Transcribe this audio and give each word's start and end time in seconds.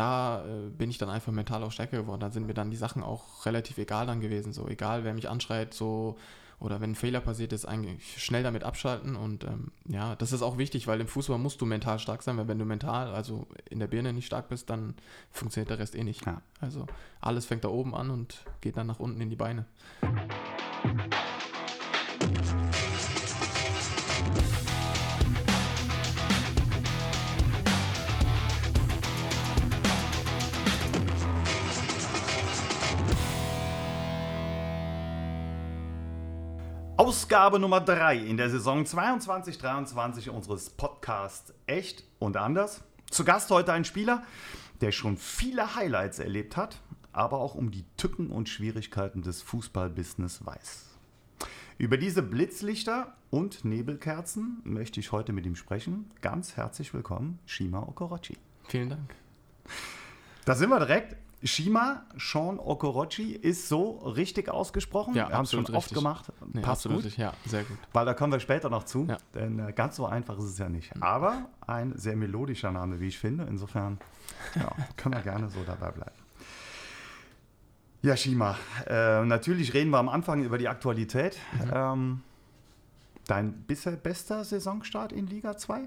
da 0.00 0.42
äh, 0.46 0.70
bin 0.70 0.88
ich 0.88 0.96
dann 0.96 1.10
einfach 1.10 1.30
mental 1.30 1.62
auch 1.62 1.72
stärker 1.72 1.98
geworden. 1.98 2.20
Da 2.20 2.30
sind 2.30 2.46
mir 2.46 2.54
dann 2.54 2.70
die 2.70 2.76
Sachen 2.76 3.02
auch 3.02 3.44
relativ 3.44 3.76
egal 3.76 4.06
dann 4.06 4.20
gewesen. 4.20 4.54
So 4.54 4.66
egal, 4.66 5.04
wer 5.04 5.12
mich 5.12 5.28
anschreit, 5.28 5.74
so 5.74 6.16
oder 6.58 6.80
wenn 6.80 6.92
ein 6.92 6.94
Fehler 6.94 7.20
passiert 7.20 7.52
ist, 7.52 7.66
eigentlich 7.66 8.22
schnell 8.22 8.42
damit 8.42 8.64
abschalten. 8.64 9.14
Und 9.14 9.44
ähm, 9.44 9.72
ja, 9.86 10.16
das 10.16 10.32
ist 10.32 10.42
auch 10.42 10.56
wichtig, 10.56 10.86
weil 10.86 11.00
im 11.00 11.06
Fußball 11.06 11.38
musst 11.38 11.60
du 11.60 11.66
mental 11.66 11.98
stark 11.98 12.22
sein, 12.22 12.38
weil 12.38 12.48
wenn 12.48 12.58
du 12.58 12.64
mental, 12.64 13.12
also 13.14 13.46
in 13.68 13.78
der 13.78 13.86
Birne 13.88 14.12
nicht 14.14 14.26
stark 14.26 14.48
bist, 14.48 14.70
dann 14.70 14.94
funktioniert 15.30 15.70
der 15.70 15.78
Rest 15.78 15.94
eh 15.94 16.04
nicht. 16.04 16.24
Ja. 16.24 16.40
Also 16.60 16.86
alles 17.20 17.44
fängt 17.44 17.64
da 17.64 17.68
oben 17.68 17.94
an 17.94 18.10
und 18.10 18.44
geht 18.62 18.78
dann 18.78 18.86
nach 18.86 19.00
unten 19.00 19.20
in 19.20 19.28
die 19.28 19.36
Beine. 19.36 19.66
Ausgabe 37.30 37.60
Nummer 37.60 37.80
3 37.80 38.16
in 38.16 38.36
der 38.36 38.50
Saison 38.50 38.82
22-23 38.82 40.30
unseres 40.30 40.68
Podcasts 40.68 41.54
Echt 41.68 42.02
und 42.18 42.36
Anders. 42.36 42.82
Zu 43.08 43.24
Gast 43.24 43.52
heute 43.52 43.72
ein 43.72 43.84
Spieler, 43.84 44.24
der 44.80 44.90
schon 44.90 45.16
viele 45.16 45.76
Highlights 45.76 46.18
erlebt 46.18 46.56
hat, 46.56 46.80
aber 47.12 47.38
auch 47.38 47.54
um 47.54 47.70
die 47.70 47.84
Tücken 47.96 48.30
und 48.30 48.48
Schwierigkeiten 48.48 49.22
des 49.22 49.42
Fußballbusiness 49.42 50.44
weiß. 50.44 50.86
Über 51.78 51.98
diese 51.98 52.24
Blitzlichter 52.24 53.14
und 53.30 53.64
Nebelkerzen 53.64 54.60
möchte 54.64 54.98
ich 54.98 55.12
heute 55.12 55.32
mit 55.32 55.46
ihm 55.46 55.54
sprechen. 55.54 56.10
Ganz 56.22 56.56
herzlich 56.56 56.92
willkommen, 56.94 57.38
Shima 57.46 57.78
Okorochi. 57.78 58.38
Vielen 58.66 58.90
Dank. 58.90 59.14
Da 60.46 60.56
sind 60.56 60.68
wir 60.68 60.80
direkt. 60.80 61.14
Shima 61.42 62.04
Sean 62.18 62.58
Okorochi 62.58 63.32
ist 63.32 63.68
so 63.68 63.98
richtig 63.98 64.50
ausgesprochen. 64.50 65.14
Ja, 65.14 65.28
wir 65.28 65.36
haben 65.36 65.44
es 65.44 65.50
schon 65.50 65.60
richtig. 65.60 65.76
oft 65.76 65.94
gemacht. 65.94 66.32
Nee, 66.52 66.60
Passt 66.60 66.86
gut. 66.86 66.98
Richtig. 66.98 67.16
Ja, 67.16 67.32
sehr 67.46 67.64
gut. 67.64 67.78
Weil 67.92 68.04
da 68.04 68.12
kommen 68.12 68.32
wir 68.32 68.40
später 68.40 68.68
noch 68.68 68.84
zu. 68.84 69.06
Ja. 69.08 69.16
Denn 69.34 69.58
äh, 69.58 69.72
ganz 69.72 69.96
so 69.96 70.04
einfach 70.04 70.38
ist 70.38 70.44
es 70.44 70.58
ja 70.58 70.68
nicht. 70.68 70.92
Aber 71.00 71.48
ein 71.66 71.96
sehr 71.96 72.16
melodischer 72.16 72.70
Name, 72.70 73.00
wie 73.00 73.08
ich 73.08 73.18
finde. 73.18 73.44
Insofern 73.44 73.98
ja, 74.54 74.70
können 74.96 75.14
wir 75.14 75.22
gerne 75.22 75.48
so 75.48 75.60
dabei 75.64 75.90
bleiben. 75.90 76.12
Ja, 78.02 78.16
Shima, 78.16 78.56
äh, 78.86 79.24
natürlich 79.24 79.74
reden 79.74 79.90
wir 79.90 79.98
am 79.98 80.08
Anfang 80.08 80.42
über 80.42 80.58
die 80.58 80.68
Aktualität. 80.68 81.38
Mhm. 81.52 81.70
Ähm, 81.72 82.20
dein 83.26 83.52
bisher 83.52 83.92
bester 83.92 84.44
Saisonstart 84.44 85.12
in 85.12 85.26
Liga 85.26 85.56
2? 85.56 85.86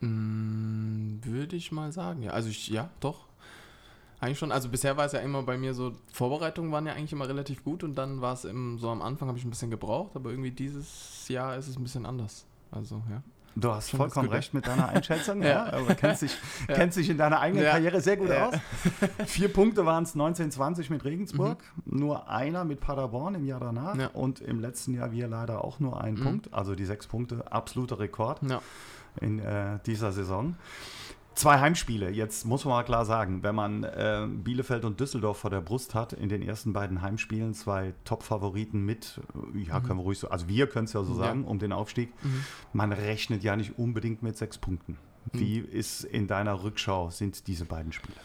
Mm, 0.00 1.20
würde 1.22 1.56
ich 1.56 1.72
mal 1.72 1.92
sagen, 1.92 2.22
ja. 2.22 2.32
Also 2.32 2.48
ich, 2.48 2.68
ja, 2.68 2.90
doch. 3.00 3.27
Eigentlich 4.20 4.38
schon. 4.38 4.50
Also 4.50 4.68
bisher 4.68 4.96
war 4.96 5.06
es 5.06 5.12
ja 5.12 5.20
immer 5.20 5.42
bei 5.42 5.56
mir 5.56 5.74
so, 5.74 5.92
Vorbereitungen 6.12 6.72
waren 6.72 6.86
ja 6.86 6.94
eigentlich 6.94 7.12
immer 7.12 7.28
relativ 7.28 7.62
gut 7.62 7.84
und 7.84 7.94
dann 7.96 8.20
war 8.20 8.32
es 8.32 8.44
im, 8.44 8.78
so 8.78 8.88
am 8.90 9.00
Anfang 9.00 9.28
habe 9.28 9.38
ich 9.38 9.44
ein 9.44 9.50
bisschen 9.50 9.70
gebraucht, 9.70 10.16
aber 10.16 10.30
irgendwie 10.30 10.50
dieses 10.50 11.28
Jahr 11.28 11.56
ist 11.56 11.68
es 11.68 11.76
ein 11.76 11.82
bisschen 11.82 12.04
anders. 12.04 12.46
Also, 12.70 13.02
ja. 13.10 13.22
Du 13.54 13.72
hast 13.72 13.90
schon 13.90 13.98
vollkommen 13.98 14.28
recht 14.28 14.54
mit 14.54 14.66
deiner 14.66 14.88
Einschätzung. 14.94 15.42
ja. 15.42 15.48
ja. 15.48 15.64
Also, 15.64 15.94
kennst, 15.94 16.22
dich, 16.22 16.36
ja. 16.68 16.74
kennst 16.74 16.96
dich 16.96 17.10
in 17.10 17.18
deiner 17.18 17.40
eigenen 17.40 17.64
ja. 17.64 17.72
Karriere 17.72 18.00
sehr 18.00 18.16
gut 18.16 18.30
aus. 18.30 18.54
Vier 19.26 19.52
Punkte 19.52 19.86
waren 19.86 20.04
es 20.04 20.14
1920 20.14 20.90
mit 20.90 21.04
Regensburg, 21.04 21.62
mhm. 21.84 21.98
nur 21.98 22.28
einer 22.28 22.64
mit 22.64 22.80
Paderborn 22.80 23.36
im 23.36 23.44
Jahr 23.44 23.60
danach 23.60 24.14
und 24.14 24.40
im 24.40 24.60
letzten 24.60 24.94
Jahr 24.94 25.12
wir 25.12 25.28
leider 25.28 25.64
auch 25.64 25.80
nur 25.80 26.00
einen 26.00 26.18
mhm. 26.18 26.24
Punkt. 26.24 26.54
Also 26.54 26.74
die 26.74 26.84
sechs 26.84 27.06
Punkte, 27.06 27.50
absoluter 27.50 27.98
Rekord 27.98 28.40
in 29.20 29.38
äh, 29.38 29.78
dieser 29.86 30.12
Saison. 30.12 30.56
Zwei 31.38 31.60
Heimspiele. 31.60 32.10
Jetzt 32.10 32.46
muss 32.46 32.64
man 32.64 32.74
mal 32.74 32.82
klar 32.82 33.04
sagen, 33.04 33.44
wenn 33.44 33.54
man 33.54 33.84
äh, 33.84 34.26
Bielefeld 34.28 34.84
und 34.84 34.98
Düsseldorf 34.98 35.38
vor 35.38 35.50
der 35.50 35.60
Brust 35.60 35.94
hat, 35.94 36.12
in 36.12 36.28
den 36.28 36.42
ersten 36.42 36.72
beiden 36.72 37.00
Heimspielen 37.00 37.54
zwei 37.54 37.94
Top-Favoriten 38.04 38.84
mit, 38.84 39.20
äh, 39.54 39.60
ja, 39.60 39.78
mhm. 39.78 39.84
können 39.84 39.98
wir 40.00 40.02
ruhig 40.02 40.18
so, 40.18 40.30
also 40.30 40.48
wir 40.48 40.66
können 40.66 40.86
es 40.86 40.94
ja 40.94 41.04
so 41.04 41.14
sagen, 41.14 41.44
ja. 41.44 41.48
um 41.48 41.60
den 41.60 41.70
Aufstieg. 41.70 42.12
Mhm. 42.24 42.44
Man 42.72 42.92
rechnet 42.92 43.44
ja 43.44 43.54
nicht 43.54 43.78
unbedingt 43.78 44.20
mit 44.20 44.36
sechs 44.36 44.58
Punkten. 44.58 44.98
Mhm. 45.32 45.38
Wie 45.38 45.58
ist 45.58 46.02
in 46.02 46.26
deiner 46.26 46.64
Rückschau 46.64 47.10
sind 47.10 47.46
diese 47.46 47.66
beiden 47.66 47.92
Spiele? 47.92 48.16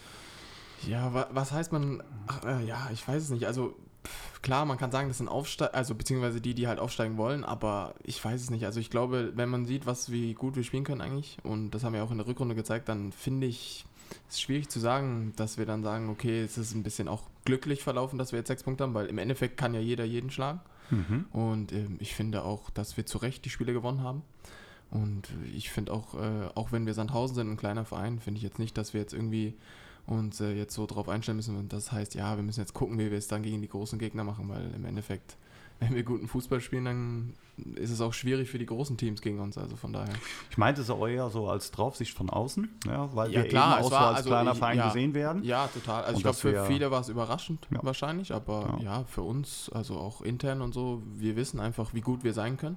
Ja, 0.84 1.28
was 1.30 1.52
heißt 1.52 1.70
man? 1.70 2.02
Ach, 2.26 2.44
äh, 2.44 2.66
ja, 2.66 2.88
ich 2.92 3.06
weiß 3.06 3.22
es 3.22 3.30
nicht. 3.30 3.46
Also 3.46 3.76
klar, 4.42 4.64
man 4.64 4.78
kann 4.78 4.90
sagen, 4.90 5.08
das 5.08 5.18
sind 5.18 5.28
Aufsteiger, 5.28 5.74
also 5.74 5.94
beziehungsweise 5.94 6.40
die, 6.40 6.54
die 6.54 6.68
halt 6.68 6.78
aufsteigen 6.78 7.16
wollen, 7.16 7.44
aber 7.44 7.94
ich 8.04 8.22
weiß 8.24 8.40
es 8.40 8.50
nicht. 8.50 8.64
Also 8.64 8.80
ich 8.80 8.90
glaube, 8.90 9.32
wenn 9.34 9.48
man 9.48 9.66
sieht, 9.66 9.86
was 9.86 10.12
wie 10.12 10.34
gut 10.34 10.56
wir 10.56 10.64
spielen 10.64 10.84
können 10.84 11.00
eigentlich, 11.00 11.38
und 11.42 11.70
das 11.70 11.84
haben 11.84 11.94
wir 11.94 12.04
auch 12.04 12.10
in 12.10 12.18
der 12.18 12.26
Rückrunde 12.26 12.54
gezeigt, 12.54 12.88
dann 12.88 13.12
finde 13.12 13.46
ich 13.46 13.84
es 14.28 14.40
schwierig 14.40 14.68
zu 14.68 14.80
sagen, 14.80 15.32
dass 15.36 15.58
wir 15.58 15.66
dann 15.66 15.82
sagen, 15.82 16.10
okay, 16.10 16.42
es 16.42 16.58
ist 16.58 16.74
ein 16.74 16.82
bisschen 16.82 17.08
auch 17.08 17.22
glücklich 17.44 17.82
verlaufen, 17.82 18.18
dass 18.18 18.32
wir 18.32 18.38
jetzt 18.38 18.48
sechs 18.48 18.62
Punkte 18.62 18.84
haben, 18.84 18.94
weil 18.94 19.06
im 19.06 19.18
Endeffekt 19.18 19.56
kann 19.56 19.74
ja 19.74 19.80
jeder 19.80 20.04
jeden 20.04 20.30
schlagen. 20.30 20.60
Mhm. 20.90 21.26
Und 21.32 21.72
äh, 21.72 21.86
ich 21.98 22.14
finde 22.14 22.44
auch, 22.44 22.70
dass 22.70 22.96
wir 22.96 23.06
zu 23.06 23.18
Recht 23.18 23.44
die 23.44 23.50
Spiele 23.50 23.72
gewonnen 23.72 24.02
haben. 24.02 24.22
Und 24.90 25.28
ich 25.54 25.70
finde 25.70 25.92
auch, 25.92 26.14
äh, 26.14 26.48
auch 26.54 26.70
wenn 26.70 26.86
wir 26.86 26.94
Sandhausen 26.94 27.34
sind, 27.34 27.50
ein 27.50 27.56
kleiner 27.56 27.84
Verein, 27.84 28.20
finde 28.20 28.38
ich 28.38 28.44
jetzt 28.44 28.58
nicht, 28.58 28.76
dass 28.78 28.94
wir 28.94 29.00
jetzt 29.00 29.12
irgendwie 29.12 29.54
und 30.06 30.38
äh, 30.40 30.52
jetzt 30.52 30.74
so 30.74 30.86
drauf 30.86 31.08
einstellen 31.08 31.36
müssen. 31.36 31.56
Und 31.56 31.72
das 31.72 31.92
heißt, 31.92 32.14
ja, 32.14 32.36
wir 32.36 32.42
müssen 32.42 32.60
jetzt 32.60 32.74
gucken, 32.74 32.98
wie 32.98 33.10
wir 33.10 33.18
es 33.18 33.28
dann 33.28 33.42
gegen 33.42 33.62
die 33.62 33.68
großen 33.68 33.98
Gegner 33.98 34.24
machen, 34.24 34.48
weil 34.48 34.70
im 34.74 34.84
Endeffekt, 34.84 35.36
wenn 35.80 35.94
wir 35.94 36.02
guten 36.02 36.28
Fußball 36.28 36.60
spielen, 36.60 36.84
dann 36.84 37.34
ist 37.76 37.90
es 37.90 38.00
auch 38.00 38.12
schwierig 38.12 38.50
für 38.50 38.58
die 38.58 38.66
großen 38.66 38.96
Teams 38.96 39.22
gegen 39.22 39.38
uns. 39.40 39.56
Also 39.56 39.76
von 39.76 39.92
daher. 39.92 40.14
Ich 40.50 40.58
meinte 40.58 40.80
es 40.80 40.90
auch 40.90 41.06
eher 41.06 41.30
so 41.30 41.48
als 41.48 41.70
Draufsicht 41.70 42.14
von 42.14 42.28
außen, 42.28 42.68
ja, 42.86 43.14
weil 43.14 43.32
ja, 43.32 43.42
wir 43.42 43.48
klar, 43.48 43.78
eben 43.78 43.86
auch 43.86 43.90
so 43.90 43.96
als 43.96 44.16
also 44.18 44.30
kleiner 44.30 44.54
Verein 44.54 44.78
ja, 44.78 44.86
gesehen 44.88 45.14
werden. 45.14 45.42
Ja, 45.44 45.68
total. 45.68 46.04
Also 46.04 46.16
ich 46.16 46.22
glaube, 46.22 46.36
für 46.36 46.66
viele 46.66 46.90
war 46.90 47.00
es 47.00 47.08
überraschend 47.08 47.66
ja. 47.70 47.78
wahrscheinlich, 47.82 48.32
aber 48.32 48.78
ja. 48.82 49.04
für 49.04 49.22
uns, 49.22 49.70
also 49.72 49.96
auch 49.96 50.20
intern 50.20 50.60
und 50.62 50.74
so, 50.74 51.02
wir 51.14 51.36
wissen 51.36 51.60
einfach, 51.60 51.94
wie 51.94 52.00
gut 52.00 52.24
wir 52.24 52.34
sein 52.34 52.56
können. 52.56 52.76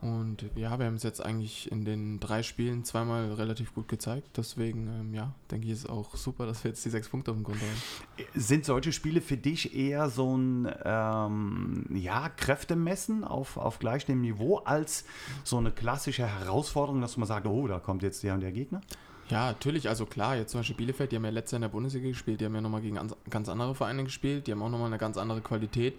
Und 0.00 0.44
ja, 0.54 0.78
wir 0.78 0.86
haben 0.86 0.96
es 0.96 1.02
jetzt 1.02 1.24
eigentlich 1.24 1.72
in 1.72 1.84
den 1.84 2.20
drei 2.20 2.42
Spielen 2.42 2.84
zweimal 2.84 3.32
relativ 3.32 3.74
gut 3.74 3.88
gezeigt. 3.88 4.36
Deswegen, 4.36 4.88
ähm, 4.88 5.14
ja, 5.14 5.32
denke 5.50 5.66
ich, 5.66 5.72
ist 5.72 5.88
auch 5.88 6.14
super, 6.16 6.46
dass 6.46 6.62
wir 6.62 6.70
jetzt 6.70 6.84
die 6.84 6.90
sechs 6.90 7.08
Punkte 7.08 7.30
auf 7.30 7.36
dem 7.38 7.44
Konto 7.44 7.60
haben. 7.60 8.26
Sind 8.34 8.64
solche 8.64 8.92
Spiele 8.92 9.20
für 9.20 9.36
dich 9.36 9.74
eher 9.74 10.10
so 10.10 10.36
ein 10.36 10.70
ähm, 10.84 11.86
ja, 11.90 12.28
Kräftemessen 12.28 13.24
auf, 13.24 13.56
auf 13.56 13.78
gleichem 13.78 14.20
Niveau 14.20 14.58
als 14.58 15.04
so 15.42 15.56
eine 15.56 15.70
klassische 15.70 16.26
Herausforderung, 16.26 17.00
dass 17.00 17.16
man 17.16 17.26
sagt, 17.26 17.46
oh, 17.46 17.66
da 17.66 17.78
kommt 17.78 18.02
jetzt 18.02 18.22
der 18.22 18.34
und 18.34 18.40
der 18.40 18.52
Gegner? 18.52 18.82
Ja, 19.30 19.46
natürlich. 19.46 19.88
Also 19.88 20.04
klar, 20.06 20.36
jetzt 20.36 20.50
zum 20.50 20.60
Beispiel 20.60 20.76
Bielefeld, 20.76 21.12
die 21.12 21.16
haben 21.16 21.24
ja 21.24 21.30
letztes 21.30 21.52
Jahr 21.52 21.58
in 21.58 21.62
der 21.62 21.68
Bundesliga 21.68 22.08
gespielt, 22.08 22.40
die 22.40 22.44
haben 22.44 22.54
ja 22.54 22.60
nochmal 22.60 22.82
gegen 22.82 22.98
ganz 23.30 23.48
andere 23.48 23.74
Vereine 23.74 24.04
gespielt, 24.04 24.46
die 24.46 24.52
haben 24.52 24.62
auch 24.62 24.68
nochmal 24.68 24.88
eine 24.88 24.98
ganz 24.98 25.16
andere 25.16 25.40
Qualität. 25.40 25.94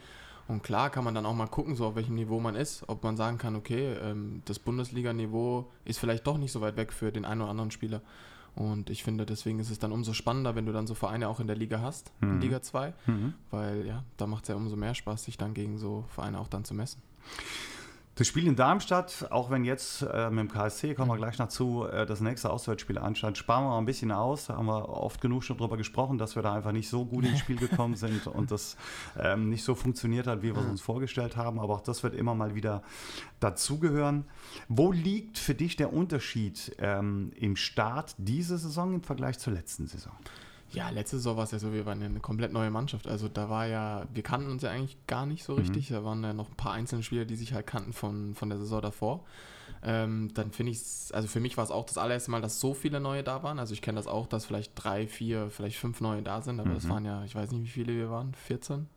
Und 0.47 0.61
klar 0.61 0.89
kann 0.89 1.03
man 1.03 1.15
dann 1.15 1.25
auch 1.25 1.33
mal 1.33 1.47
gucken, 1.47 1.75
so 1.75 1.87
auf 1.87 1.95
welchem 1.95 2.15
Niveau 2.15 2.39
man 2.39 2.55
ist, 2.55 2.87
ob 2.87 3.03
man 3.03 3.17
sagen 3.17 3.37
kann, 3.37 3.55
okay, 3.55 3.93
ähm, 3.93 4.41
das 4.45 4.59
Bundesliga-Niveau 4.59 5.71
ist 5.85 5.99
vielleicht 5.99 6.27
doch 6.27 6.37
nicht 6.37 6.51
so 6.51 6.61
weit 6.61 6.77
weg 6.77 6.93
für 6.93 7.11
den 7.11 7.25
einen 7.25 7.41
oder 7.41 7.49
anderen 7.49 7.71
Spieler. 7.71 8.01
Und 8.55 8.89
ich 8.89 9.03
finde, 9.03 9.25
deswegen 9.25 9.59
ist 9.59 9.69
es 9.69 9.79
dann 9.79 9.91
umso 9.91 10.13
spannender, 10.13 10.55
wenn 10.55 10.65
du 10.65 10.71
dann 10.71 10.87
so 10.87 10.93
Vereine 10.93 11.27
auch 11.27 11.39
in 11.39 11.47
der 11.47 11.57
Liga 11.57 11.81
hast, 11.81 12.11
mhm. 12.21 12.33
in 12.33 12.41
Liga 12.41 12.61
2, 12.61 12.93
mhm. 13.05 13.33
weil 13.51 13.85
ja, 13.85 14.03
da 14.17 14.27
macht 14.27 14.43
es 14.43 14.49
ja 14.49 14.55
umso 14.55 14.75
mehr 14.75 14.95
Spaß, 14.95 15.25
sich 15.25 15.37
dann 15.37 15.53
gegen 15.53 15.77
so 15.77 16.05
Vereine 16.09 16.39
auch 16.39 16.47
dann 16.47 16.63
zu 16.63 16.73
messen. 16.73 17.01
Das 18.17 18.27
Spiel 18.27 18.47
in 18.47 18.55
Darmstadt, 18.55 19.27
auch 19.29 19.49
wenn 19.49 19.65
jetzt 19.65 20.01
äh, 20.01 20.29
mit 20.29 20.39
dem 20.39 20.47
KSC, 20.49 20.95
kommen 20.95 21.09
wir 21.09 21.15
mhm. 21.15 21.19
gleich 21.19 21.35
dazu, 21.35 21.85
äh, 21.85 22.05
das 22.05 22.21
nächste 22.21 22.49
Auswärtsspiel 22.49 22.97
anstand, 22.97 23.37
sparen 23.37 23.65
wir 23.65 23.71
mal 23.71 23.77
ein 23.79 23.85
bisschen 23.85 24.13
aus. 24.13 24.45
Da 24.45 24.55
haben 24.55 24.67
wir 24.67 24.87
oft 24.87 25.19
genug 25.19 25.43
schon 25.43 25.57
drüber 25.57 25.75
gesprochen, 25.75 26.17
dass 26.17 26.37
wir 26.37 26.41
da 26.41 26.53
einfach 26.53 26.71
nicht 26.71 26.87
so 26.87 27.03
gut 27.03 27.25
ins 27.25 27.39
Spiel 27.39 27.57
gekommen 27.57 27.95
sind 27.95 28.25
und 28.27 28.51
das 28.51 28.77
ähm, 29.19 29.49
nicht 29.49 29.65
so 29.65 29.75
funktioniert 29.75 30.27
hat, 30.27 30.43
wie 30.43 30.55
wir 30.55 30.61
es 30.61 30.67
uns 30.67 30.81
vorgestellt 30.81 31.35
haben. 31.35 31.59
Aber 31.59 31.73
auch 31.73 31.81
das 31.81 32.03
wird 32.03 32.15
immer 32.15 32.35
mal 32.35 32.55
wieder 32.55 32.83
dazugehören. 33.41 34.23
Wo 34.69 34.93
liegt 34.93 35.37
für 35.37 35.53
dich 35.53 35.75
der 35.75 35.91
Unterschied 35.91 36.73
ähm, 36.79 37.33
im 37.35 37.57
Start 37.57 38.15
dieser 38.17 38.57
Saison 38.57 38.93
im 38.93 39.03
Vergleich 39.03 39.39
zur 39.39 39.51
letzten 39.51 39.87
Saison? 39.87 40.13
Ja, 40.75 40.89
letzte 40.89 41.17
Saison 41.17 41.37
war 41.37 41.45
es 41.45 41.51
ja 41.51 41.59
so, 41.59 41.73
wir 41.73 41.85
waren 41.85 42.01
ja 42.01 42.07
eine 42.07 42.19
komplett 42.19 42.51
neue 42.51 42.69
Mannschaft. 42.69 43.07
Also 43.07 43.27
da 43.27 43.49
war 43.49 43.65
ja, 43.65 44.05
wir 44.13 44.23
kannten 44.23 44.51
uns 44.51 44.61
ja 44.61 44.71
eigentlich 44.71 44.97
gar 45.07 45.25
nicht 45.25 45.43
so 45.43 45.53
mhm. 45.53 45.59
richtig. 45.59 45.89
Mhm. 45.89 45.93
Da 45.93 46.03
waren 46.03 46.23
ja 46.23 46.33
noch 46.33 46.49
ein 46.49 46.55
paar 46.55 46.73
einzelne 46.73 47.03
Spieler, 47.03 47.25
die 47.25 47.35
sich 47.35 47.53
halt 47.53 47.65
kannten 47.65 47.93
von, 47.93 48.35
von 48.35 48.49
der 48.49 48.57
Saison 48.57 48.81
davor. 48.81 49.23
Ähm, 49.83 50.31
dann 50.33 50.51
finde 50.51 50.71
ich 50.71 50.79
es, 50.79 51.11
also 51.11 51.27
für 51.27 51.39
mich 51.39 51.57
war 51.57 51.63
es 51.63 51.71
auch 51.71 51.85
das 51.85 51.97
allererste 51.97 52.31
Mal, 52.31 52.41
dass 52.41 52.59
so 52.59 52.73
viele 52.73 52.99
neue 52.99 53.23
da 53.23 53.43
waren. 53.43 53.59
Also 53.59 53.73
ich 53.73 53.81
kenne 53.81 53.97
das 53.97 54.07
auch, 54.07 54.27
dass 54.27 54.45
vielleicht 54.45 54.73
drei, 54.75 55.07
vier, 55.07 55.49
vielleicht 55.49 55.77
fünf 55.77 56.01
neue 56.01 56.21
da 56.21 56.41
sind, 56.41 56.59
aber 56.59 56.69
mhm. 56.69 56.75
das 56.75 56.89
waren 56.89 57.05
ja, 57.05 57.23
ich 57.23 57.35
weiß 57.35 57.51
nicht, 57.51 57.63
wie 57.63 57.69
viele 57.69 57.93
wir 57.93 58.09
waren, 58.09 58.33
14 58.33 58.87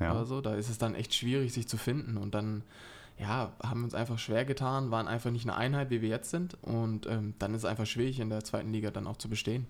ja. 0.00 0.12
oder 0.12 0.24
so. 0.24 0.40
Da 0.40 0.54
ist 0.54 0.70
es 0.70 0.78
dann 0.78 0.94
echt 0.94 1.14
schwierig, 1.14 1.52
sich 1.52 1.68
zu 1.68 1.76
finden. 1.76 2.16
Und 2.16 2.34
dann 2.34 2.62
ja, 3.18 3.52
haben 3.62 3.80
wir 3.80 3.84
uns 3.84 3.94
einfach 3.94 4.18
schwer 4.18 4.44
getan, 4.44 4.90
waren 4.90 5.08
einfach 5.08 5.30
nicht 5.30 5.44
eine 5.44 5.56
Einheit, 5.56 5.90
wie 5.90 6.02
wir 6.02 6.08
jetzt 6.08 6.30
sind. 6.30 6.56
Und 6.62 7.06
ähm, 7.06 7.34
dann 7.38 7.52
ist 7.52 7.62
es 7.62 7.64
einfach 7.64 7.86
schwierig, 7.86 8.20
in 8.20 8.30
der 8.30 8.44
zweiten 8.44 8.72
Liga 8.72 8.90
dann 8.90 9.06
auch 9.06 9.16
zu 9.16 9.28
bestehen. 9.28 9.66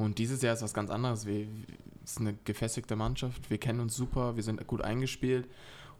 Und 0.00 0.16
dieses 0.16 0.40
Jahr 0.40 0.54
ist 0.54 0.62
was 0.62 0.72
ganz 0.72 0.90
anderes. 0.90 1.26
Wir, 1.26 1.46
es 2.02 2.12
ist 2.12 2.20
eine 2.20 2.34
gefestigte 2.44 2.96
Mannschaft, 2.96 3.50
wir 3.50 3.58
kennen 3.58 3.80
uns 3.80 3.94
super, 3.94 4.34
wir 4.34 4.42
sind 4.42 4.66
gut 4.66 4.80
eingespielt. 4.80 5.46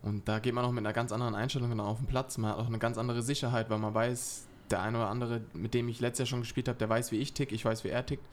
Und 0.02 0.26
da 0.26 0.38
geht 0.38 0.54
man 0.54 0.64
auch 0.64 0.70
mit 0.70 0.78
einer 0.78 0.94
ganz 0.94 1.12
anderen 1.12 1.34
Einstellung 1.34 1.78
auf 1.80 1.98
den 1.98 2.06
Platz. 2.06 2.38
Man 2.38 2.52
hat 2.52 2.58
auch 2.58 2.66
eine 2.66 2.78
ganz 2.78 2.96
andere 2.96 3.20
Sicherheit, 3.22 3.68
weil 3.68 3.78
man 3.78 3.92
weiß, 3.92 4.46
der 4.70 4.80
eine 4.80 4.96
oder 4.96 5.10
andere, 5.10 5.42
mit 5.52 5.74
dem 5.74 5.88
ich 5.88 6.00
letztes 6.00 6.20
Jahr 6.20 6.26
schon 6.26 6.40
gespielt 6.40 6.68
habe, 6.68 6.78
der 6.78 6.88
weiß, 6.88 7.12
wie 7.12 7.18
ich 7.18 7.34
tick, 7.34 7.52
ich 7.52 7.66
weiß, 7.66 7.84
wie 7.84 7.88
er 7.88 8.06
tickt. 8.06 8.24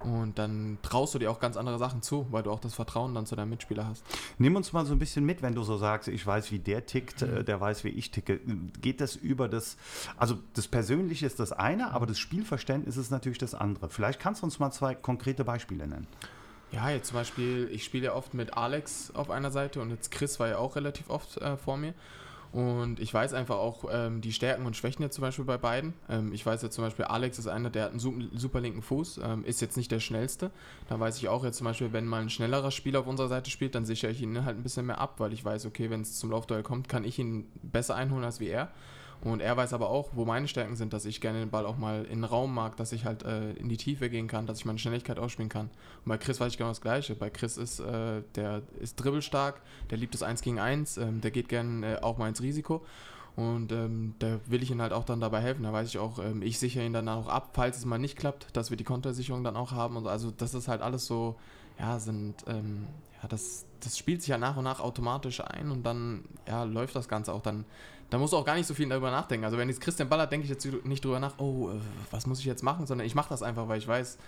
Und 0.00 0.38
dann 0.38 0.78
traust 0.82 1.14
du 1.14 1.18
dir 1.18 1.30
auch 1.30 1.40
ganz 1.40 1.56
andere 1.56 1.78
Sachen 1.78 2.02
zu, 2.02 2.26
weil 2.30 2.42
du 2.42 2.50
auch 2.50 2.60
das 2.60 2.74
Vertrauen 2.74 3.14
dann 3.14 3.26
zu 3.26 3.34
deinem 3.34 3.50
Mitspieler 3.50 3.86
hast. 3.86 4.04
Nimm 4.38 4.54
uns 4.54 4.72
mal 4.72 4.84
so 4.84 4.92
ein 4.92 4.98
bisschen 4.98 5.24
mit, 5.24 5.42
wenn 5.42 5.54
du 5.54 5.62
so 5.62 5.76
sagst, 5.78 6.08
ich 6.08 6.26
weiß, 6.26 6.52
wie 6.52 6.58
der 6.58 6.86
tickt, 6.86 7.22
mhm. 7.22 7.44
der 7.44 7.60
weiß, 7.60 7.84
wie 7.84 7.88
ich 7.88 8.10
ticke. 8.10 8.40
Geht 8.80 9.00
das 9.00 9.16
über 9.16 9.48
das, 9.48 9.76
also 10.16 10.36
das 10.54 10.68
Persönliche 10.68 11.26
ist 11.26 11.40
das 11.40 11.52
eine, 11.52 11.92
aber 11.92 12.06
das 12.06 12.18
Spielverständnis 12.18 12.96
ist 12.96 13.10
natürlich 13.10 13.38
das 13.38 13.54
andere. 13.54 13.88
Vielleicht 13.88 14.20
kannst 14.20 14.42
du 14.42 14.46
uns 14.46 14.58
mal 14.58 14.70
zwei 14.70 14.94
konkrete 14.94 15.44
Beispiele 15.44 15.86
nennen. 15.86 16.06
Ja, 16.72 16.90
jetzt 16.90 17.08
zum 17.08 17.16
Beispiel, 17.16 17.68
ich 17.72 17.84
spiele 17.84 18.06
ja 18.06 18.14
oft 18.14 18.34
mit 18.34 18.56
Alex 18.56 19.12
auf 19.14 19.30
einer 19.30 19.50
Seite 19.50 19.80
und 19.80 19.90
jetzt 19.90 20.10
Chris 20.10 20.38
war 20.40 20.48
ja 20.48 20.58
auch 20.58 20.76
relativ 20.76 21.10
oft 21.10 21.36
äh, 21.38 21.56
vor 21.56 21.76
mir. 21.76 21.94
Und 22.56 23.00
ich 23.00 23.12
weiß 23.12 23.34
einfach 23.34 23.56
auch 23.56 23.84
ähm, 23.92 24.22
die 24.22 24.32
Stärken 24.32 24.64
und 24.64 24.74
Schwächen 24.74 25.02
jetzt 25.02 25.16
zum 25.16 25.20
Beispiel 25.20 25.44
bei 25.44 25.58
beiden. 25.58 25.92
Ähm, 26.08 26.32
ich 26.32 26.46
weiß 26.46 26.62
jetzt 26.62 26.74
zum 26.74 26.84
Beispiel, 26.84 27.04
Alex 27.04 27.38
ist 27.38 27.48
einer, 27.48 27.68
der 27.68 27.84
hat 27.84 27.90
einen 27.90 27.98
super, 27.98 28.24
super 28.32 28.62
linken 28.62 28.80
Fuß, 28.80 29.20
ähm, 29.22 29.44
ist 29.44 29.60
jetzt 29.60 29.76
nicht 29.76 29.92
der 29.92 30.00
schnellste. 30.00 30.50
Da 30.88 30.98
weiß 30.98 31.18
ich 31.18 31.28
auch 31.28 31.44
jetzt 31.44 31.58
zum 31.58 31.66
Beispiel, 31.66 31.92
wenn 31.92 32.06
mal 32.06 32.22
ein 32.22 32.30
schnellerer 32.30 32.70
Spieler 32.70 33.00
auf 33.00 33.06
unserer 33.08 33.28
Seite 33.28 33.50
spielt, 33.50 33.74
dann 33.74 33.84
sichere 33.84 34.10
ich 34.10 34.22
ihn 34.22 34.42
halt 34.46 34.56
ein 34.56 34.62
bisschen 34.62 34.86
mehr 34.86 34.98
ab, 34.98 35.16
weil 35.18 35.34
ich 35.34 35.44
weiß, 35.44 35.66
okay, 35.66 35.90
wenn 35.90 36.00
es 36.00 36.18
zum 36.18 36.30
Laufduell 36.30 36.62
kommt, 36.62 36.88
kann 36.88 37.04
ich 37.04 37.18
ihn 37.18 37.46
besser 37.62 37.94
einholen 37.94 38.24
als 38.24 38.40
wie 38.40 38.48
er. 38.48 38.70
Und 39.22 39.40
er 39.40 39.56
weiß 39.56 39.72
aber 39.72 39.88
auch, 39.88 40.10
wo 40.12 40.24
meine 40.24 40.46
Stärken 40.46 40.76
sind, 40.76 40.92
dass 40.92 41.04
ich 41.04 41.20
gerne 41.20 41.40
den 41.40 41.50
Ball 41.50 41.66
auch 41.66 41.78
mal 41.78 42.04
in 42.04 42.18
den 42.18 42.24
Raum 42.24 42.54
mag, 42.54 42.76
dass 42.76 42.92
ich 42.92 43.04
halt 43.04 43.24
äh, 43.24 43.52
in 43.52 43.68
die 43.68 43.76
Tiefe 43.76 44.08
gehen 44.10 44.28
kann, 44.28 44.46
dass 44.46 44.58
ich 44.58 44.64
meine 44.64 44.78
Schnelligkeit 44.78 45.18
ausspielen 45.18 45.48
kann. 45.48 45.66
Und 46.04 46.08
bei 46.08 46.18
Chris 46.18 46.38
weiß 46.38 46.52
ich 46.52 46.58
genau 46.58 46.70
das 46.70 46.80
Gleiche. 46.80 47.14
Bei 47.14 47.30
Chris 47.30 47.56
ist, 47.56 47.80
äh, 47.80 48.22
der 48.34 48.62
ist 48.78 48.96
dribbelstark, 48.96 49.60
der 49.90 49.98
liebt 49.98 50.14
das 50.14 50.22
1 50.22 50.42
gegen 50.42 50.60
1, 50.60 50.98
ähm, 50.98 51.20
der 51.20 51.30
geht 51.30 51.48
gerne 51.48 51.96
äh, 51.96 52.02
auch 52.02 52.18
mal 52.18 52.28
ins 52.28 52.42
Risiko. 52.42 52.84
Und 53.36 53.70
ähm, 53.70 54.14
da 54.18 54.38
will 54.46 54.62
ich 54.62 54.70
ihm 54.70 54.80
halt 54.80 54.92
auch 54.92 55.04
dann 55.04 55.20
dabei 55.20 55.40
helfen. 55.40 55.64
Da 55.64 55.72
weiß 55.72 55.88
ich 55.88 55.98
auch, 55.98 56.18
ähm, 56.18 56.40
ich 56.40 56.58
sichere 56.58 56.84
ihn 56.84 56.94
dann 56.94 57.08
auch 57.08 57.28
ab, 57.28 57.50
falls 57.52 57.76
es 57.76 57.84
mal 57.84 57.98
nicht 57.98 58.16
klappt, 58.16 58.56
dass 58.56 58.70
wir 58.70 58.78
die 58.78 58.84
Kontersicherung 58.84 59.44
dann 59.44 59.56
auch 59.56 59.72
haben. 59.72 59.96
Und 59.96 60.04
so. 60.04 60.08
Also 60.08 60.30
das 60.30 60.54
ist 60.54 60.68
halt 60.68 60.80
alles 60.80 61.06
so, 61.06 61.36
ja, 61.78 61.98
sind, 61.98 62.44
ähm, 62.46 62.86
ja, 63.22 63.28
das, 63.28 63.66
das 63.80 63.98
spielt 63.98 64.22
sich 64.22 64.28
ja 64.28 64.38
nach 64.38 64.56
und 64.56 64.64
nach 64.64 64.80
automatisch 64.80 65.42
ein 65.42 65.70
und 65.70 65.84
dann, 65.84 66.24
ja, 66.48 66.64
läuft 66.64 66.96
das 66.96 67.08
Ganze 67.08 67.34
auch 67.34 67.42
dann 67.42 67.66
da 68.10 68.18
musst 68.18 68.32
du 68.32 68.36
auch 68.36 68.44
gar 68.44 68.54
nicht 68.54 68.66
so 68.66 68.74
viel 68.74 68.88
darüber 68.88 69.10
nachdenken. 69.10 69.44
Also 69.44 69.58
wenn 69.58 69.68
jetzt 69.68 69.80
Christian 69.80 70.08
ballert, 70.08 70.30
denke 70.30 70.44
ich 70.44 70.50
jetzt 70.50 70.66
nicht 70.84 71.04
drüber 71.04 71.20
nach, 71.20 71.38
oh, 71.38 71.70
äh, 71.70 71.80
was 72.10 72.26
muss 72.26 72.38
ich 72.38 72.44
jetzt 72.44 72.62
machen, 72.62 72.86
sondern 72.86 73.06
ich 73.06 73.14
mache 73.14 73.28
das 73.28 73.42
einfach, 73.42 73.68
weil 73.68 73.78
ich 73.78 73.88
weiß, 73.88 74.18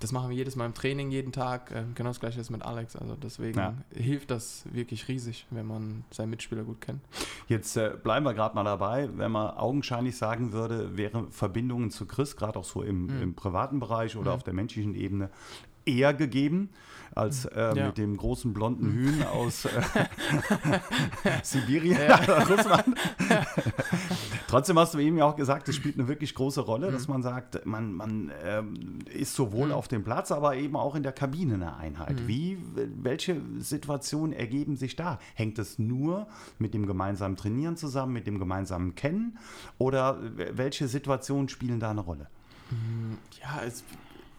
das 0.00 0.12
machen 0.12 0.30
wir 0.30 0.36
jedes 0.36 0.56
Mal 0.56 0.66
im 0.66 0.74
Training, 0.74 1.10
jeden 1.10 1.32
Tag. 1.32 1.72
Ähm, 1.74 1.92
genau 1.94 2.10
das 2.10 2.20
gleiche 2.20 2.40
ist 2.40 2.50
mit 2.50 2.62
Alex. 2.62 2.96
Also 2.96 3.16
deswegen 3.16 3.58
ja. 3.58 3.74
hilft 3.94 4.30
das 4.30 4.64
wirklich 4.72 5.08
riesig, 5.08 5.46
wenn 5.50 5.66
man 5.66 6.04
seinen 6.10 6.30
Mitspieler 6.30 6.62
gut 6.62 6.80
kennt. 6.80 7.00
Jetzt 7.48 7.76
äh, 7.76 7.92
bleiben 8.02 8.24
wir 8.24 8.34
gerade 8.34 8.54
mal 8.54 8.64
dabei. 8.64 9.08
Wenn 9.14 9.32
man 9.32 9.56
augenscheinlich 9.56 10.16
sagen 10.16 10.52
würde, 10.52 10.96
wären 10.96 11.30
Verbindungen 11.30 11.90
zu 11.90 12.06
Chris, 12.06 12.36
gerade 12.36 12.58
auch 12.58 12.64
so 12.64 12.82
im, 12.82 13.06
mhm. 13.06 13.22
im 13.22 13.34
privaten 13.34 13.80
Bereich 13.80 14.16
oder 14.16 14.30
mhm. 14.30 14.36
auf 14.36 14.42
der 14.44 14.54
menschlichen 14.54 14.94
Ebene, 14.94 15.30
eher 15.84 16.14
gegeben 16.14 16.70
als 17.14 17.44
äh, 17.46 17.76
ja. 17.76 17.86
mit 17.86 17.98
dem 17.98 18.16
großen 18.16 18.52
blonden 18.52 18.92
Hühn 18.92 19.22
aus 19.22 19.64
äh, 19.64 19.70
Sibirien. 21.42 21.98
Russland. 22.48 22.96
Trotzdem 24.48 24.78
hast 24.78 24.94
du 24.94 24.98
eben 24.98 25.18
ja 25.18 25.24
auch 25.24 25.36
gesagt, 25.36 25.68
es 25.68 25.76
spielt 25.76 25.98
eine 25.98 26.08
wirklich 26.08 26.34
große 26.34 26.60
Rolle, 26.60 26.88
mhm. 26.88 26.92
dass 26.92 27.08
man 27.08 27.22
sagt, 27.22 27.66
man, 27.66 27.92
man 27.92 28.32
ähm, 28.44 28.98
ist 29.12 29.34
sowohl 29.34 29.68
mhm. 29.68 29.74
auf 29.74 29.88
dem 29.88 30.04
Platz, 30.04 30.32
aber 30.32 30.56
eben 30.56 30.76
auch 30.76 30.94
in 30.94 31.02
der 31.02 31.12
Kabine 31.12 31.54
eine 31.54 31.76
Einheit. 31.76 32.20
Mhm. 32.20 32.28
Wie, 32.28 32.58
welche 32.74 33.40
Situationen 33.58 34.32
ergeben 34.32 34.76
sich 34.76 34.96
da? 34.96 35.18
Hängt 35.34 35.58
es 35.58 35.78
nur 35.78 36.26
mit 36.58 36.74
dem 36.74 36.86
gemeinsamen 36.86 37.36
Trainieren 37.36 37.76
zusammen, 37.76 38.12
mit 38.12 38.26
dem 38.26 38.38
gemeinsamen 38.38 38.94
Kennen? 38.94 39.38
Oder 39.78 40.18
welche 40.54 40.88
Situationen 40.88 41.48
spielen 41.48 41.80
da 41.80 41.90
eine 41.90 42.00
Rolle? 42.00 42.28
Mhm. 42.70 43.18
Ja, 43.40 43.62
es 43.66 43.84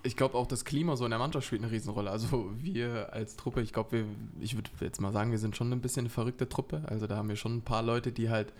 ich 0.03 0.15
glaube 0.15 0.37
auch 0.37 0.47
das 0.47 0.65
Klima 0.65 0.95
so 0.95 1.05
in 1.05 1.11
der 1.11 1.19
Mannschaft 1.19 1.47
spielt 1.47 1.63
eine 1.63 1.71
Riesenrolle. 1.71 2.09
Also 2.09 2.51
wir 2.57 3.13
als 3.13 3.35
Truppe, 3.35 3.61
ich 3.61 3.73
glaube, 3.73 4.05
ich 4.39 4.55
würde 4.55 4.69
jetzt 4.79 5.01
mal 5.01 5.11
sagen, 5.11 5.31
wir 5.31 5.37
sind 5.37 5.55
schon 5.55 5.71
ein 5.71 5.81
bisschen 5.81 6.01
eine 6.01 6.09
verrückte 6.09 6.47
Truppe. 6.47 6.83
Also 6.87 7.07
da 7.07 7.17
haben 7.17 7.29
wir 7.29 7.35
schon 7.35 7.57
ein 7.57 7.61
paar 7.61 7.83
Leute, 7.83 8.11
die 8.11 8.29
halt 8.29 8.53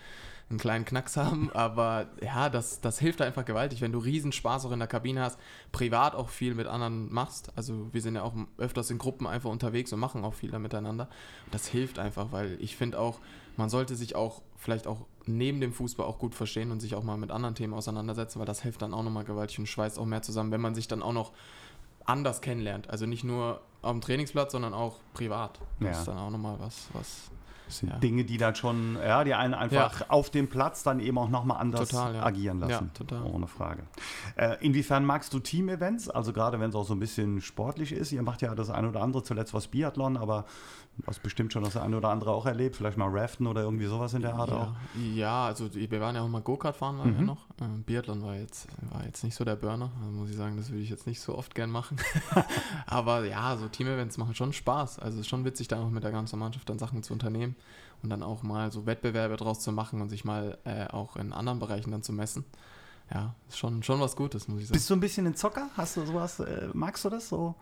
einen 0.50 0.60
kleinen 0.60 0.86
Knacks 0.86 1.16
haben, 1.16 1.52
aber 1.54 2.08
ja, 2.22 2.50
das, 2.50 2.82
das 2.82 3.00
hilft 3.00 3.22
einfach 3.22 3.46
gewaltig, 3.46 3.82
wenn 3.82 3.92
du 3.92 4.00
riesen 4.00 4.32
Spaß 4.32 4.66
auch 4.66 4.72
in 4.72 4.80
der 4.80 4.88
Kabine 4.88 5.22
hast, 5.22 5.40
privat 5.72 6.16
auch 6.16 6.30
viel 6.30 6.56
mit 6.56 6.68
anderen 6.68 7.12
machst. 7.14 7.52
Also 7.56 7.88
wir 7.94 8.02
sind 8.02 8.16
ja 8.16 8.24
auch 8.24 8.34
öfters 8.58 8.90
in 8.90 8.98
Gruppen 8.98 9.28
einfach 9.28 9.50
unterwegs 9.50 9.94
und 9.94 10.00
machen 10.00 10.24
auch 10.24 10.34
viel 10.34 10.52
da 10.52 10.60
miteinander. 10.60 11.08
das 11.52 11.68
hilft 11.68 12.00
einfach, 12.00 12.32
weil 12.32 12.58
ich 12.60 12.76
finde 12.76 13.00
auch, 13.00 13.20
man 13.58 13.70
sollte 13.70 13.96
sich 13.96 14.16
auch 14.16 14.42
vielleicht 14.58 14.88
auch 14.88 15.06
neben 15.26 15.62
dem 15.62 15.74
Fußball 15.74 16.06
auch 16.06 16.20
gut 16.20 16.36
verstehen 16.36 16.72
und 16.72 16.80
sich 16.80 16.96
auch 16.96 17.04
mal 17.04 17.18
mit 17.18 17.32
anderen 17.32 17.56
Themen 17.56 17.74
auseinandersetzen, 17.74 18.40
weil 18.40 18.46
das 18.46 18.62
hilft 18.62 18.82
dann 18.82 18.94
auch 18.94 19.04
nochmal 19.04 19.24
gewaltig 19.24 19.60
und 19.60 19.68
schweißt 19.68 20.00
auch 20.00 20.06
mehr 20.06 20.22
zusammen, 20.22 20.52
wenn 20.52 20.62
man 20.62 20.76
sich 20.76 20.88
dann 20.88 21.02
auch 21.02 21.14
noch 21.14 21.32
anders 22.06 22.42
kennenlernt. 22.42 22.90
Also 22.90 23.06
nicht 23.06 23.24
nur 23.24 23.62
dem 23.84 24.02
Trainingsplatz, 24.02 24.52
sondern 24.52 24.74
auch 24.74 24.98
privat. 25.14 25.60
Das 25.80 25.92
ja. 25.92 26.00
ist 26.00 26.08
dann 26.08 26.18
auch 26.18 26.32
nochmal 26.32 26.56
was, 26.60 26.88
was 26.94 27.30
das 27.70 27.78
sind 27.78 27.90
ja. 27.90 28.00
Dinge, 28.00 28.26
die 28.26 28.40
dann 28.40 28.56
schon, 28.56 28.96
ja, 28.96 29.24
die 29.24 29.36
einen 29.36 29.54
einfach 29.54 30.00
ja. 30.00 30.06
auf 30.10 30.32
dem 30.32 30.48
Platz 30.48 30.82
dann 30.82 31.00
eben 31.00 31.20
auch 31.20 31.30
nochmal 31.30 31.62
anders 31.62 31.90
total, 31.90 32.16
ja. 32.16 32.24
agieren 32.24 32.60
lassen. 32.60 32.92
total. 32.96 33.24
Ohne 33.26 33.46
Frage. 33.46 33.84
Äh, 34.36 34.58
inwiefern 34.62 35.06
magst 35.06 35.32
du 35.36 35.40
Team-Events? 35.40 36.10
Also 36.10 36.34
gerade 36.34 36.60
wenn 36.60 36.72
es 36.72 36.76
auch 36.76 36.86
so 36.86 36.96
ein 36.96 37.00
bisschen 37.00 37.42
sportlich 37.42 37.92
ist. 37.92 38.12
Ihr 38.12 38.24
macht 38.24 38.42
ja 38.42 38.56
das 38.56 38.72
eine 38.72 38.90
oder 38.90 39.04
andere, 39.04 39.22
zuletzt 39.22 39.54
was 39.54 39.68
Biathlon, 39.68 40.18
aber 40.18 40.46
hast 41.08 41.24
bestimmt 41.24 41.54
schon 41.54 41.64
das 41.64 41.78
eine 41.78 41.98
oder 41.98 42.10
andere 42.10 42.32
auch 42.32 42.46
erlebt. 42.46 42.76
Vielleicht 42.76 42.98
mal 42.98 43.10
Raften 43.10 43.48
oder 43.48 43.62
irgendwie 43.62 43.86
sowas 43.86 44.14
in 44.14 44.22
der 44.22 44.36
Art 44.36 44.52
auch. 44.52 44.74
Ja, 45.14 45.46
also 45.46 45.74
wir 45.74 46.02
waren 46.02 46.16
ja 46.16 46.22
auch 46.22 46.28
mal 46.28 46.42
Go-Kart 46.42 46.76
fahren 46.76 46.98
mhm. 46.98 47.16
ja 47.16 47.22
noch. 47.22 47.46
Ähm, 47.62 47.84
Biathlon 47.84 48.22
war 48.24 48.36
jetzt, 48.36 48.68
war 48.92 49.06
jetzt 49.06 49.24
nicht 49.24 49.36
so 49.36 49.46
der 49.46 49.56
Burner. 49.56 49.92
Also 50.00 50.12
muss 50.12 50.30
ich 50.30 50.38
sagen, 50.38 50.58
das 50.58 50.70
würde 50.70 50.82
ich 50.82 50.90
jetzt 50.90 51.08
nicht 51.08 51.22
so 51.22 51.38
oft 51.38 51.56
gern 51.56 51.72
machen. 51.72 51.98
aber 52.86 53.26
ja, 53.26 53.58
so 53.58 53.68
Team-Events 53.68 54.18
machen 54.18 54.36
schon 54.36 54.54
Spaß. 54.54 55.00
Also 55.00 55.16
es 55.16 55.22
ist 55.22 55.30
schon 55.30 55.46
witzig, 55.46 55.68
da 55.68 55.82
auch 55.82 55.90
mit 55.90 56.04
der 56.04 56.12
ganzen 56.12 56.40
Mannschaft 56.40 56.70
dann 56.70 56.80
Sachen 56.80 57.04
zu 57.04 57.14
unternehmen 57.14 57.56
und 58.04 58.10
dann 58.10 58.24
auch 58.24 58.44
mal 58.44 58.72
so 58.72 58.86
Wettbewerbe 58.86 59.38
draus 59.38 59.60
zu 59.60 59.72
machen 59.72 60.02
und 60.02 60.10
sich 60.10 60.26
mal 60.26 60.58
äh, 60.64 60.88
auch 60.88 61.16
in 61.16 61.34
anderen 61.34 61.60
Bereichen 61.60 61.92
dann 61.92 62.04
zu 62.04 62.14
messen. 62.14 62.46
Ja, 63.12 63.34
ist 63.48 63.58
schon, 63.58 63.82
schon 63.82 64.00
was 64.00 64.16
Gutes, 64.16 64.48
muss 64.48 64.62
ich 64.62 64.68
sagen. 64.68 64.78
Bist 64.78 64.90
du 64.90 64.94
ein 64.94 65.00
bisschen 65.00 65.26
ein 65.26 65.36
Zocker? 65.36 65.70
Hast 65.76 65.98
du 65.98 66.06
sowas, 66.06 66.40
äh, 66.40 66.70
magst 66.74 67.04
du 67.06 67.10
das 67.10 67.30
so? 67.30 67.56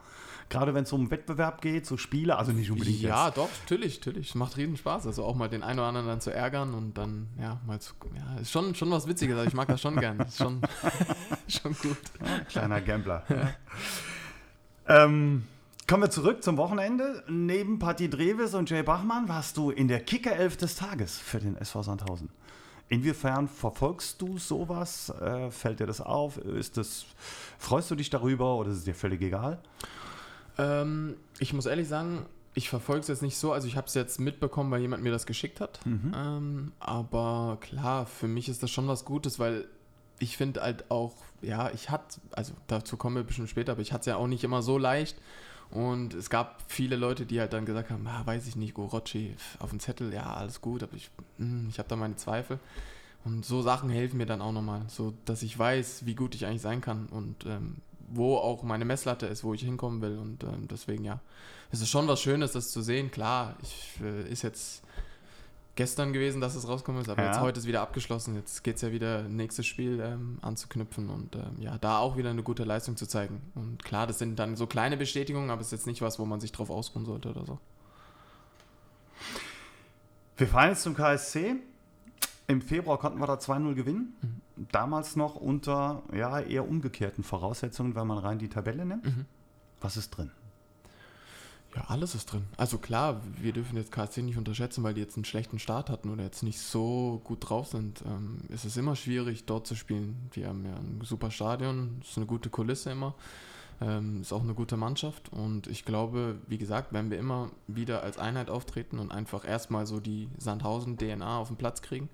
Gerade 0.49 0.73
wenn 0.73 0.83
es 0.83 0.93
um 0.93 1.11
Wettbewerb 1.11 1.61
geht, 1.61 1.85
so 1.85 1.97
Spiele, 1.97 2.37
also 2.37 2.51
nicht 2.53 2.71
unbedingt. 2.71 3.01
Ja, 3.01 3.27
jetzt. 3.27 3.37
doch, 3.37 3.49
natürlich, 3.61 3.97
natürlich. 3.97 4.35
Macht 4.35 4.55
riesen 4.57 4.77
Spaß. 4.77 5.05
Also 5.05 5.25
auch 5.25 5.35
mal 5.35 5.49
den 5.49 5.63
einen 5.63 5.79
oder 5.79 5.89
anderen 5.89 6.07
dann 6.07 6.21
zu 6.21 6.31
ärgern 6.31 6.73
und 6.73 6.97
dann, 6.97 7.27
ja, 7.39 7.59
mal 7.65 7.79
zu. 7.79 7.93
Ja, 8.15 8.39
ist 8.39 8.51
schon, 8.51 8.73
schon 8.75 8.89
was 8.91 9.07
Witziges, 9.07 9.35
also 9.35 9.47
ich 9.47 9.53
mag 9.53 9.67
das 9.67 9.81
schon 9.81 9.97
gern. 9.97 10.19
Ist 10.21 10.37
schon, 10.37 10.61
schon 11.47 11.73
gut. 11.73 11.97
Kleiner 12.49 12.81
Gambler. 12.81 13.23
Ja. 13.29 13.53
Ähm, 14.89 15.43
Kommen 15.87 16.03
wir 16.03 16.09
zurück 16.09 16.43
zum 16.43 16.57
Wochenende. 16.57 17.23
Neben 17.29 17.79
Patti 17.79 18.09
Dreves 18.09 18.53
und 18.53 18.69
Jay 18.69 18.83
Bachmann 18.83 19.29
warst 19.29 19.55
du 19.55 19.69
in 19.69 19.87
der 19.87 20.01
Kicker-Elf 20.01 20.57
des 20.57 20.75
Tages 20.75 21.17
für 21.17 21.39
den 21.39 21.55
SV 21.55 21.81
Sandhausen. 21.81 22.29
Inwiefern 22.89 23.47
verfolgst 23.47 24.21
du 24.21 24.37
sowas? 24.37 25.09
Äh, 25.21 25.49
fällt 25.49 25.79
dir 25.79 25.87
das 25.87 26.01
auf? 26.01 26.37
Ist 26.39 26.75
das, 26.75 27.05
freust 27.57 27.89
du 27.89 27.95
dich 27.95 28.09
darüber 28.09 28.55
oder 28.55 28.69
ist 28.71 28.79
es 28.79 28.83
dir 28.83 28.95
völlig 28.95 29.21
egal? 29.21 29.59
Ähm, 30.57 31.15
ich 31.39 31.53
muss 31.53 31.65
ehrlich 31.65 31.87
sagen, 31.87 32.25
ich 32.53 32.69
verfolge 32.69 33.01
es 33.01 33.07
jetzt 33.07 33.21
nicht 33.21 33.37
so. 33.37 33.51
Also 33.51 33.67
ich 33.67 33.77
habe 33.77 33.87
es 33.87 33.93
jetzt 33.93 34.19
mitbekommen, 34.19 34.71
weil 34.71 34.81
jemand 34.81 35.03
mir 35.03 35.11
das 35.11 35.25
geschickt 35.25 35.61
hat. 35.61 35.85
Mhm. 35.85 36.11
Ähm, 36.15 36.71
aber 36.79 37.57
klar, 37.61 38.05
für 38.05 38.27
mich 38.27 38.49
ist 38.49 38.63
das 38.63 38.71
schon 38.71 38.87
was 38.87 39.05
Gutes, 39.05 39.37
weil 39.37 39.67
ich 40.19 40.37
finde 40.37 40.61
halt 40.61 40.89
auch, 40.89 41.13
ja, 41.41 41.69
ich 41.71 41.89
hatte, 41.91 42.19
also 42.31 42.53
dazu 42.65 42.97
kommen 42.97 43.15
wir 43.15 43.23
bestimmt 43.23 43.49
später, 43.49 43.73
aber 43.73 43.81
ich 43.81 43.93
hatte 43.93 44.01
es 44.01 44.05
ja 44.07 44.15
auch 44.15 44.27
nicht 44.27 44.43
immer 44.43 44.61
so 44.63 44.77
leicht. 44.77 45.17
Und 45.69 46.13
es 46.13 46.29
gab 46.29 46.63
viele 46.67 46.95
Leute, 46.95 47.25
die 47.25 47.39
halt 47.39 47.53
dann 47.53 47.65
gesagt 47.65 47.89
haben, 47.89 48.07
ah, 48.07 48.25
weiß 48.25 48.47
ich 48.47 48.55
nicht, 48.55 48.73
Gorocci 48.73 49.35
auf 49.59 49.69
dem 49.69 49.79
Zettel, 49.79 50.13
ja, 50.13 50.33
alles 50.33 50.61
gut, 50.61 50.81
aber 50.81 50.95
ich, 50.95 51.11
hm, 51.37 51.67
ich 51.69 51.77
habe 51.77 51.89
da 51.89 51.95
meine 51.95 52.15
Zweifel. 52.15 52.59
Und 53.25 53.45
so 53.45 53.61
Sachen 53.61 53.89
helfen 53.89 54.17
mir 54.17 54.25
dann 54.25 54.41
auch 54.41 54.53
nochmal, 54.53 54.83
so 54.87 55.13
dass 55.25 55.43
ich 55.43 55.59
weiß, 55.59 56.05
wie 56.05 56.15
gut 56.15 56.33
ich 56.35 56.45
eigentlich 56.45 56.61
sein 56.61 56.79
kann 56.79 57.07
und 57.07 57.45
ähm, 57.45 57.75
wo 58.07 58.37
auch 58.37 58.63
meine 58.63 58.85
Messlatte 58.85 59.27
ist, 59.27 59.43
wo 59.43 59.53
ich 59.53 59.61
hinkommen 59.61 60.01
will. 60.01 60.17
Und 60.17 60.43
ähm, 60.43 60.67
deswegen, 60.69 61.03
ja, 61.03 61.19
es 61.71 61.81
ist 61.81 61.89
schon 61.89 62.07
was 62.07 62.21
Schönes, 62.21 62.53
das 62.53 62.71
zu 62.71 62.81
sehen. 62.81 63.11
Klar, 63.11 63.55
ich, 63.61 63.99
äh, 64.01 64.29
ist 64.31 64.41
jetzt 64.41 64.83
gestern 65.75 66.11
gewesen, 66.11 66.41
dass 66.41 66.55
es 66.55 66.67
rauskommen 66.67 67.01
ist, 67.01 67.09
aber 67.09 67.21
ja. 67.21 67.29
jetzt 67.29 67.39
heute 67.41 67.59
ist 67.59 67.67
wieder 67.67 67.81
abgeschlossen. 67.81 68.35
Jetzt 68.35 68.63
geht 68.63 68.77
es 68.77 68.81
ja 68.81 68.91
wieder, 68.91 69.23
nächstes 69.23 69.65
Spiel 69.65 70.01
ähm, 70.01 70.39
anzuknüpfen 70.41 71.09
und 71.09 71.35
ähm, 71.35 71.59
ja, 71.59 71.77
da 71.77 71.99
auch 71.99 72.17
wieder 72.17 72.31
eine 72.31 72.43
gute 72.43 72.63
Leistung 72.63 72.97
zu 72.97 73.05
zeigen. 73.05 73.41
Und 73.55 73.83
klar, 73.83 74.07
das 74.07 74.19
sind 74.19 74.37
dann 74.39 74.55
so 74.55 74.67
kleine 74.67 74.97
Bestätigungen, 74.97 75.49
aber 75.49 75.61
es 75.61 75.67
ist 75.67 75.79
jetzt 75.79 75.87
nicht 75.87 76.01
was, 76.01 76.19
wo 76.19 76.25
man 76.25 76.39
sich 76.39 76.51
drauf 76.51 76.69
ausruhen 76.69 77.05
sollte 77.05 77.29
oder 77.29 77.45
so. 77.45 77.59
Wir 80.35 80.47
fahren 80.47 80.69
jetzt 80.69 80.83
zum 80.83 80.95
KSC. 80.95 81.55
Im 82.47 82.61
Februar 82.61 82.97
konnten 82.97 83.19
wir 83.19 83.27
da 83.27 83.35
2-0 83.35 83.73
gewinnen. 83.75 84.15
Mhm. 84.21 84.41
Damals 84.71 85.15
noch 85.15 85.35
unter 85.35 86.03
ja, 86.13 86.39
eher 86.39 86.67
umgekehrten 86.67 87.23
Voraussetzungen, 87.23 87.95
wenn 87.95 88.07
man 88.07 88.17
rein 88.17 88.39
die 88.39 88.49
Tabelle 88.49 88.85
nimmt. 88.85 89.05
Mhm. 89.05 89.25
Was 89.81 89.97
ist 89.97 90.11
drin? 90.11 90.31
Ja, 91.75 91.83
alles 91.89 92.15
ist 92.15 92.31
drin. 92.31 92.45
Also 92.57 92.79
klar, 92.79 93.21
wir 93.39 93.53
dürfen 93.53 93.77
jetzt 93.77 93.91
KSC 93.91 94.23
nicht 94.23 94.37
unterschätzen, 94.37 94.83
weil 94.83 94.95
die 94.95 95.01
jetzt 95.01 95.15
einen 95.15 95.25
schlechten 95.25 95.59
Start 95.59 95.89
hatten 95.89 96.09
oder 96.09 96.23
jetzt 96.23 96.41
nicht 96.41 96.59
so 96.59 97.21
gut 97.23 97.47
drauf 97.47 97.67
sind. 97.67 98.03
Ähm, 98.07 98.39
es 98.49 98.65
ist 98.65 98.77
immer 98.77 98.95
schwierig, 98.95 99.45
dort 99.45 99.67
zu 99.67 99.75
spielen. 99.75 100.29
Die 100.35 100.45
haben 100.45 100.65
ja 100.65 100.75
ein 100.75 101.01
super 101.03 101.29
Stadion, 101.29 101.99
es 102.01 102.11
ist 102.11 102.17
eine 102.17 102.25
gute 102.25 102.49
Kulisse 102.49 102.91
immer. 102.91 103.13
Ähm, 103.79 104.21
ist 104.21 104.33
auch 104.33 104.41
eine 104.41 104.55
gute 104.55 104.75
Mannschaft 104.75 105.31
und 105.31 105.67
ich 105.67 105.85
glaube, 105.85 106.39
wie 106.47 106.57
gesagt, 106.57 106.93
wenn 106.93 107.11
wir 107.11 107.19
immer 107.19 107.51
wieder 107.67 108.01
als 108.01 108.17
Einheit 108.17 108.49
auftreten 108.49 108.97
und 108.97 109.11
einfach 109.11 109.47
erstmal 109.47 109.85
so 109.85 109.99
die 109.99 110.29
Sandhausen-DNA 110.39 111.37
auf 111.37 111.49
den 111.49 111.57
Platz 111.57 111.83
kriegen, 111.83 112.09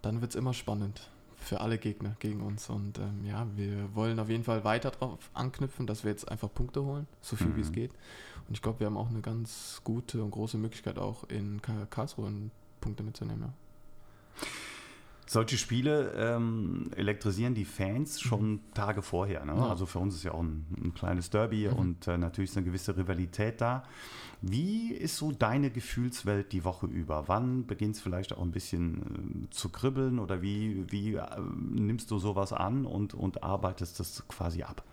dann 0.00 0.22
wird 0.22 0.30
es 0.30 0.36
immer 0.36 0.54
spannend 0.54 1.10
für 1.46 1.60
alle 1.60 1.78
Gegner 1.78 2.16
gegen 2.18 2.40
uns. 2.42 2.68
Und 2.68 2.98
ähm, 2.98 3.24
ja, 3.24 3.46
wir 3.54 3.94
wollen 3.94 4.18
auf 4.18 4.28
jeden 4.28 4.44
Fall 4.44 4.64
weiter 4.64 4.90
darauf 4.90 5.30
anknüpfen, 5.32 5.86
dass 5.86 6.04
wir 6.04 6.10
jetzt 6.10 6.28
einfach 6.28 6.52
Punkte 6.52 6.84
holen, 6.84 7.06
so 7.20 7.36
viel 7.36 7.48
mhm. 7.48 7.56
wie 7.56 7.60
es 7.60 7.70
mhm. 7.70 7.74
geht. 7.74 7.92
Und 8.48 8.54
ich 8.54 8.62
glaube, 8.62 8.80
wir 8.80 8.86
haben 8.86 8.96
auch 8.96 9.08
eine 9.08 9.20
ganz 9.20 9.80
gute 9.84 10.22
und 10.22 10.30
große 10.30 10.58
Möglichkeit, 10.58 10.98
auch 10.98 11.24
in 11.24 11.60
Karlsruhe 11.90 12.32
Punkte 12.80 13.02
mitzunehmen. 13.02 13.42
Ja. 13.42 13.52
Solche 15.28 15.58
Spiele 15.58 16.12
ähm, 16.16 16.90
elektrisieren 16.94 17.54
die 17.54 17.64
Fans 17.64 18.20
schon 18.20 18.50
mhm. 18.50 18.60
Tage 18.74 19.02
vorher. 19.02 19.44
Ne? 19.44 19.54
Ja. 19.56 19.68
Also 19.70 19.84
für 19.84 19.98
uns 19.98 20.14
ist 20.14 20.22
ja 20.22 20.32
auch 20.32 20.42
ein, 20.42 20.66
ein 20.82 20.94
kleines 20.94 21.30
Derby 21.30 21.68
mhm. 21.68 21.76
und 21.76 22.06
äh, 22.06 22.16
natürlich 22.16 22.50
ist 22.50 22.56
eine 22.56 22.66
gewisse 22.66 22.96
Rivalität 22.96 23.60
da. 23.60 23.82
Wie 24.40 24.92
ist 24.92 25.16
so 25.16 25.32
deine 25.32 25.70
Gefühlswelt 25.70 26.52
die 26.52 26.64
Woche 26.64 26.86
über? 26.86 27.26
Wann 27.26 27.66
beginnt 27.66 27.96
es 27.96 28.00
vielleicht 28.00 28.36
auch 28.36 28.42
ein 28.42 28.52
bisschen 28.52 29.46
äh, 29.46 29.50
zu 29.50 29.70
kribbeln 29.70 30.20
oder 30.20 30.42
wie, 30.42 30.84
wie 30.92 31.14
äh, 31.14 31.26
nimmst 31.70 32.10
du 32.12 32.18
sowas 32.18 32.52
an 32.52 32.86
und, 32.86 33.14
und 33.14 33.42
arbeitest 33.42 33.98
das 33.98 34.22
quasi 34.28 34.62
ab? 34.62 34.84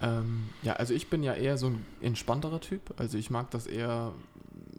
Ähm, 0.00 0.48
ja, 0.62 0.74
also 0.74 0.94
ich 0.94 1.10
bin 1.10 1.22
ja 1.22 1.34
eher 1.34 1.58
so 1.58 1.66
ein 1.66 1.84
entspannterer 2.00 2.60
Typ. 2.60 2.94
Also 2.98 3.18
ich 3.18 3.30
mag 3.30 3.50
das 3.50 3.66
eher 3.66 4.12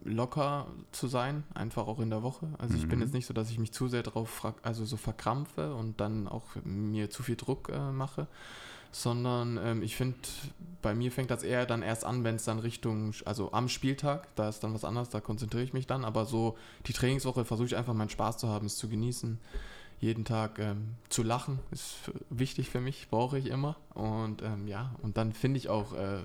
locker 0.04 0.66
zu 0.92 1.08
sein, 1.08 1.44
einfach 1.54 1.86
auch 1.86 2.00
in 2.00 2.10
der 2.10 2.22
Woche. 2.22 2.48
Also 2.58 2.74
mhm. 2.74 2.80
ich 2.80 2.88
bin 2.88 2.98
mhm. 2.98 3.04
jetzt 3.04 3.14
nicht 3.14 3.26
so, 3.26 3.34
dass 3.34 3.50
ich 3.50 3.58
mich 3.58 3.72
zu 3.72 3.88
sehr 3.88 4.02
darauf 4.02 4.54
also 4.62 4.84
so 4.84 4.96
verkrampfe 4.96 5.74
und 5.74 6.00
dann 6.00 6.28
auch 6.28 6.44
mir 6.64 7.10
zu 7.10 7.22
viel 7.22 7.36
Druck 7.36 7.68
äh, 7.68 7.92
mache, 7.92 8.26
sondern 8.92 9.58
ähm, 9.62 9.82
ich 9.82 9.96
finde, 9.96 10.16
bei 10.82 10.94
mir 10.94 11.12
fängt 11.12 11.30
das 11.30 11.42
eher 11.42 11.66
dann 11.66 11.82
erst 11.82 12.04
an, 12.04 12.24
wenn 12.24 12.36
es 12.36 12.44
dann 12.44 12.58
Richtung, 12.58 13.12
also 13.24 13.52
am 13.52 13.68
Spieltag, 13.68 14.34
da 14.36 14.48
ist 14.48 14.60
dann 14.60 14.74
was 14.74 14.84
anderes, 14.84 15.10
da 15.10 15.20
konzentriere 15.20 15.64
ich 15.64 15.72
mich 15.72 15.86
dann, 15.86 16.04
aber 16.04 16.24
so 16.24 16.56
die 16.86 16.92
Trainingswoche 16.92 17.44
versuche 17.44 17.66
ich 17.66 17.76
einfach 17.76 17.94
meinen 17.94 18.10
Spaß 18.10 18.38
zu 18.38 18.48
haben, 18.48 18.66
es 18.66 18.76
zu 18.76 18.88
genießen. 18.88 19.38
Jeden 20.00 20.24
Tag 20.24 20.58
ähm, 20.58 20.94
zu 21.10 21.22
lachen 21.22 21.58
ist 21.72 22.10
wichtig 22.30 22.70
für 22.70 22.80
mich, 22.80 23.08
brauche 23.10 23.38
ich 23.38 23.46
immer. 23.46 23.76
Und 23.92 24.40
ähm, 24.40 24.66
ja, 24.66 24.94
und 25.02 25.18
dann 25.18 25.34
finde 25.34 25.58
ich 25.58 25.68
auch, 25.68 25.92
äh, 25.92 26.20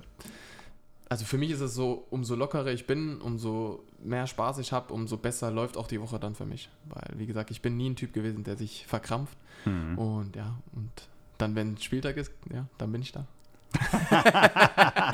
also 1.09 1.25
für 1.25 1.38
mich 1.38 1.51
ist 1.51 1.62
es 1.62 1.75
so, 1.75 2.07
umso 2.09 2.35
lockerer 2.35 2.71
ich 2.71 2.88
bin, 2.88 3.21
umso 3.21 3.83
mehr 4.00 4.27
Spaß 4.27 4.57
ich 4.59 4.71
habe, 4.71 4.93
umso 4.93 5.17
besser 5.17 5.51
läuft 5.51 5.77
auch 5.77 5.88
die 5.88 6.01
Woche 6.01 6.19
dann 6.19 6.35
für 6.35 6.45
mich. 6.45 6.69
Weil, 6.85 7.19
wie 7.19 7.25
gesagt, 7.25 7.51
ich 7.51 7.62
bin 7.62 7.77
nie 7.77 7.89
ein 7.89 7.95
Typ 7.95 8.13
gewesen, 8.13 8.43
der 8.43 8.57
sich 8.57 8.85
verkrampft. 8.88 9.38
Mhm. 9.65 9.97
Und 9.97 10.35
ja, 10.35 10.55
und 10.74 10.91
dann, 11.38 11.55
wenn 11.55 11.77
Spieltag 11.77 12.17
ist, 12.17 12.31
ja, 12.51 12.65
dann 12.77 12.91
bin 12.91 13.01
ich 13.01 13.12
da. 13.12 13.25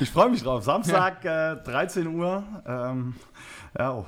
ich 0.00 0.10
freue 0.10 0.30
mich 0.30 0.42
drauf. 0.42 0.62
Samstag, 0.64 1.24
äh, 1.24 1.56
13 1.56 2.06
Uhr. 2.06 2.44
Ähm, 2.66 3.14
ja, 3.76 3.94
oh, 3.94 4.06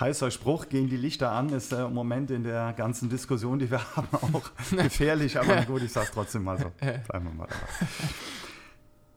heißer 0.00 0.30
Spruch, 0.30 0.68
gehen 0.68 0.88
die 0.88 0.96
Lichter 0.96 1.30
an, 1.32 1.50
ist 1.50 1.72
äh, 1.72 1.84
im 1.84 1.94
Moment 1.94 2.30
in 2.30 2.44
der 2.44 2.72
ganzen 2.72 3.10
Diskussion, 3.10 3.58
die 3.58 3.70
wir 3.70 3.80
haben, 3.96 4.08
auch 4.34 4.50
gefährlich. 4.70 5.38
Aber 5.38 5.62
gut, 5.62 5.82
ich 5.82 5.92
sage 5.92 6.06
es 6.06 6.12
trotzdem 6.12 6.44
mal 6.44 6.58
so. 6.58 6.70
Bleiben 6.78 7.26
wir 7.26 7.34
mal 7.34 7.48
dabei. 7.48 7.66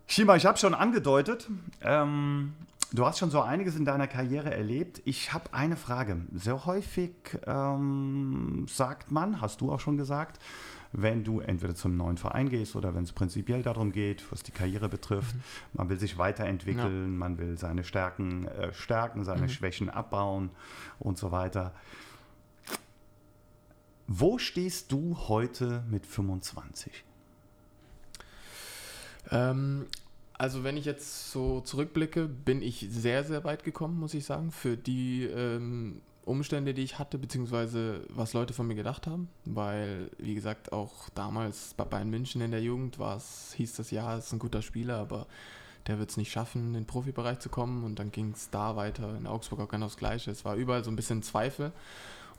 Shima, 0.08 0.36
ich 0.36 0.46
habe 0.46 0.58
schon 0.58 0.76
angedeutet, 0.76 1.50
ähm, 1.82 2.54
du 2.94 3.06
hast 3.06 3.18
schon 3.18 3.32
so 3.32 3.42
einiges 3.42 3.76
in 3.76 3.86
deiner 3.86 4.08
Karriere 4.08 4.54
erlebt. 4.54 5.02
Ich 5.04 5.34
habe 5.34 5.52
eine 5.52 5.76
Frage. 5.76 6.22
Sehr 6.34 6.66
häufig 6.66 7.12
ähm, 7.48 8.66
sagt 8.70 9.12
man, 9.12 9.42
hast 9.42 9.62
du 9.62 9.72
auch 9.72 9.80
schon 9.80 9.98
gesagt, 9.98 10.40
wenn 10.92 11.24
du 11.24 11.40
entweder 11.40 11.76
zum 11.76 11.98
neuen 11.98 12.18
Verein 12.18 12.50
gehst 12.50 12.76
oder 12.76 12.94
wenn 12.94 13.04
es 13.04 13.12
prinzipiell 13.12 13.64
darum 13.64 13.92
geht, 13.92 14.32
was 14.32 14.44
die 14.44 14.52
Karriere 14.52 14.90
betrifft, 14.90 15.36
mhm. 15.36 15.42
man 15.74 15.90
will 15.90 16.00
sich 16.00 16.18
weiterentwickeln, 16.18 17.12
ja. 17.14 17.18
man 17.18 17.38
will 17.40 17.58
seine 17.58 17.84
Stärken 17.84 18.48
äh, 18.48 18.72
stärken, 18.74 19.24
seine 19.24 19.44
mhm. 19.44 19.50
Schwächen 19.50 19.90
abbauen 19.90 20.52
und 21.00 21.18
so 21.18 21.32
weiter. 21.32 21.74
Wo 24.08 24.38
stehst 24.38 24.92
du 24.92 25.18
heute 25.28 25.84
mit 25.90 26.06
25? 26.06 27.04
Ähm, 29.32 29.88
also 30.38 30.64
wenn 30.64 30.78
ich 30.78 30.86
jetzt 30.86 31.32
so 31.32 31.62
zurückblicke, 31.62 32.28
bin 32.28 32.62
ich 32.62 32.88
sehr, 32.90 33.24
sehr 33.24 33.44
weit 33.44 33.64
gekommen, 33.64 34.00
muss 34.00 34.14
ich 34.14 34.26
sagen, 34.26 34.52
für 34.52 34.76
die 34.76 35.24
ähm, 35.24 36.02
Umstände, 36.26 36.74
die 36.74 36.82
ich 36.82 37.00
hatte, 37.00 37.18
beziehungsweise 37.18 38.02
was 38.10 38.34
Leute 38.34 38.54
von 38.54 38.68
mir 38.68 38.76
gedacht 38.76 39.08
haben. 39.08 39.30
Weil, 39.46 40.10
wie 40.18 40.36
gesagt, 40.36 40.74
auch 40.74 41.10
damals 41.14 41.74
bei 41.76 41.86
Bayern 41.86 42.10
München 42.10 42.42
in 42.42 42.52
der 42.52 42.62
Jugend 42.62 43.00
war 43.00 43.18
es, 43.18 43.54
hieß 43.56 43.76
das 43.76 43.92
ja, 43.92 44.18
ist 44.18 44.34
ein 44.34 44.40
guter 44.40 44.62
Spieler, 44.62 44.98
aber 44.98 45.28
der 45.88 46.00
wird 46.00 46.10
es 46.10 46.18
nicht 46.18 46.32
schaffen, 46.32 46.68
in 46.68 46.74
den 46.74 46.86
Profibereich 46.86 47.40
zu 47.40 47.50
kommen. 47.50 47.84
Und 47.84 48.00
dann 48.00 48.12
ging 48.12 48.32
es 48.32 48.50
da 48.50 48.76
weiter, 48.76 49.16
in 49.16 49.28
Augsburg 49.28 49.60
auch 49.62 49.70
genau 49.70 49.86
das 49.86 49.98
Gleiche. 49.98 50.32
Es 50.32 50.44
war 50.44 50.56
überall 50.56 50.84
so 50.84 50.92
ein 50.92 50.96
bisschen 50.96 51.22
Zweifel. 51.22 51.72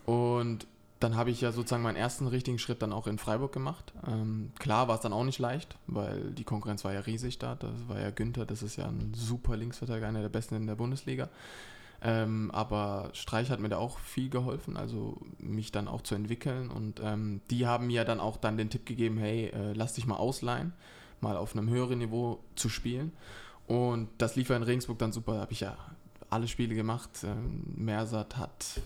Und 0.05 0.67
dann 0.99 1.15
habe 1.15 1.29
ich 1.29 1.41
ja 1.41 1.51
sozusagen 1.51 1.83
meinen 1.83 1.95
ersten 1.95 2.27
richtigen 2.27 2.57
Schritt 2.57 2.81
dann 2.81 2.93
auch 2.93 3.07
in 3.07 3.17
Freiburg 3.17 3.51
gemacht. 3.51 3.93
Ähm, 4.07 4.51
klar 4.57 4.87
war 4.87 4.95
es 4.95 5.01
dann 5.01 5.13
auch 5.13 5.23
nicht 5.23 5.39
leicht, 5.39 5.77
weil 5.85 6.31
die 6.31 6.43
Konkurrenz 6.43 6.83
war 6.83 6.93
ja 6.93 7.01
riesig 7.01 7.37
da. 7.37 7.55
Das 7.55 7.87
war 7.87 7.99
ja 7.99 8.09
Günther, 8.09 8.45
das 8.45 8.63
ist 8.63 8.77
ja 8.77 8.85
ein 8.85 9.13
super 9.13 9.55
Linksverteidiger, 9.57 10.07
einer 10.07 10.21
der 10.21 10.29
besten 10.29 10.55
in 10.55 10.67
der 10.67 10.75
Bundesliga. 10.75 11.29
Ähm, 12.01 12.51
aber 12.51 13.09
Streich 13.13 13.49
hat 13.49 13.59
mir 13.59 13.69
da 13.69 13.77
auch 13.77 13.99
viel 13.99 14.29
geholfen, 14.29 14.77
also 14.77 15.17
mich 15.39 15.71
dann 15.71 15.87
auch 15.87 16.01
zu 16.01 16.15
entwickeln. 16.15 16.69
Und 16.69 16.99
ähm, 17.03 17.41
die 17.51 17.67
haben 17.67 17.87
mir 17.87 18.03
dann 18.03 18.19
auch 18.19 18.37
dann 18.37 18.57
den 18.57 18.69
Tipp 18.69 18.85
gegeben, 18.85 19.17
hey, 19.17 19.47
äh, 19.47 19.73
lass 19.73 19.93
dich 19.93 20.07
mal 20.07 20.15
ausleihen, 20.15 20.73
mal 21.21 21.37
auf 21.37 21.55
einem 21.55 21.69
höheren 21.69 21.99
Niveau 21.99 22.39
zu 22.55 22.69
spielen. 22.69 23.13
Und 23.67 24.09
das 24.17 24.35
lief 24.35 24.49
ja 24.49 24.55
in 24.55 24.63
Regensburg 24.63 24.97
dann 24.99 25.11
super, 25.11 25.33
da 25.33 25.41
habe 25.41 25.51
ich 25.51 25.59
ja 25.59 25.77
alle 26.29 26.47
Spiele 26.47 26.75
gemacht. 26.75 27.09
Ähm, 27.23 27.63
Mersat 27.75 28.37
hat 28.37 28.81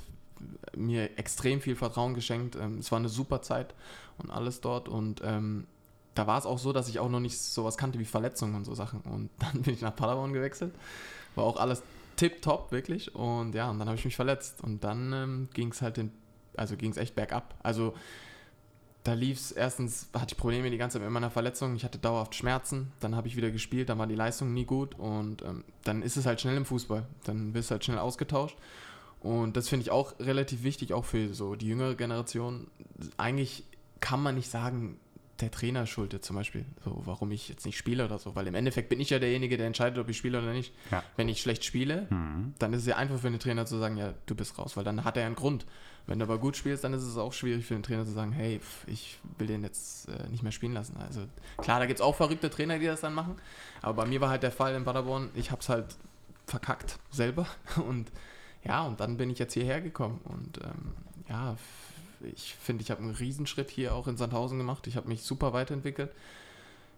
mir 0.75 1.17
extrem 1.17 1.61
viel 1.61 1.75
Vertrauen 1.75 2.13
geschenkt. 2.13 2.55
Ähm, 2.55 2.79
es 2.79 2.91
war 2.91 2.99
eine 2.99 3.09
super 3.09 3.41
Zeit 3.41 3.73
und 4.17 4.31
alles 4.31 4.61
dort. 4.61 4.89
Und 4.89 5.21
ähm, 5.23 5.67
da 6.15 6.27
war 6.27 6.37
es 6.37 6.45
auch 6.45 6.59
so, 6.59 6.73
dass 6.73 6.89
ich 6.89 6.99
auch 6.99 7.09
noch 7.09 7.19
nicht 7.19 7.37
sowas 7.37 7.77
kannte 7.77 7.99
wie 7.99 8.05
Verletzungen 8.05 8.55
und 8.55 8.65
so 8.65 8.73
Sachen. 8.73 9.01
Und 9.01 9.29
dann 9.39 9.61
bin 9.61 9.73
ich 9.73 9.81
nach 9.81 9.95
Paderborn 9.95 10.33
gewechselt. 10.33 10.73
War 11.35 11.43
auch 11.43 11.57
alles 11.57 11.83
tipptopp, 12.17 12.71
wirklich. 12.71 13.15
Und 13.15 13.55
ja, 13.55 13.69
und 13.69 13.79
dann 13.79 13.87
habe 13.87 13.97
ich 13.97 14.05
mich 14.05 14.15
verletzt. 14.15 14.61
Und 14.61 14.83
dann 14.83 15.13
ähm, 15.13 15.49
ging 15.53 15.71
es 15.71 15.81
halt 15.81 15.97
den, 15.97 16.11
also 16.55 16.75
ging 16.75 16.91
es 16.91 16.97
echt 16.97 17.15
bergab. 17.15 17.55
Also 17.63 17.93
da 19.03 19.13
lief 19.13 19.39
es 19.39 19.51
erstens, 19.51 20.09
hatte 20.13 20.35
ich 20.35 20.37
Probleme 20.37 20.69
die 20.69 20.77
ganze 20.77 20.95
Zeit 20.95 21.03
mit 21.03 21.11
meiner 21.11 21.31
Verletzung. 21.31 21.75
Ich 21.75 21.83
hatte 21.83 21.97
dauerhaft 21.97 22.35
Schmerzen. 22.35 22.91
Dann 22.99 23.15
habe 23.15 23.27
ich 23.27 23.35
wieder 23.35 23.49
gespielt, 23.49 23.89
dann 23.89 23.97
war 23.97 24.07
die 24.07 24.15
Leistung 24.15 24.53
nie 24.53 24.65
gut. 24.65 24.97
Und 24.99 25.41
ähm, 25.41 25.63
dann 25.83 26.03
ist 26.03 26.17
es 26.17 26.25
halt 26.25 26.39
schnell 26.41 26.57
im 26.57 26.65
Fußball. 26.65 27.05
Dann 27.23 27.53
wirst 27.53 27.69
du 27.69 27.73
halt 27.73 27.85
schnell 27.85 27.97
ausgetauscht. 27.97 28.57
Und 29.21 29.55
das 29.55 29.69
finde 29.69 29.83
ich 29.83 29.91
auch 29.91 30.19
relativ 30.19 30.63
wichtig, 30.63 30.93
auch 30.93 31.05
für 31.05 31.33
so 31.33 31.55
die 31.55 31.67
jüngere 31.67 31.95
Generation. 31.95 32.67
Eigentlich 33.17 33.63
kann 33.99 34.21
man 34.21 34.35
nicht 34.35 34.49
sagen, 34.49 34.99
der 35.41 35.51
Trainer 35.51 35.85
schuldet 35.87 36.23
zum 36.23 36.35
Beispiel, 36.35 36.65
so, 36.83 37.01
warum 37.05 37.31
ich 37.31 37.49
jetzt 37.49 37.65
nicht 37.65 37.77
spiele 37.77 38.05
oder 38.05 38.19
so, 38.19 38.35
weil 38.35 38.47
im 38.47 38.55
Endeffekt 38.55 38.89
bin 38.89 38.99
ich 38.99 39.09
ja 39.09 39.19
derjenige, 39.19 39.57
der 39.57 39.67
entscheidet, 39.67 39.97
ob 39.99 40.09
ich 40.09 40.17
spiele 40.17 40.39
oder 40.39 40.53
nicht. 40.53 40.73
Ja. 40.91 41.03
Wenn 41.17 41.29
ich 41.29 41.41
schlecht 41.41 41.63
spiele, 41.63 42.07
mhm. 42.09 42.53
dann 42.59 42.73
ist 42.73 42.81
es 42.81 42.87
ja 42.87 42.97
einfach 42.97 43.19
für 43.19 43.29
den 43.29 43.39
Trainer 43.39 43.65
zu 43.65 43.77
sagen, 43.77 43.97
ja, 43.97 44.13
du 44.25 44.35
bist 44.35 44.57
raus, 44.57 44.77
weil 44.77 44.83
dann 44.83 45.03
hat 45.03 45.17
er 45.17 45.25
einen 45.25 45.35
Grund. 45.35 45.65
Wenn 46.07 46.19
du 46.19 46.25
aber 46.25 46.39
gut 46.39 46.57
spielst, 46.57 46.83
dann 46.83 46.93
ist 46.93 47.03
es 47.03 47.17
auch 47.17 47.33
schwierig 47.33 47.65
für 47.65 47.75
den 47.75 47.83
Trainer 47.83 48.05
zu 48.05 48.11
sagen, 48.11 48.31
hey, 48.31 48.59
ich 48.87 49.19
will 49.37 49.47
den 49.47 49.63
jetzt 49.63 50.09
äh, 50.09 50.27
nicht 50.29 50.43
mehr 50.43 50.51
spielen 50.51 50.73
lassen. 50.73 50.97
Also 50.97 51.21
klar, 51.57 51.79
da 51.79 51.85
gibt 51.85 51.99
es 51.99 52.05
auch 52.05 52.15
verrückte 52.15 52.49
Trainer, 52.49 52.79
die 52.79 52.87
das 52.87 53.01
dann 53.01 53.13
machen, 53.13 53.35
aber 53.81 54.03
bei 54.03 54.05
mir 54.09 54.21
war 54.21 54.29
halt 54.29 54.43
der 54.43 54.51
Fall 54.51 54.75
in 54.75 54.83
Paderborn, 54.83 55.29
ich 55.35 55.51
habe 55.51 55.61
es 55.61 55.69
halt 55.69 55.95
verkackt 56.47 56.97
selber 57.11 57.47
und 57.87 58.11
ja, 58.63 58.85
und 58.85 58.99
dann 58.99 59.17
bin 59.17 59.29
ich 59.29 59.39
jetzt 59.39 59.53
hierher 59.53 59.81
gekommen 59.81 60.21
und 60.23 60.59
ähm, 60.63 60.93
ja, 61.29 61.55
ich 62.23 62.55
finde, 62.55 62.83
ich 62.83 62.91
habe 62.91 63.01
einen 63.01 63.15
Riesenschritt 63.15 63.69
hier 63.69 63.95
auch 63.95 64.07
in 64.07 64.17
Sandhausen 64.17 64.57
gemacht. 64.57 64.85
Ich 64.87 64.95
habe 64.95 65.07
mich 65.07 65.23
super 65.23 65.53
weiterentwickelt. 65.53 66.11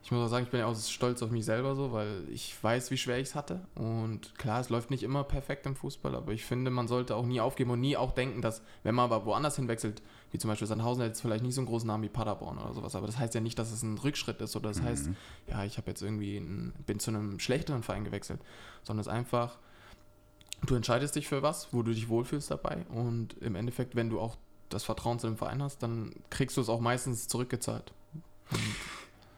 Ich 0.03 0.11
muss 0.11 0.25
auch 0.25 0.27
sagen, 0.27 0.43
ich 0.43 0.51
bin 0.51 0.59
ja 0.59 0.65
auch 0.65 0.75
stolz 0.75 1.23
auf 1.23 1.31
mich 1.31 1.45
selber 1.45 1.75
so, 1.75 1.93
weil 1.93 2.23
ich 2.29 2.61
weiß, 2.61 2.91
wie 2.91 2.97
schwer 2.97 3.19
ich 3.19 3.29
es 3.29 3.35
hatte. 3.35 3.61
Und 3.75 4.37
klar, 4.37 4.59
es 4.59 4.69
läuft 4.69 4.91
nicht 4.91 5.01
immer 5.01 5.23
perfekt 5.23 5.65
im 5.65 5.77
Fußball, 5.77 6.13
aber 6.15 6.33
ich 6.33 6.43
finde, 6.43 6.71
man 6.71 6.89
sollte 6.89 7.15
auch 7.15 7.25
nie 7.25 7.39
aufgeben 7.39 7.71
und 7.71 7.79
nie 7.79 7.95
auch 7.95 8.11
denken, 8.11 8.41
dass, 8.41 8.61
wenn 8.83 8.95
man 8.95 9.05
aber 9.05 9.25
woanders 9.25 9.55
hinwechselt, 9.55 10.01
wie 10.31 10.39
zum 10.39 10.49
Beispiel 10.49 10.67
Sandhausen, 10.67 11.03
jetzt 11.05 11.21
vielleicht 11.21 11.43
nicht 11.43 11.55
so 11.55 11.61
einen 11.61 11.69
großen 11.69 11.87
Namen 11.87 12.03
wie 12.03 12.09
Paderborn 12.09 12.57
oder 12.57 12.73
sowas, 12.73 12.95
aber 12.95 13.07
das 13.07 13.17
heißt 13.17 13.33
ja 13.33 13.39
nicht, 13.39 13.57
dass 13.57 13.71
es 13.71 13.81
ein 13.81 13.97
Rückschritt 13.97 14.41
ist 14.41 14.57
oder 14.57 14.69
das 14.69 14.81
mhm. 14.81 14.85
heißt, 14.85 15.09
ja, 15.47 15.63
ich 15.63 15.77
habe 15.77 15.89
jetzt 15.89 16.01
irgendwie, 16.01 16.35
einen, 16.35 16.73
bin 16.85 16.99
zu 16.99 17.11
einem 17.11 17.39
schlechteren 17.39 17.81
Verein 17.81 18.03
gewechselt, 18.03 18.41
sondern 18.83 19.01
es 19.01 19.07
ist 19.07 19.13
einfach, 19.13 19.57
du 20.65 20.75
entscheidest 20.75 21.15
dich 21.15 21.27
für 21.27 21.41
was, 21.41 21.69
wo 21.71 21.83
du 21.83 21.93
dich 21.93 22.09
wohlfühlst 22.09 22.51
dabei 22.51 22.85
und 22.89 23.33
im 23.41 23.55
Endeffekt, 23.55 23.95
wenn 23.95 24.09
du 24.09 24.19
auch 24.19 24.37
das 24.69 24.83
Vertrauen 24.83 25.19
zu 25.19 25.27
dem 25.27 25.37
Verein 25.37 25.61
hast, 25.61 25.83
dann 25.83 26.13
kriegst 26.29 26.57
du 26.57 26.61
es 26.61 26.69
auch 26.69 26.79
meistens 26.79 27.27
zurückgezahlt. 27.27 27.93
Und 28.51 28.59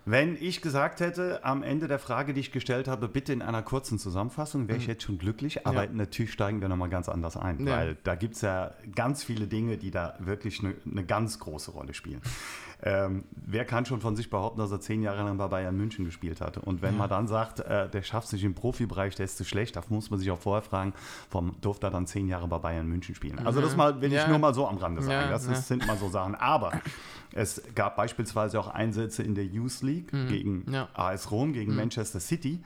wenn 0.05 0.37
ich 0.39 0.61
gesagt 0.61 0.99
hätte, 0.99 1.43
am 1.43 1.63
Ende 1.63 1.87
der 1.87 1.97
Frage, 1.97 2.33
die 2.33 2.39
ich 2.39 2.51
gestellt 2.51 2.87
habe, 2.87 3.07
bitte 3.07 3.33
in 3.33 3.41
einer 3.41 3.63
kurzen 3.63 3.97
Zusammenfassung, 3.97 4.67
wäre 4.67 4.77
ich 4.77 4.85
mhm. 4.85 4.93
jetzt 4.93 5.03
schon 5.03 5.17
glücklich. 5.17 5.65
Aber 5.65 5.85
ja. 5.85 5.89
natürlich 5.91 6.31
steigen 6.31 6.61
wir 6.61 6.69
nochmal 6.69 6.89
ganz 6.89 7.09
anders 7.09 7.35
ein, 7.35 7.65
ja. 7.65 7.75
weil 7.75 7.97
da 8.03 8.13
gibt 8.13 8.35
es 8.35 8.41
ja 8.41 8.71
ganz 8.93 9.23
viele 9.23 9.47
Dinge, 9.47 9.77
die 9.77 9.89
da 9.89 10.15
wirklich 10.19 10.59
eine, 10.59 10.75
eine 10.89 11.03
ganz 11.03 11.39
große 11.39 11.71
Rolle 11.71 11.95
spielen. 11.95 12.21
Ähm, 12.83 13.23
wer 13.31 13.65
kann 13.65 13.85
schon 13.85 13.99
von 13.99 14.15
sich 14.15 14.29
behaupten, 14.29 14.59
dass 14.59 14.71
er 14.71 14.79
zehn 14.79 15.01
Jahre 15.01 15.23
lang 15.23 15.37
bei 15.37 15.47
Bayern 15.47 15.75
München 15.75 16.05
gespielt 16.05 16.39
hatte? 16.39 16.61
Und 16.61 16.83
wenn 16.83 16.93
ja. 16.93 16.99
man 16.99 17.09
dann 17.09 17.27
sagt, 17.27 17.61
äh, 17.61 17.89
der 17.89 18.03
schafft 18.03 18.27
sich 18.27 18.43
im 18.43 18.53
Profibereich, 18.53 19.15
der 19.15 19.25
ist 19.25 19.37
zu 19.37 19.43
schlecht, 19.43 19.75
da 19.75 19.81
muss 19.89 20.11
man 20.11 20.19
sich 20.19 20.29
auch 20.29 20.39
vorher 20.39 20.61
fragen, 20.61 20.93
warum 21.31 21.55
durfte 21.61 21.87
er 21.87 21.91
dann 21.91 22.05
zehn 22.05 22.27
Jahre 22.27 22.47
bei 22.47 22.59
Bayern 22.59 22.87
München 22.87 23.15
spielen? 23.15 23.39
Also 23.45 23.61
das 23.61 23.75
mal 23.75 24.01
will 24.01 24.13
ich 24.13 24.27
nur 24.27 24.37
mal 24.37 24.53
so 24.53 24.67
am 24.67 24.77
Rande 24.77 25.01
sagen. 25.01 25.31
das 25.31 25.47
ist, 25.47 25.67
sind 25.67 25.87
mal 25.87 25.97
so 25.97 26.09
Sachen. 26.09 26.35
Aber 26.35 26.73
es 27.35 27.61
gab 27.75 27.97
beispielsweise 27.97 28.59
auch 28.59 28.69
Einsätze 28.69 29.21
in 29.21 29.35
der 29.35 29.45
Youth 29.45 29.81
League 29.81 30.11
mhm. 30.11 30.27
gegen 30.27 30.75
AS 30.93 31.29
Rom, 31.31 31.53
gegen 31.53 31.71
mhm. 31.71 31.77
Manchester 31.77 32.19
City. 32.19 32.63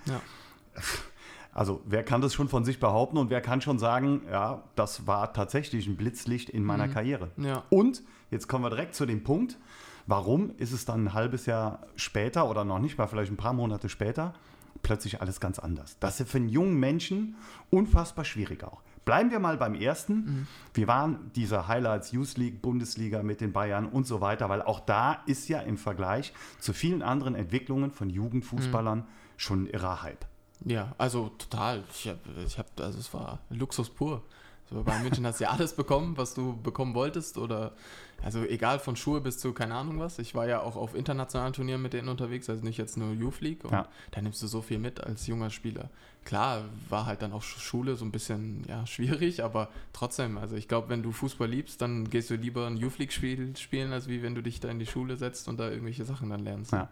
Also 1.51 1.81
wer 1.85 2.03
kann 2.03 2.21
das 2.21 2.35
schon 2.35 2.47
von 2.47 2.63
sich 2.63 2.79
behaupten 2.79 3.17
und 3.17 3.31
wer 3.31 3.41
kann 3.41 3.61
schon 3.61 3.79
sagen, 3.79 4.21
ja, 4.31 4.63
das 4.75 5.07
war 5.07 5.33
tatsächlich 5.33 5.87
ein 5.87 5.97
Blitzlicht 5.97 6.49
in 6.49 6.63
meiner 6.63 6.87
mhm. 6.87 6.93
Karriere. 6.93 7.31
Ja. 7.37 7.63
Und 7.69 8.03
jetzt 8.29 8.47
kommen 8.47 8.63
wir 8.63 8.69
direkt 8.69 8.93
zu 8.93 9.07
dem 9.07 9.23
Punkt, 9.23 9.57
warum 10.05 10.51
ist 10.57 10.71
es 10.71 10.85
dann 10.85 11.05
ein 11.05 11.13
halbes 11.13 11.47
Jahr 11.47 11.87
später 11.95 12.47
oder 12.47 12.63
noch 12.63 12.79
nicht 12.79 12.97
mal, 12.97 13.07
vielleicht 13.07 13.31
ein 13.31 13.37
paar 13.37 13.53
Monate 13.53 13.89
später, 13.89 14.35
plötzlich 14.83 15.21
alles 15.21 15.39
ganz 15.39 15.57
anders. 15.57 15.97
Das 15.99 16.19
ist 16.19 16.29
für 16.29 16.37
einen 16.37 16.49
jungen 16.49 16.79
Menschen 16.79 17.35
unfassbar 17.71 18.23
schwierig 18.23 18.63
auch. 18.63 18.81
Bleiben 19.09 19.31
wir 19.31 19.39
mal 19.39 19.57
beim 19.57 19.73
ersten. 19.73 20.13
Mhm. 20.13 20.47
Wir 20.75 20.87
waren 20.87 21.31
dieser 21.35 21.67
Highlights 21.67 22.11
Youth 22.11 22.37
League, 22.37 22.61
Bundesliga 22.61 23.23
mit 23.23 23.41
den 23.41 23.51
Bayern 23.51 23.87
und 23.87 24.05
so 24.05 24.21
weiter, 24.21 24.49
weil 24.49 24.61
auch 24.61 24.81
da 24.81 25.23
ist 25.25 25.49
ja 25.49 25.61
im 25.61 25.79
Vergleich 25.79 26.31
zu 26.59 26.73
vielen 26.73 27.01
anderen 27.01 27.33
Entwicklungen 27.33 27.89
von 27.89 28.11
Jugendfußballern 28.11 28.99
mhm. 28.99 29.05
schon 29.35 29.63
ein 29.63 29.67
irrer 29.67 30.03
Hype. 30.03 30.27
Ja, 30.63 30.93
also 30.99 31.29
total. 31.39 31.83
Ich 31.91 32.07
habe, 32.07 32.19
ich 32.45 32.59
hab, 32.59 32.67
also 32.79 32.99
es 32.99 33.11
war 33.11 33.39
Luxus 33.49 33.89
pur. 33.89 34.21
So, 34.69 34.83
bei 34.83 34.99
München 34.99 35.25
hast 35.25 35.39
du 35.39 35.45
ja 35.45 35.49
alles 35.49 35.73
bekommen, 35.73 36.15
was 36.17 36.35
du 36.35 36.55
bekommen 36.61 36.93
wolltest. 36.93 37.37
Oder 37.37 37.73
also 38.21 38.43
egal 38.43 38.79
von 38.79 38.95
Schuhe 38.95 39.21
bis 39.21 39.39
zu 39.39 39.53
keine 39.53 39.75
Ahnung 39.75 39.99
was. 39.99 40.19
Ich 40.19 40.35
war 40.35 40.47
ja 40.47 40.61
auch 40.61 40.75
auf 40.75 40.93
internationalen 40.93 41.53
Turnieren 41.53 41.81
mit 41.81 41.93
denen 41.93 42.09
unterwegs, 42.09 42.49
also 42.49 42.63
nicht 42.63 42.77
jetzt 42.77 42.97
nur 42.97 43.13
Youth 43.13 43.41
League. 43.41 43.63
Und 43.63 43.71
ja. 43.71 43.87
da 44.11 44.21
nimmst 44.21 44.41
du 44.43 44.47
so 44.47 44.61
viel 44.61 44.77
mit 44.77 45.01
als 45.01 45.25
junger 45.27 45.49
Spieler. 45.49 45.89
Klar, 46.25 46.65
war 46.89 47.05
halt 47.05 47.21
dann 47.21 47.33
auch 47.33 47.41
Schule 47.41 47.95
so 47.95 48.05
ein 48.05 48.11
bisschen 48.11 48.63
ja, 48.67 48.85
schwierig, 48.85 49.43
aber 49.43 49.69
trotzdem, 49.93 50.37
also 50.37 50.55
ich 50.55 50.67
glaube, 50.67 50.89
wenn 50.89 51.01
du 51.01 51.11
Fußball 51.11 51.49
liebst, 51.49 51.81
dann 51.81 52.09
gehst 52.09 52.29
du 52.29 52.35
lieber 52.35 52.67
ein 52.67 52.77
Youth 52.77 52.99
League-Spiel 52.99 53.55
spielen, 53.57 53.93
als 53.93 54.07
wie 54.07 54.21
wenn 54.21 54.35
du 54.35 54.43
dich 54.43 54.59
da 54.59 54.69
in 54.69 54.79
die 54.79 54.85
Schule 54.85 55.15
setzt 55.15 55.47
und 55.47 55.59
da 55.59 55.69
irgendwelche 55.69 56.05
Sachen 56.05 56.29
dann 56.29 56.43
lernst. 56.43 56.73
Ja. 56.73 56.89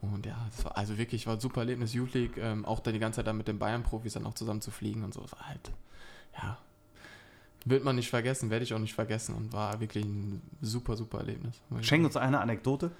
Und 0.00 0.24
ja, 0.24 0.46
das 0.50 0.64
war 0.64 0.78
also 0.78 0.96
wirklich 0.96 1.26
war 1.26 1.34
ein 1.34 1.40
super 1.40 1.60
Erlebnis, 1.60 1.92
Youth 1.92 2.14
League, 2.14 2.38
ähm, 2.38 2.64
auch 2.64 2.80
dann 2.80 2.94
die 2.94 3.00
ganze 3.00 3.16
Zeit 3.16 3.26
dann 3.26 3.36
mit 3.36 3.48
den 3.48 3.58
Bayern-Profis 3.58 4.14
dann 4.14 4.24
auch 4.24 4.34
zusammen 4.34 4.62
zu 4.62 4.70
fliegen 4.70 5.04
und 5.04 5.12
so. 5.12 5.20
Das 5.20 5.32
war 5.32 5.46
halt, 5.46 5.70
ja, 6.40 6.56
wird 7.64 7.84
man 7.84 7.96
nicht 7.96 8.10
vergessen, 8.10 8.50
werde 8.50 8.64
ich 8.64 8.74
auch 8.74 8.78
nicht 8.78 8.94
vergessen 8.94 9.34
und 9.34 9.52
war 9.52 9.80
wirklich 9.80 10.04
ein 10.04 10.40
super, 10.60 10.96
super 10.96 11.18
Erlebnis. 11.18 11.60
Schenk 11.82 12.04
uns 12.04 12.16
eine 12.16 12.40
Anekdote. 12.40 12.90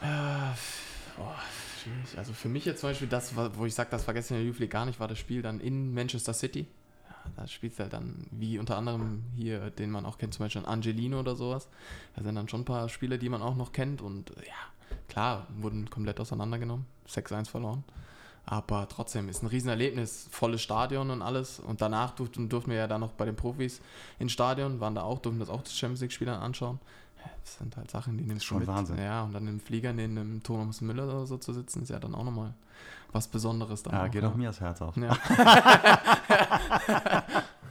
Äh, 0.00 0.06
oh, 1.18 1.34
schwierig. 1.82 2.16
Also 2.18 2.32
für 2.32 2.48
mich 2.48 2.64
jetzt 2.64 2.80
zum 2.80 2.90
Beispiel 2.90 3.08
das, 3.08 3.34
wo 3.36 3.66
ich 3.66 3.74
sage, 3.74 3.90
das 3.90 4.04
vergessen 4.04 4.34
in 4.34 4.40
der 4.40 4.46
Youth 4.46 4.58
League 4.58 4.70
gar 4.70 4.86
nicht, 4.86 5.00
war 5.00 5.08
das 5.08 5.18
Spiel 5.18 5.42
dann 5.42 5.60
in 5.60 5.92
Manchester 5.92 6.32
City. 6.32 6.66
Da 7.36 7.46
spielt 7.46 7.78
halt 7.78 7.92
dann, 7.92 8.26
wie 8.30 8.58
unter 8.58 8.76
anderem 8.76 9.24
hier, 9.34 9.70
den 9.70 9.90
man 9.90 10.04
auch 10.04 10.18
kennt, 10.18 10.34
zum 10.34 10.44
Beispiel 10.44 10.66
Angelino 10.66 11.20
oder 11.20 11.36
sowas. 11.36 11.68
Da 12.14 12.22
sind 12.22 12.34
dann 12.34 12.48
schon 12.48 12.62
ein 12.62 12.66
paar 12.66 12.88
Spieler, 12.88 13.16
die 13.18 13.28
man 13.28 13.42
auch 13.42 13.56
noch 13.56 13.72
kennt 13.72 14.02
und 14.02 14.30
ja, 14.46 14.98
klar, 15.08 15.46
wurden 15.56 15.88
komplett 15.88 16.20
auseinandergenommen, 16.20 16.84
6-1 17.08 17.48
verloren. 17.48 17.82
Aber 18.46 18.86
trotzdem 18.88 19.28
ist 19.28 19.42
ein 19.42 19.46
Riesenerlebnis, 19.46 20.28
volles 20.30 20.62
Stadion 20.62 21.10
und 21.10 21.22
alles. 21.22 21.60
Und 21.60 21.80
danach 21.80 22.14
durften, 22.14 22.48
durften 22.48 22.70
wir 22.70 22.78
ja 22.78 22.86
dann 22.86 23.00
noch 23.00 23.12
bei 23.12 23.24
den 23.24 23.36
Profis 23.36 23.80
ins 24.18 24.32
Stadion, 24.32 24.80
waren 24.80 24.94
da 24.94 25.02
auch, 25.02 25.18
durften 25.18 25.40
das 25.40 25.48
auch 25.48 25.62
das 25.62 25.74
Champions 25.74 26.02
League-Spielern 26.02 26.40
anschauen. 26.40 26.78
das 27.42 27.56
sind 27.56 27.76
halt 27.76 27.90
Sachen, 27.90 28.18
die 28.18 28.24
nimmst 28.24 28.48
du 28.50 28.56
mit. 28.56 28.66
Wahnsinn. 28.66 28.98
Ja, 28.98 29.22
und 29.22 29.32
dann 29.32 29.48
im 29.48 29.60
Flieger 29.60 29.92
neben 29.92 30.16
dem 30.16 30.42
Thomas 30.42 30.82
Müller 30.82 31.04
oder 31.04 31.26
so 31.26 31.38
zu 31.38 31.52
sitzen, 31.52 31.82
ist 31.82 31.88
ja 31.88 31.98
dann 31.98 32.14
auch 32.14 32.24
nochmal 32.24 32.52
was 33.12 33.28
Besonderes. 33.28 33.82
Dann 33.82 33.94
ja, 33.94 34.04
auch, 34.04 34.10
geht 34.10 34.24
auch 34.24 34.34
mir 34.34 34.48
das 34.48 34.60
Herz 34.60 34.82
auf. 34.82 34.96
Ja. 34.96 35.16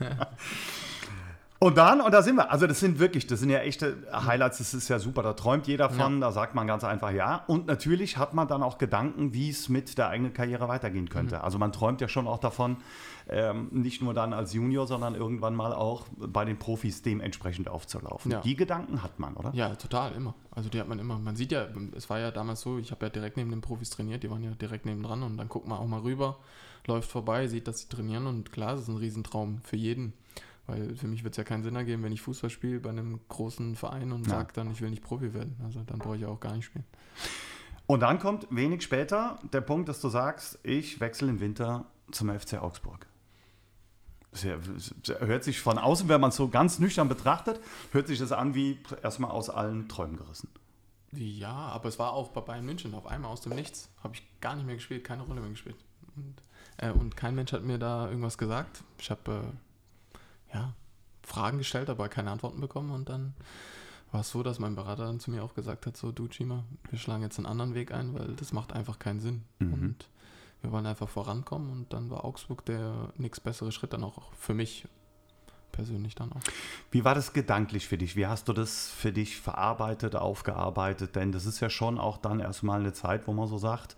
Und 1.64 1.78
dann, 1.78 2.02
und 2.02 2.12
da 2.12 2.20
sind 2.20 2.36
wir. 2.36 2.52
Also, 2.52 2.66
das 2.66 2.78
sind 2.78 2.98
wirklich, 2.98 3.26
das 3.26 3.40
sind 3.40 3.48
ja 3.48 3.60
echte 3.60 3.96
Highlights, 4.12 4.58
das 4.58 4.74
ist 4.74 4.88
ja 4.88 4.98
super. 4.98 5.22
Da 5.22 5.32
träumt 5.32 5.66
jeder 5.66 5.88
von, 5.88 6.16
ja. 6.16 6.26
da 6.26 6.30
sagt 6.30 6.54
man 6.54 6.66
ganz 6.66 6.84
einfach 6.84 7.10
ja. 7.10 7.42
Und 7.46 7.66
natürlich 7.66 8.18
hat 8.18 8.34
man 8.34 8.46
dann 8.48 8.62
auch 8.62 8.76
Gedanken, 8.76 9.32
wie 9.32 9.48
es 9.48 9.70
mit 9.70 9.96
der 9.96 10.08
eigenen 10.08 10.34
Karriere 10.34 10.68
weitergehen 10.68 11.08
könnte. 11.08 11.36
Mhm. 11.36 11.40
Also, 11.40 11.56
man 11.56 11.72
träumt 11.72 12.02
ja 12.02 12.08
schon 12.08 12.28
auch 12.28 12.36
davon, 12.36 12.76
ähm, 13.30 13.68
nicht 13.70 14.02
nur 14.02 14.12
dann 14.12 14.34
als 14.34 14.52
Junior, 14.52 14.86
sondern 14.86 15.14
irgendwann 15.14 15.54
mal 15.54 15.72
auch 15.72 16.04
bei 16.18 16.44
den 16.44 16.58
Profis 16.58 17.00
dementsprechend 17.00 17.70
aufzulaufen. 17.70 18.30
Ja. 18.30 18.42
Die 18.42 18.56
Gedanken 18.56 19.02
hat 19.02 19.18
man, 19.18 19.32
oder? 19.32 19.50
Ja, 19.54 19.74
total, 19.74 20.12
immer. 20.12 20.34
Also, 20.50 20.68
die 20.68 20.78
hat 20.78 20.88
man 20.88 20.98
immer. 20.98 21.18
Man 21.18 21.34
sieht 21.34 21.50
ja, 21.50 21.68
es 21.96 22.10
war 22.10 22.18
ja 22.18 22.30
damals 22.30 22.60
so, 22.60 22.76
ich 22.76 22.90
habe 22.90 23.06
ja 23.06 23.08
direkt 23.08 23.38
neben 23.38 23.48
den 23.48 23.62
Profis 23.62 23.88
trainiert, 23.88 24.22
die 24.22 24.30
waren 24.30 24.44
ja 24.44 24.50
direkt 24.50 24.84
neben 24.84 25.02
dran 25.02 25.22
und 25.22 25.38
dann 25.38 25.48
guckt 25.48 25.66
man 25.66 25.78
auch 25.78 25.86
mal 25.86 26.00
rüber, 26.00 26.36
läuft 26.86 27.10
vorbei, 27.10 27.46
sieht, 27.46 27.68
dass 27.68 27.80
sie 27.80 27.88
trainieren 27.88 28.26
und 28.26 28.52
klar, 28.52 28.72
das 28.72 28.82
ist 28.82 28.88
ein 28.88 28.98
Riesentraum 28.98 29.62
für 29.62 29.76
jeden. 29.76 30.12
Weil 30.66 30.96
für 30.96 31.08
mich 31.08 31.24
wird 31.24 31.34
es 31.34 31.38
ja 31.38 31.44
keinen 31.44 31.62
Sinn 31.62 31.76
ergeben, 31.76 32.02
wenn 32.02 32.12
ich 32.12 32.22
Fußball 32.22 32.48
spiele 32.48 32.80
bei 32.80 32.90
einem 32.90 33.20
großen 33.28 33.76
Verein 33.76 34.12
und 34.12 34.24
sage 34.24 34.52
dann, 34.54 34.70
ich 34.70 34.80
will 34.80 34.90
nicht 34.90 35.02
Profi 35.02 35.34
werden. 35.34 35.56
Also 35.62 35.82
dann 35.82 35.98
brauche 35.98 36.16
ich 36.16 36.22
ja 36.22 36.28
auch 36.28 36.40
gar 36.40 36.54
nicht 36.54 36.64
spielen. 36.64 36.86
Und 37.86 38.00
dann 38.00 38.18
kommt 38.18 38.46
wenig 38.50 38.82
später 38.82 39.38
der 39.52 39.60
Punkt, 39.60 39.88
dass 39.88 40.00
du 40.00 40.08
sagst, 40.08 40.58
ich 40.62 41.00
wechsle 41.00 41.28
im 41.28 41.40
Winter 41.40 41.84
zum 42.12 42.30
FC 42.30 42.54
Augsburg. 42.54 43.06
Das 44.30 44.44
hört 45.20 45.44
sich 45.44 45.60
von 45.60 45.78
außen, 45.78 46.08
wenn 46.08 46.20
man 46.20 46.30
es 46.30 46.36
so 46.36 46.48
ganz 46.48 46.78
nüchtern 46.78 47.08
betrachtet, 47.08 47.60
hört 47.92 48.08
sich 48.08 48.18
das 48.18 48.32
an 48.32 48.54
wie 48.54 48.78
erstmal 49.02 49.30
aus 49.30 49.48
allen 49.48 49.88
Träumen 49.88 50.16
gerissen. 50.16 50.48
Ja, 51.12 51.52
aber 51.52 51.88
es 51.88 51.98
war 52.00 52.12
auch 52.12 52.30
bei 52.30 52.40
Bayern 52.40 52.64
München 52.64 52.94
auf 52.94 53.06
einmal 53.06 53.30
aus 53.30 53.42
dem 53.42 53.54
Nichts. 53.54 53.90
Habe 54.02 54.14
ich 54.14 54.22
gar 54.40 54.56
nicht 54.56 54.66
mehr 54.66 54.74
gespielt, 54.74 55.04
keine 55.04 55.22
Rolle 55.22 55.40
mehr 55.40 55.50
gespielt. 55.50 55.76
Und, 56.16 56.34
äh, 56.78 56.90
und 56.90 57.16
kein 57.16 57.36
Mensch 57.36 57.52
hat 57.52 57.62
mir 57.62 57.78
da 57.78 58.08
irgendwas 58.08 58.36
gesagt. 58.36 58.82
Ich 58.98 59.10
habe 59.10 59.30
äh, 59.32 59.63
ja, 60.54 60.72
Fragen 61.22 61.58
gestellt, 61.58 61.90
aber 61.90 62.08
keine 62.08 62.30
Antworten 62.30 62.60
bekommen 62.60 62.90
und 62.90 63.08
dann 63.08 63.34
war 64.12 64.20
es 64.20 64.30
so, 64.30 64.42
dass 64.44 64.60
mein 64.60 64.76
Berater 64.76 65.06
dann 65.06 65.18
zu 65.18 65.30
mir 65.32 65.42
auch 65.42 65.54
gesagt 65.54 65.86
hat, 65.86 65.96
so 65.96 66.12
du 66.12 66.28
Chima, 66.28 66.64
wir 66.88 66.98
schlagen 66.98 67.22
jetzt 67.22 67.38
einen 67.38 67.46
anderen 67.46 67.74
Weg 67.74 67.92
ein, 67.92 68.14
weil 68.14 68.28
das 68.36 68.52
macht 68.52 68.72
einfach 68.72 69.00
keinen 69.00 69.18
Sinn. 69.18 69.42
Mhm. 69.58 69.72
Und 69.72 70.08
wir 70.62 70.70
wollen 70.70 70.86
einfach 70.86 71.08
vorankommen 71.08 71.70
und 71.70 71.92
dann 71.92 72.10
war 72.10 72.24
Augsburg 72.24 72.64
der 72.64 73.12
nächst 73.16 73.42
bessere 73.42 73.72
Schritt 73.72 73.92
dann 73.92 74.04
auch 74.04 74.32
für 74.34 74.54
mich 74.54 74.86
persönlich 75.72 76.14
dann 76.14 76.32
auch. 76.32 76.40
Wie 76.92 77.04
war 77.04 77.16
das 77.16 77.32
gedanklich 77.32 77.88
für 77.88 77.98
dich? 77.98 78.14
Wie 78.14 78.26
hast 78.26 78.48
du 78.48 78.52
das 78.52 78.88
für 78.88 79.12
dich 79.12 79.36
verarbeitet, 79.36 80.14
aufgearbeitet? 80.14 81.16
Denn 81.16 81.32
das 81.32 81.44
ist 81.44 81.58
ja 81.58 81.68
schon 81.68 81.98
auch 81.98 82.16
dann 82.16 82.38
erstmal 82.38 82.80
eine 82.80 82.92
Zeit, 82.92 83.26
wo 83.26 83.32
man 83.32 83.48
so 83.48 83.58
sagt, 83.58 83.96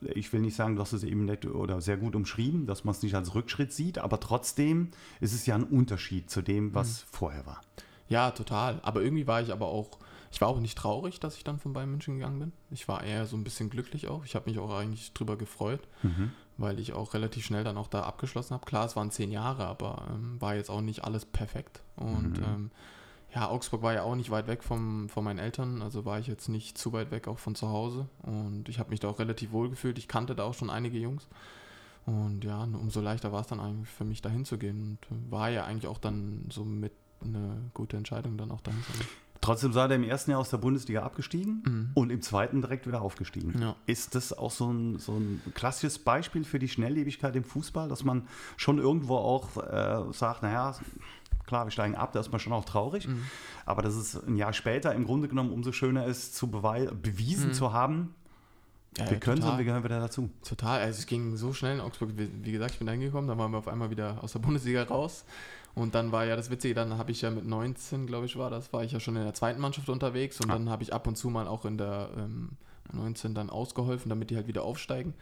ich 0.00 0.32
will 0.32 0.40
nicht 0.40 0.56
sagen, 0.56 0.76
du 0.76 0.82
hast 0.82 0.92
es 0.92 1.04
eben 1.04 1.24
nett 1.24 1.46
oder 1.46 1.80
sehr 1.80 1.96
gut 1.96 2.14
umschrieben, 2.14 2.66
dass 2.66 2.84
man 2.84 2.94
es 2.94 3.02
nicht 3.02 3.14
als 3.14 3.34
Rückschritt 3.34 3.72
sieht, 3.72 3.98
aber 3.98 4.20
trotzdem 4.20 4.90
ist 5.20 5.34
es 5.34 5.46
ja 5.46 5.54
ein 5.54 5.64
Unterschied 5.64 6.30
zu 6.30 6.42
dem, 6.42 6.74
was 6.74 7.02
mhm. 7.02 7.06
vorher 7.10 7.46
war. 7.46 7.60
Ja, 8.08 8.30
total. 8.30 8.80
Aber 8.82 9.02
irgendwie 9.02 9.26
war 9.26 9.42
ich 9.42 9.52
aber 9.52 9.66
auch, 9.66 9.98
ich 10.30 10.40
war 10.40 10.48
auch 10.48 10.60
nicht 10.60 10.78
traurig, 10.78 11.20
dass 11.20 11.36
ich 11.36 11.44
dann 11.44 11.58
von 11.58 11.72
Bayern 11.72 11.90
München 11.90 12.18
gegangen 12.18 12.38
bin. 12.38 12.52
Ich 12.70 12.88
war 12.88 13.02
eher 13.02 13.26
so 13.26 13.36
ein 13.36 13.44
bisschen 13.44 13.70
glücklich 13.70 14.08
auch. 14.08 14.24
Ich 14.24 14.34
habe 14.34 14.48
mich 14.48 14.58
auch 14.58 14.74
eigentlich 14.74 15.12
drüber 15.12 15.36
gefreut, 15.36 15.80
mhm. 16.02 16.32
weil 16.56 16.78
ich 16.78 16.92
auch 16.92 17.14
relativ 17.14 17.44
schnell 17.44 17.64
dann 17.64 17.76
auch 17.76 17.88
da 17.88 18.02
abgeschlossen 18.02 18.54
habe. 18.54 18.66
Klar, 18.66 18.86
es 18.86 18.96
waren 18.96 19.10
zehn 19.10 19.32
Jahre, 19.32 19.66
aber 19.66 20.06
ähm, 20.10 20.40
war 20.40 20.54
jetzt 20.54 20.70
auch 20.70 20.82
nicht 20.82 21.04
alles 21.04 21.24
perfekt. 21.24 21.82
Und 21.96 22.38
mhm. 22.38 22.44
ähm, 22.44 22.70
ja, 23.36 23.50
Augsburg 23.50 23.82
war 23.82 23.92
ja 23.92 24.02
auch 24.02 24.14
nicht 24.14 24.30
weit 24.30 24.46
weg 24.46 24.64
vom, 24.64 25.10
von 25.10 25.22
meinen 25.22 25.38
Eltern, 25.38 25.82
also 25.82 26.06
war 26.06 26.18
ich 26.18 26.26
jetzt 26.26 26.48
nicht 26.48 26.78
zu 26.78 26.94
weit 26.94 27.10
weg 27.10 27.28
auch 27.28 27.38
von 27.38 27.54
zu 27.54 27.68
Hause 27.68 28.08
und 28.22 28.66
ich 28.70 28.78
habe 28.78 28.88
mich 28.88 28.98
da 28.98 29.08
auch 29.08 29.18
relativ 29.18 29.52
wohl 29.52 29.68
gefühlt. 29.68 29.98
Ich 29.98 30.08
kannte 30.08 30.34
da 30.34 30.44
auch 30.44 30.54
schon 30.54 30.70
einige 30.70 30.98
Jungs 30.98 31.28
und 32.06 32.44
ja, 32.44 32.62
umso 32.62 33.02
leichter 33.02 33.32
war 33.32 33.42
es 33.42 33.46
dann 33.46 33.60
eigentlich 33.60 33.90
für 33.90 34.04
mich 34.04 34.22
dahin 34.22 34.46
zu 34.46 34.56
gehen 34.56 34.98
und 35.10 35.30
war 35.30 35.50
ja 35.50 35.66
eigentlich 35.66 35.86
auch 35.86 35.98
dann 35.98 36.46
so 36.50 36.64
mit 36.64 36.92
eine 37.22 37.70
gute 37.74 37.98
Entscheidung 37.98 38.38
dann 38.38 38.50
auch 38.50 38.62
dahin 38.62 38.82
zu 38.84 38.92
gehen. 38.92 39.06
Trotzdem 39.42 39.74
sei 39.74 39.82
er 39.84 39.94
im 39.94 40.02
ersten 40.02 40.30
Jahr 40.30 40.40
aus 40.40 40.48
der 40.48 40.56
Bundesliga 40.56 41.02
abgestiegen 41.02 41.62
mhm. 41.64 41.90
und 41.92 42.10
im 42.10 42.22
zweiten 42.22 42.62
direkt 42.62 42.86
wieder 42.86 43.02
aufgestiegen. 43.02 43.60
Ja. 43.60 43.76
Ist 43.84 44.14
das 44.14 44.32
auch 44.32 44.50
so 44.50 44.72
ein, 44.72 44.98
so 44.98 45.12
ein 45.12 45.42
klassisches 45.54 45.98
Beispiel 45.98 46.44
für 46.44 46.58
die 46.58 46.68
Schnelllebigkeit 46.68 47.36
im 47.36 47.44
Fußball, 47.44 47.88
dass 47.88 48.02
man 48.02 48.26
schon 48.56 48.78
irgendwo 48.78 49.16
auch 49.16 49.58
äh, 49.58 50.10
sagt, 50.12 50.42
naja, 50.42 50.74
Klar, 51.46 51.66
wir 51.66 51.70
steigen 51.70 51.94
ab, 51.94 52.12
da 52.12 52.20
ist 52.20 52.30
man 52.30 52.40
schon 52.40 52.52
auch 52.52 52.64
traurig. 52.64 53.06
Mhm. 53.06 53.24
Aber 53.64 53.82
dass 53.82 53.94
es 53.94 54.16
ein 54.16 54.36
Jahr 54.36 54.52
später 54.52 54.94
im 54.94 55.04
Grunde 55.04 55.28
genommen 55.28 55.52
umso 55.52 55.72
schöner 55.72 56.06
ist, 56.06 56.34
zu 56.34 56.48
bewiesen 56.48 57.48
mhm. 57.48 57.52
zu 57.52 57.72
haben, 57.72 58.14
ja, 58.98 59.10
wir 59.10 59.20
können 59.20 59.42
und 59.42 59.58
wir 59.58 59.64
gehören 59.64 59.84
wieder 59.84 60.00
dazu. 60.00 60.30
Total. 60.42 60.80
Also 60.80 61.00
es 61.00 61.06
ging 61.06 61.36
so 61.36 61.52
schnell 61.52 61.74
in 61.74 61.80
Augsburg. 61.80 62.10
Wie 62.16 62.52
gesagt, 62.52 62.72
ich 62.72 62.78
bin 62.78 62.88
reingekommen, 62.88 63.28
dann 63.28 63.38
waren 63.38 63.50
wir 63.50 63.58
auf 63.58 63.68
einmal 63.68 63.90
wieder 63.90 64.22
aus 64.22 64.32
der 64.32 64.38
Bundesliga 64.40 64.84
raus. 64.84 65.24
Und 65.74 65.94
dann 65.94 66.10
war 66.10 66.24
ja 66.24 66.36
das 66.36 66.48
Witzige, 66.48 66.72
dann 66.72 66.96
habe 66.96 67.10
ich 67.10 67.20
ja 67.20 67.30
mit 67.30 67.46
19, 67.46 68.06
glaube 68.06 68.24
ich, 68.24 68.38
war 68.38 68.48
das, 68.48 68.72
war 68.72 68.82
ich 68.82 68.92
ja 68.92 69.00
schon 69.00 69.14
in 69.16 69.24
der 69.24 69.34
zweiten 69.34 69.60
Mannschaft 69.60 69.90
unterwegs 69.90 70.40
und 70.40 70.50
ah. 70.50 70.54
dann 70.54 70.70
habe 70.70 70.82
ich 70.82 70.94
ab 70.94 71.06
und 71.06 71.16
zu 71.16 71.28
mal 71.28 71.46
auch 71.46 71.66
in 71.66 71.76
der 71.76 72.08
ähm, 72.16 72.52
19 72.94 73.34
dann 73.34 73.50
ausgeholfen, 73.50 74.08
damit 74.08 74.30
die 74.30 74.36
halt 74.36 74.46
wieder 74.46 74.62
aufsteigen. 74.62 75.12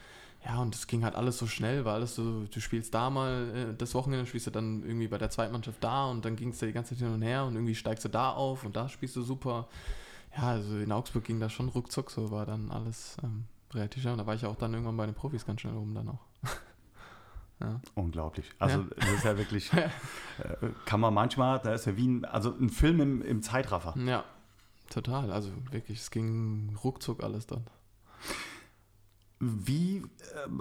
Ja, 0.45 0.61
und 0.61 0.75
das 0.75 0.87
ging 0.87 1.05
halt 1.05 1.15
alles 1.15 1.39
so 1.39 1.47
schnell, 1.47 1.85
weil 1.85 1.95
alles 1.95 2.15
so, 2.15 2.45
du 2.45 2.61
spielst 2.61 2.93
da 2.93 3.09
mal 3.09 3.49
äh, 3.55 3.75
das 3.77 3.95
Wochenende, 3.95 4.27
spielst 4.27 4.47
du 4.47 4.51
dann 4.51 4.83
irgendwie 4.83 5.09
bei 5.09 5.17
der 5.17 5.31
Zweitmannschaft 5.31 5.83
da 5.83 6.07
und 6.07 6.25
dann 6.25 6.37
ging 6.37 6.51
es 6.51 6.59
da 6.59 6.67
die 6.67 6.73
ganze 6.73 6.91
Zeit 6.95 6.99
hin 6.99 7.15
und 7.15 7.23
her 7.23 7.45
und 7.45 7.55
irgendwie 7.55 7.75
steigst 7.75 8.05
du 8.05 8.11
da 8.11 8.31
auf 8.31 8.65
und 8.65 8.77
da 8.77 8.89
spielst 8.89 9.17
du 9.17 9.23
super. 9.23 9.69
ja, 10.37 10.43
also 10.49 10.77
in 10.77 10.93
Augsburg 10.93 11.25
ging 11.25 11.41
das 11.41 11.53
schon 11.53 11.71
ruckzuck, 11.71 12.11
so 12.11 12.31
war 12.31 12.45
dann 12.45 12.71
alles 12.71 13.17
ähm, 13.23 13.45
relativ 13.73 14.03
schnell. 14.03 14.13
Und 14.13 14.19
da 14.19 14.27
war 14.27 14.35
ich 14.35 14.45
auch 14.45 14.57
dann 14.57 14.75
irgendwann 14.75 14.99
bei 14.99 15.07
den 15.07 15.15
Profis 15.15 15.47
ganz 15.47 15.63
schnell 15.63 15.77
oben 15.77 15.95
dann 15.95 16.11
auch. 16.11 16.27
ja. 17.61 17.81
Unglaublich. 17.95 18.51
Also 18.59 18.81
ja. 18.81 18.87
das 18.97 19.11
ist 19.13 19.25
ja 19.25 19.39
wirklich, 19.39 19.73
äh, 19.73 19.89
kann 20.85 21.01
man 21.01 21.15
manchmal, 21.15 21.59
da 21.61 21.73
ist 21.73 21.87
ja 21.87 21.97
wie 21.97 22.07
ein, 22.07 22.27
also 22.27 22.55
ein 22.55 22.69
Film 22.69 23.01
im, 23.01 23.23
im 23.23 23.41
Zeitraffer. 23.41 23.99
Ja, 23.99 24.25
total. 24.91 25.31
Also 25.31 25.51
wirklich, 25.71 26.01
es 26.01 26.11
ging 26.11 26.77
ruckzuck 26.85 27.23
alles 27.23 27.47
dann. 27.47 27.65
Wie 29.45 29.99
äh, 29.99 30.03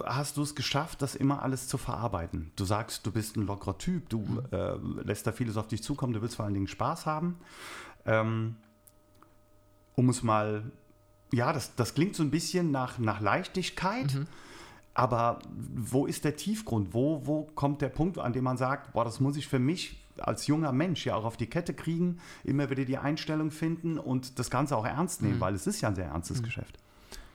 hast 0.06 0.38
du 0.38 0.42
es 0.42 0.56
geschafft, 0.56 1.02
das 1.02 1.16
immer 1.16 1.42
alles 1.42 1.68
zu 1.68 1.78
verarbeiten? 1.78 2.52
Du 2.56 2.66
sagst, 2.66 3.06
du 3.06 3.12
bist 3.12 3.38
ein 3.38 3.46
lockerer 3.46 3.78
Typ, 3.78 4.10
du 4.10 4.20
mhm. 4.20 4.42
äh, 4.52 4.76
lässt 5.04 5.26
da 5.26 5.32
vieles 5.32 5.58
auf 5.58 5.68
dich 5.68 5.82
zukommen, 5.82 6.14
du 6.14 6.22
willst 6.22 6.36
vor 6.36 6.46
allen 6.46 6.54
Dingen 6.54 6.68
Spaß 6.68 7.06
haben. 7.06 7.38
Ähm, 8.06 8.58
um 9.96 10.10
es 10.10 10.24
mal, 10.24 10.72
ja, 11.32 11.54
das, 11.54 11.76
das 11.76 11.94
klingt 11.94 12.16
so 12.16 12.24
ein 12.24 12.32
bisschen 12.32 12.72
nach, 12.72 12.98
nach 12.98 13.22
Leichtigkeit, 13.22 14.14
mhm. 14.14 14.28
aber 14.94 15.40
wo 15.54 16.06
ist 16.06 16.26
der 16.26 16.36
Tiefgrund? 16.36 16.94
Wo, 16.94 17.26
wo 17.26 17.44
kommt 17.56 17.82
der 17.82 17.90
Punkt, 17.90 18.18
an 18.18 18.34
dem 18.34 18.44
man 18.44 18.58
sagt, 18.58 18.94
boah, 18.94 19.06
das 19.06 19.20
muss 19.20 19.38
ich 19.38 19.48
für 19.48 19.60
mich 19.60 20.04
als 20.18 20.48
junger 20.48 20.72
Mensch 20.72 21.06
ja 21.06 21.16
auch 21.16 21.26
auf 21.26 21.38
die 21.38 21.48
Kette 21.48 21.74
kriegen, 21.74 22.20
immer 22.44 22.70
wieder 22.70 22.86
die 22.86 22.98
Einstellung 22.98 23.52
finden 23.52 23.98
und 23.98 24.38
das 24.40 24.50
Ganze 24.50 24.76
auch 24.76 24.86
ernst 24.86 25.22
nehmen, 25.22 25.38
mhm. 25.38 25.42
weil 25.42 25.56
es 25.56 25.68
ist 25.68 25.82
ja 25.82 25.90
ein 25.90 25.96
sehr 25.96 26.08
ernstes 26.08 26.40
mhm. 26.40 26.46
Geschäft. 26.46 26.80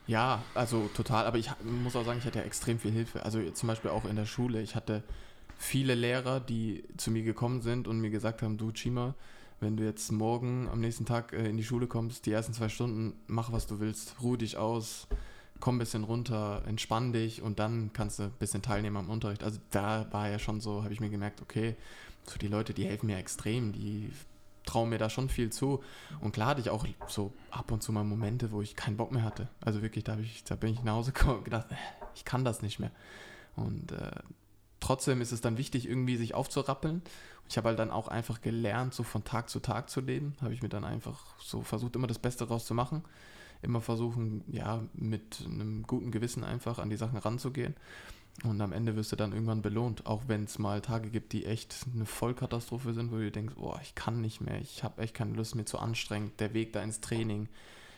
Ja, 0.09 0.43
also 0.55 0.89
total, 0.95 1.27
aber 1.27 1.37
ich 1.37 1.51
muss 1.63 1.95
auch 1.95 2.03
sagen, 2.03 2.17
ich 2.17 2.25
hatte 2.25 2.39
ja 2.39 2.45
extrem 2.45 2.79
viel 2.79 2.89
Hilfe. 2.89 3.23
Also 3.23 3.47
zum 3.51 3.67
Beispiel 3.67 3.91
auch 3.91 4.05
in 4.05 4.15
der 4.15 4.25
Schule. 4.25 4.59
Ich 4.59 4.73
hatte 4.73 5.03
viele 5.55 5.93
Lehrer, 5.93 6.39
die 6.39 6.83
zu 6.97 7.11
mir 7.11 7.21
gekommen 7.21 7.61
sind 7.61 7.87
und 7.87 8.01
mir 8.01 8.09
gesagt 8.09 8.41
haben, 8.41 8.57
du 8.57 8.71
Chima, 8.71 9.13
wenn 9.59 9.77
du 9.77 9.83
jetzt 9.83 10.11
morgen 10.11 10.67
am 10.67 10.79
nächsten 10.79 11.05
Tag 11.05 11.31
äh, 11.33 11.47
in 11.47 11.57
die 11.57 11.63
Schule 11.63 11.85
kommst, 11.85 12.25
die 12.25 12.31
ersten 12.31 12.53
zwei 12.53 12.69
Stunden, 12.69 13.13
mach 13.27 13.51
was 13.51 13.67
du 13.67 13.79
willst, 13.79 14.15
ruh 14.23 14.35
dich 14.35 14.57
aus, 14.57 15.07
komm 15.59 15.75
ein 15.75 15.79
bisschen 15.79 16.05
runter, 16.05 16.63
entspann 16.65 17.13
dich 17.13 17.43
und 17.43 17.59
dann 17.59 17.91
kannst 17.93 18.17
du 18.17 18.23
ein 18.23 18.31
bisschen 18.39 18.63
teilnehmen 18.63 18.97
am 18.97 19.11
Unterricht. 19.11 19.43
Also 19.43 19.59
da 19.69 20.07
war 20.09 20.27
ja 20.27 20.39
schon 20.39 20.59
so, 20.59 20.81
habe 20.83 20.93
ich 20.93 21.01
mir 21.01 21.11
gemerkt, 21.11 21.39
okay, 21.39 21.75
so 22.23 22.39
die 22.39 22.47
Leute, 22.47 22.73
die 22.73 22.85
helfen 22.85 23.05
mir 23.05 23.19
extrem, 23.19 23.73
die 23.73 24.09
trauen 24.65 24.89
mir 24.89 24.97
da 24.97 25.09
schon 25.09 25.29
viel 25.29 25.51
zu. 25.51 25.83
Und 26.19 26.31
klar 26.31 26.49
hatte 26.49 26.61
ich 26.61 26.69
auch 26.69 26.85
so 27.07 27.33
ab 27.51 27.71
und 27.71 27.81
zu 27.81 27.91
mal 27.91 28.03
Momente, 28.03 28.51
wo 28.51 28.61
ich 28.61 28.75
keinen 28.75 28.97
Bock 28.97 29.11
mehr 29.11 29.23
hatte. 29.23 29.47
Also 29.61 29.81
wirklich, 29.81 30.03
da, 30.03 30.17
ich, 30.17 30.43
da 30.43 30.55
bin 30.55 30.73
ich 30.73 30.83
nach 30.83 30.93
Hause 30.93 31.11
gekommen 31.13 31.39
und 31.39 31.45
gedacht, 31.45 31.71
äh, 31.71 31.75
ich 32.15 32.25
kann 32.25 32.45
das 32.45 32.61
nicht 32.61 32.79
mehr. 32.79 32.91
Und 33.55 33.91
äh, 33.91 34.11
trotzdem 34.79 35.21
ist 35.21 35.31
es 35.31 35.41
dann 35.41 35.57
wichtig, 35.57 35.87
irgendwie 35.87 36.17
sich 36.17 36.33
aufzurappeln. 36.33 37.01
Ich 37.47 37.57
habe 37.57 37.69
halt 37.69 37.79
dann 37.79 37.89
auch 37.89 38.07
einfach 38.07 38.41
gelernt, 38.41 38.93
so 38.93 39.03
von 39.03 39.23
Tag 39.23 39.49
zu 39.49 39.59
Tag 39.59 39.89
zu 39.89 40.01
leben. 40.01 40.35
Habe 40.41 40.53
ich 40.53 40.61
mir 40.61 40.69
dann 40.69 40.83
einfach 40.83 41.35
so 41.39 41.61
versucht, 41.61 41.95
immer 41.95 42.07
das 42.07 42.19
Beste 42.19 42.45
daraus 42.45 42.65
zu 42.65 42.73
machen. 42.73 43.03
Immer 43.61 43.81
versuchen, 43.81 44.43
ja, 44.47 44.83
mit 44.93 45.43
einem 45.45 45.83
guten 45.83 46.11
Gewissen 46.11 46.43
einfach 46.43 46.79
an 46.79 46.89
die 46.89 46.95
Sachen 46.95 47.17
ranzugehen. 47.17 47.75
Und 48.43 48.61
am 48.61 48.71
Ende 48.71 48.95
wirst 48.95 49.11
du 49.11 49.15
dann 49.15 49.33
irgendwann 49.33 49.61
belohnt, 49.61 50.05
auch 50.05 50.23
wenn 50.27 50.45
es 50.45 50.59
mal 50.59 50.81
Tage 50.81 51.09
gibt, 51.09 51.33
die 51.33 51.45
echt 51.45 51.75
eine 51.93 52.05
Vollkatastrophe 52.05 52.93
sind, 52.93 53.11
wo 53.11 53.17
du 53.17 53.31
denkst, 53.31 53.55
boah, 53.55 53.79
ich 53.83 53.95
kann 53.95 54.21
nicht 54.21 54.39
mehr, 54.39 54.61
ich 54.61 54.83
habe 54.83 55.01
echt 55.01 55.13
keine 55.13 55.33
Lust, 55.33 55.55
mir 55.55 55.65
zu 55.65 55.77
anstrengend, 55.77 56.39
der 56.39 56.53
Weg 56.53 56.71
da 56.71 56.81
ins 56.81 57.01
Training, 57.01 57.49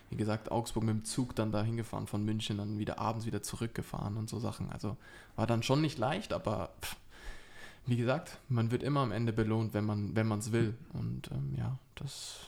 wie 0.10 0.18
gesagt, 0.18 0.52
Augsburg 0.52 0.84
mit 0.84 0.96
dem 0.96 1.06
Zug 1.06 1.36
dann 1.36 1.52
da 1.52 1.64
hingefahren 1.64 2.08
von 2.08 2.26
München, 2.26 2.58
dann 2.58 2.80
wieder 2.80 2.98
abends 2.98 3.26
wieder 3.26 3.44
zurückgefahren 3.44 4.18
und 4.18 4.30
so 4.30 4.40
Sachen. 4.40 4.72
Also 4.72 4.98
war 5.36 5.46
dann 5.46 5.64
schon 5.64 5.82
nicht 5.82 6.00
leicht, 6.00 6.34
aber 6.34 6.74
pff, 6.82 6.96
wie 7.86 7.98
gesagt, 7.98 8.38
man 8.50 8.72
wird 8.72 8.84
immer 8.84 9.02
am 9.02 9.12
Ende 9.12 9.34
belohnt, 9.34 9.74
wenn 9.74 9.86
man 9.86 10.16
wenn 10.16 10.32
es 10.32 10.52
will. 10.52 10.76
Und 10.94 11.30
ähm, 11.32 11.54
ja, 11.58 11.78
das 11.96 12.40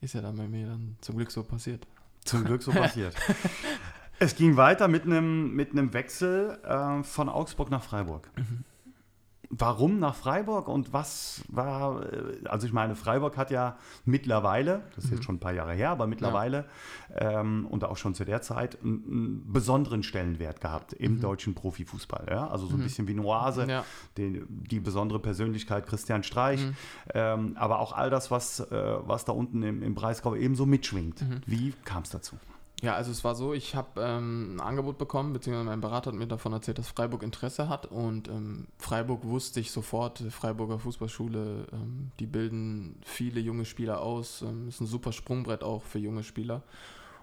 ist 0.00 0.14
ja 0.14 0.20
dann 0.20 0.36
bei 0.36 0.48
mir 0.48 0.66
dann 0.66 0.96
zum 1.00 1.16
Glück 1.16 1.30
so 1.30 1.42
passiert. 1.42 1.86
Zum 2.24 2.44
Glück 2.44 2.62
so 2.62 2.72
passiert. 2.72 3.14
Es 4.18 4.36
ging 4.36 4.56
weiter 4.56 4.88
mit 4.88 5.04
einem 5.04 5.54
mit 5.54 5.70
Wechsel 5.92 6.58
äh, 6.64 7.02
von 7.02 7.28
Augsburg 7.28 7.70
nach 7.70 7.82
Freiburg. 7.82 8.30
Mhm. 8.36 8.64
Warum 9.50 9.98
nach 9.98 10.14
Freiburg 10.14 10.68
und 10.68 10.92
was 10.92 11.42
war, 11.48 12.02
äh, 12.12 12.46
also 12.46 12.66
ich 12.66 12.72
meine, 12.74 12.94
Freiburg 12.96 13.38
hat 13.38 13.50
ja 13.50 13.78
mittlerweile, 14.04 14.82
das 14.94 15.04
ist 15.04 15.10
mhm. 15.10 15.16
jetzt 15.16 15.24
schon 15.24 15.36
ein 15.36 15.40
paar 15.40 15.54
Jahre 15.54 15.72
her, 15.72 15.88
aber 15.88 16.06
mittlerweile 16.06 16.66
ja. 17.18 17.40
ähm, 17.40 17.66
und 17.66 17.82
auch 17.84 17.96
schon 17.96 18.14
zu 18.14 18.26
der 18.26 18.42
Zeit 18.42 18.82
einen, 18.82 19.04
einen 19.10 19.52
besonderen 19.52 20.02
Stellenwert 20.02 20.60
gehabt 20.60 20.92
im 20.92 21.14
mhm. 21.14 21.20
deutschen 21.22 21.54
Profifußball. 21.54 22.26
Ja? 22.28 22.48
Also 22.48 22.66
so 22.66 22.74
ein 22.74 22.80
mhm. 22.80 22.84
bisschen 22.84 23.08
wie 23.08 23.12
eine 23.12 23.22
Oase, 23.22 23.66
ja. 23.66 23.84
die, 24.18 24.42
die, 24.48 24.80
besondere 24.80 25.18
Persönlichkeit 25.18 25.86
Christian 25.86 26.24
Streich, 26.24 26.66
mhm. 26.66 26.74
ähm, 27.14 27.56
aber 27.56 27.78
auch 27.78 27.92
all 27.92 28.10
das, 28.10 28.30
was, 28.30 28.60
äh, 28.60 28.96
was 29.00 29.24
da 29.24 29.32
unten 29.32 29.62
im, 29.62 29.82
im 29.82 29.94
Breisgau 29.94 30.34
ebenso 30.34 30.66
mitschwingt. 30.66 31.22
Mhm. 31.22 31.40
Wie 31.46 31.72
kam 31.86 32.02
es 32.02 32.10
dazu? 32.10 32.36
Ja, 32.80 32.94
also 32.94 33.10
es 33.10 33.24
war 33.24 33.34
so, 33.34 33.54
ich 33.54 33.74
habe 33.74 34.00
ähm, 34.00 34.56
ein 34.56 34.60
Angebot 34.60 34.98
bekommen, 34.98 35.32
beziehungsweise 35.32 35.68
mein 35.68 35.80
Berater 35.80 36.12
hat 36.12 36.18
mir 36.18 36.28
davon 36.28 36.52
erzählt, 36.52 36.78
dass 36.78 36.88
Freiburg 36.88 37.24
Interesse 37.24 37.68
hat 37.68 37.86
und 37.86 38.28
ähm, 38.28 38.68
Freiburg 38.78 39.24
wusste 39.24 39.58
ich 39.58 39.72
sofort, 39.72 40.22
Freiburger 40.30 40.78
Fußballschule, 40.78 41.66
ähm, 41.72 42.12
die 42.20 42.26
bilden 42.26 43.00
viele 43.04 43.40
junge 43.40 43.64
Spieler 43.64 44.00
aus, 44.00 44.42
ähm, 44.42 44.68
ist 44.68 44.80
ein 44.80 44.86
super 44.86 45.10
Sprungbrett 45.10 45.64
auch 45.64 45.82
für 45.82 45.98
junge 45.98 46.22
Spieler. 46.22 46.62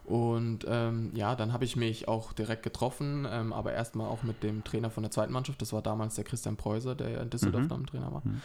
Und 0.04 0.66
ähm, 0.68 1.12
ja, 1.16 1.36
dann 1.36 1.52
habe 1.52 1.66
ich 1.66 1.76
mich 1.76 2.08
auch 2.08 2.34
direkt 2.34 2.62
getroffen, 2.62 3.26
ähm, 3.30 3.54
aber 3.54 3.74
erstmal 3.74 4.08
auch 4.08 4.22
mit 4.24 4.44
dem 4.44 4.64
Trainer 4.64 4.92
von 4.92 5.04
der 5.04 5.12
zweiten 5.12 5.34
Mannschaft, 5.34 5.62
das 5.62 5.74
war 5.74 5.82
damals 5.82 6.16
der 6.16 6.26
Christian 6.26 6.58
Preuser, 6.58 6.96
der 6.96 7.10
ja 7.10 7.22
in 7.22 7.30
Düsseldorf 7.30 7.70
mhm. 7.70 7.88
Trainer 7.88 8.12
war. 8.12 8.22
Mhm. 8.24 8.42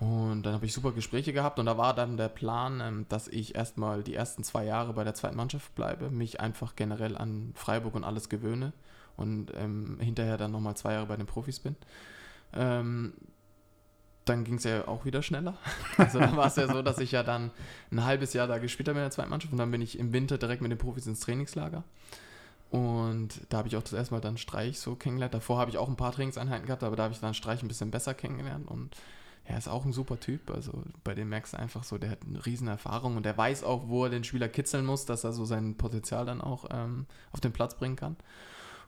Und 0.00 0.42
dann 0.42 0.54
habe 0.54 0.66
ich 0.66 0.72
super 0.72 0.92
Gespräche 0.92 1.32
gehabt 1.32 1.58
und 1.58 1.66
da 1.66 1.78
war 1.78 1.94
dann 1.94 2.16
der 2.16 2.28
Plan, 2.28 2.80
ähm, 2.80 3.06
dass 3.08 3.28
ich 3.28 3.54
erstmal 3.54 4.02
die 4.02 4.14
ersten 4.14 4.42
zwei 4.42 4.64
Jahre 4.64 4.92
bei 4.92 5.04
der 5.04 5.14
zweiten 5.14 5.36
Mannschaft 5.36 5.74
bleibe, 5.74 6.10
mich 6.10 6.40
einfach 6.40 6.74
generell 6.74 7.16
an 7.16 7.52
Freiburg 7.54 7.94
und 7.94 8.04
alles 8.04 8.28
gewöhne 8.28 8.72
und 9.16 9.52
ähm, 9.54 9.98
hinterher 10.00 10.36
dann 10.36 10.50
nochmal 10.50 10.76
zwei 10.76 10.94
Jahre 10.94 11.06
bei 11.06 11.16
den 11.16 11.26
Profis 11.26 11.60
bin. 11.60 11.76
Ähm, 12.52 13.14
dann 14.24 14.44
ging 14.44 14.54
es 14.54 14.64
ja 14.64 14.88
auch 14.88 15.04
wieder 15.04 15.22
schneller. 15.22 15.54
Also 15.96 16.18
dann 16.18 16.36
war 16.36 16.46
es 16.46 16.56
ja 16.56 16.66
so, 16.66 16.82
dass 16.82 16.98
ich 16.98 17.12
ja 17.12 17.22
dann 17.22 17.52
ein 17.92 18.04
halbes 18.04 18.32
Jahr 18.32 18.48
da 18.48 18.58
gespielt 18.58 18.88
habe 18.88 18.98
in 18.98 19.04
der 19.04 19.10
zweiten 19.10 19.30
Mannschaft 19.30 19.52
und 19.52 19.58
dann 19.58 19.70
bin 19.70 19.80
ich 19.80 19.98
im 19.98 20.12
Winter 20.12 20.38
direkt 20.38 20.60
mit 20.60 20.72
den 20.72 20.78
Profis 20.78 21.06
ins 21.06 21.20
Trainingslager. 21.20 21.84
Und 22.70 23.42
da 23.50 23.58
habe 23.58 23.68
ich 23.68 23.76
auch 23.76 23.82
das 23.82 23.92
erste 23.92 24.14
Mal 24.14 24.20
dann 24.20 24.36
Streich 24.36 24.80
so 24.80 24.96
kennengelernt. 24.96 25.34
Davor 25.34 25.58
habe 25.58 25.70
ich 25.70 25.78
auch 25.78 25.88
ein 25.88 25.96
paar 25.96 26.10
Trainingseinheiten 26.10 26.66
gehabt, 26.66 26.82
aber 26.82 26.96
da 26.96 27.04
habe 27.04 27.14
ich 27.14 27.20
dann 27.20 27.32
Streich 27.32 27.62
ein 27.62 27.68
bisschen 27.68 27.92
besser 27.92 28.14
kennengelernt 28.14 28.66
und 28.66 28.96
er 29.44 29.58
ist 29.58 29.68
auch 29.68 29.84
ein 29.84 29.92
super 29.92 30.18
Typ. 30.18 30.50
Also 30.50 30.82
bei 31.02 31.14
dem 31.14 31.28
merkst 31.28 31.52
du 31.52 31.58
einfach 31.58 31.84
so, 31.84 31.98
der 31.98 32.10
hat 32.10 32.20
eine 32.26 32.44
riesen 32.46 32.68
Erfahrung 32.68 33.16
und 33.16 33.26
der 33.26 33.36
weiß 33.36 33.64
auch, 33.64 33.88
wo 33.88 34.04
er 34.04 34.10
den 34.10 34.24
Spieler 34.24 34.48
kitzeln 34.48 34.86
muss, 34.86 35.04
dass 35.04 35.24
er 35.24 35.32
so 35.32 35.44
sein 35.44 35.76
Potenzial 35.76 36.24
dann 36.24 36.40
auch 36.40 36.66
ähm, 36.70 37.06
auf 37.32 37.40
den 37.40 37.52
Platz 37.52 37.76
bringen 37.76 37.96
kann. 37.96 38.16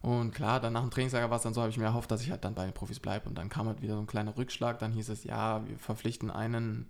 Und 0.03 0.35
klar, 0.35 0.61
dann 0.61 0.73
nach 0.73 0.83
dem 0.83 0.91
Trainingslager 0.91 1.31
war 1.31 1.37
es 1.37 1.43
dann 1.43 1.53
so, 1.53 1.61
habe 1.61 1.71
ich 1.71 1.79
mir 1.79 1.85
erhofft, 1.85 2.11
dass 2.11 2.23
ich 2.23 2.31
halt 2.31 2.45
dann 2.45 2.55
bei 2.55 2.65
den 2.65 2.73
Profis 2.75 3.01
bleibe. 3.01 3.29
Und 3.29 3.37
dann 3.37 3.49
kam 3.49 3.67
halt 3.67 3.83
wieder 3.83 3.95
so 3.95 4.01
ein 4.01 4.07
kleiner 4.07 4.37
Rückschlag. 4.37 4.79
Dann 4.79 4.93
hieß 4.93 5.09
es, 5.09 5.25
ja, 5.25 5.67
wir 5.67 5.77
verpflichten 5.79 6.31
einen 6.31 6.87